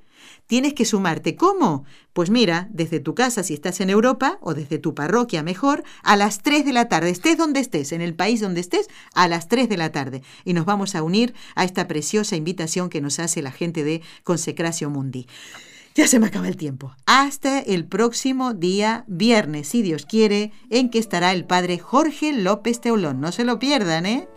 Tienes 0.48 0.74
que 0.74 0.86
sumarte. 0.86 1.36
¿Cómo? 1.36 1.86
Pues 2.14 2.30
mira, 2.30 2.68
desde 2.72 3.00
tu 3.00 3.16
casa 3.16 3.44
si 3.44 3.54
estás 3.54 3.82
en 3.82 3.90
Europa 3.90 4.38
o 4.42 4.54
desde 4.54 4.78
tu 4.78 4.94
parroquia 4.94 5.44
mejor, 5.44 5.84
a 6.04 6.16
las 6.16 6.42
3 6.42 6.66
de 6.66 6.74
la 6.74 6.90
tarde, 6.90 7.10
estés 7.10 7.38
donde 7.38 7.60
estés, 7.60 7.92
en 7.92 8.02
el 8.02 8.16
país 8.16 8.42
donde 8.42 8.62
estés, 8.62 8.88
a 9.14 9.28
las 9.28 9.48
3 9.48 9.70
de 9.70 9.78
la 9.78 9.92
tarde. 9.92 10.22
Y 10.46 10.54
nos 10.54 10.66
vamos 10.66 10.96
a 10.96 11.04
unir 11.04 11.34
a 11.56 11.64
esta 11.64 11.88
preciosa 11.88 12.36
invitación 12.36 12.90
que 12.90 13.02
nos 13.02 13.20
hace 13.20 13.42
la 13.42 13.52
gente 13.52 13.84
de 13.84 14.02
Consecracio 14.24 14.90
Mundi. 14.90 15.28
Ya 15.96 16.08
se 16.08 16.20
me 16.20 16.26
acaba 16.26 16.48
el 16.48 16.58
tiempo. 16.58 16.96
Hasta 17.06 17.60
el 17.60 17.86
próximo 17.86 18.56
día 18.56 19.06
viernes, 19.08 19.68
si 19.68 19.84
Dios 19.84 20.08
quiere, 20.08 20.52
en 20.72 20.90
que 20.90 20.98
estará 20.98 21.32
el 21.34 21.46
padre 21.46 21.78
Jorge 21.78 22.34
López 22.34 22.82
Teolón. 22.82 23.22
No 23.22 23.32
se 23.32 23.44
lo 23.44 23.60
pierdan, 23.60 24.08
¿eh? 24.08 24.28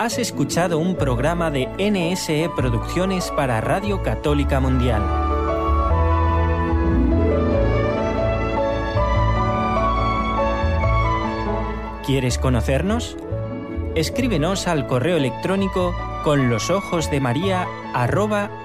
Has 0.00 0.18
escuchado 0.18 0.78
un 0.78 0.96
programa 0.96 1.50
de 1.50 1.68
NSE 1.78 2.48
Producciones 2.56 3.30
para 3.32 3.60
Radio 3.60 4.02
Católica 4.02 4.58
Mundial. 4.58 5.02
¿Quieres 12.06 12.38
conocernos? 12.38 13.18
Escríbenos 13.94 14.68
al 14.68 14.86
correo 14.86 15.18
electrónico 15.18 15.94
con 16.24 16.48
los 16.48 16.70
ojos 16.70 17.10
de 17.10 17.20
María 17.20 17.68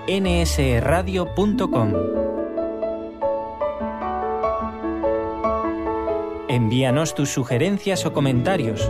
nsradio.com. 0.07 1.93
Envíanos 6.47 7.13
tus 7.13 7.29
sugerencias 7.29 8.05
o 8.05 8.13
comentarios 8.13 8.89